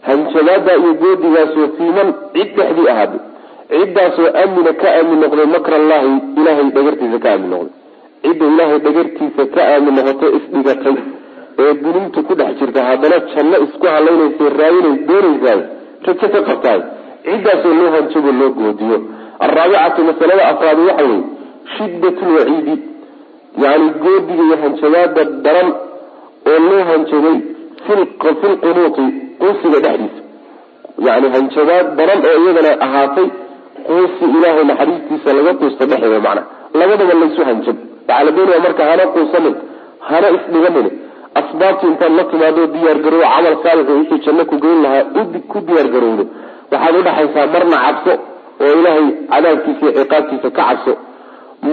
hanjabaada 0.07 0.71
iyo 0.81 0.91
goodigaasoo 1.03 1.67
fiiman 1.77 2.09
cid 2.33 2.49
dhexdii 2.57 2.87
ahaaday 2.93 3.19
ciddaasoo 3.71 4.29
amina 4.43 4.71
ka 4.81 4.87
aamin 4.97 5.19
noqday 5.23 5.47
makr 5.55 5.73
allahi 5.81 6.11
ilahay 6.39 6.67
dhagartiisa 6.75 7.19
ka 7.23 7.29
aamin 7.33 7.49
noqday. 7.53 7.73
Cidda 8.23 8.45
ilaahay 8.53 8.79
dhagartiisa 8.85 9.43
ka 9.55 9.61
aamin 9.73 9.93
noqoto 9.97 10.27
isdhigatay 10.37 10.97
ee 11.63 11.73
dunuubta 11.83 12.19
ku 12.27 12.33
dhex 12.39 12.51
jirta 12.59 12.81
haddana 12.89 13.17
janno 13.33 13.57
isku 13.65 13.85
halaynaysa 13.95 14.45
raadinay 14.59 14.95
doonaysaay 15.09 15.59
rajo 16.05 16.27
ka 16.33 16.39
qabtaay 16.49 16.79
ciddaasoo 17.25 17.73
loo 17.79 17.89
hanjabo 17.95 18.31
loo 18.39 18.49
goodiyo. 18.59 18.97
Alraabicatu 19.45 20.01
masalada 20.09 20.43
afraad 20.51 20.79
waxa 20.87 21.03
weye 21.09 21.21
shiddat 21.75 22.17
lwaciidi 22.33 22.75
yani 23.63 23.87
goodiga 24.03 24.43
iyo 24.47 24.55
hanjabaada 24.63 25.23
daran 25.45 25.69
oo 26.51 26.59
loo 26.67 26.81
hanjabay 26.89 27.37
filqunuuti 27.85 29.05
quusiga 29.41 29.79
dhexdiisa. 29.85 30.21
Yani 31.07 31.27
hanjabaad 31.35 31.87
daran 31.99 32.19
oo 32.29 32.37
iyadana 32.43 32.71
ahaatay 32.85 33.27
quusi 33.87 34.23
ilaahay 34.37 34.63
naxariistiisa 34.71 35.29
laga 35.37 35.53
quusta 35.61 35.83
dhexeeda 35.91 36.19
macna 36.25 36.43
labadaba 36.79 37.13
laysu 37.21 37.41
hanjab 37.49 37.77
waxaa 38.07 38.23
la 38.27 38.31
doonaya 38.37 38.59
marka 38.65 38.83
hana 38.91 39.03
quusanin 39.15 39.55
hana 40.09 40.27
isdhiganin. 40.37 40.87
Asbaabtii 41.39 41.87
intaad 41.91 42.13
la 42.19 42.23
timaado 42.31 42.61
diyaargaroow 42.73 43.23
camal 43.33 43.55
saalixo 43.63 43.93
wixii 43.99 44.19
janno 44.25 44.43
ku 44.51 44.55
geyn 44.63 44.79
lahaa 44.85 45.03
ku 45.51 45.57
diyaargarowdo 45.67 46.23
waxaad 46.71 46.95
udhaxaysaa 47.01 47.47
marna 47.53 47.77
cabso 47.85 48.13
oo 48.63 48.73
ilaahay 48.79 49.05
cadaabkiisa 49.31 49.85
iyo 49.85 49.93
ciqaabtiisa 50.03 50.49
ka 50.57 50.63
cabso. 50.69 50.93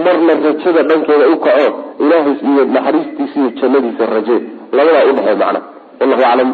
Marna 0.05 0.33
rajada 0.45 0.81
dhankeeda 0.89 1.25
u 1.33 1.37
kaco 1.45 1.67
ilaahay 2.03 2.35
iyo 2.51 2.63
naxariistiisa 2.75 3.35
iyo 3.41 3.49
jannadiisa 3.59 4.03
raje. 4.13 4.37
Labadaa 4.77 5.03
udhexey 5.11 5.35
macna 5.41 5.59
wallahu 5.99 6.23
aclam. 6.31 6.49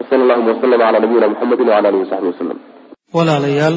Wsala 0.00 0.22
allahuma 0.24 0.50
waslama 0.52 0.76
calaa 0.80 0.92
nabiyina 1.04 1.26
muxamedi 1.32 1.62
wala 1.70 1.88
alihi 1.88 2.02
wasaxbi 2.04 2.28
wasalam 2.32 2.58
walaalayaal 3.16 3.76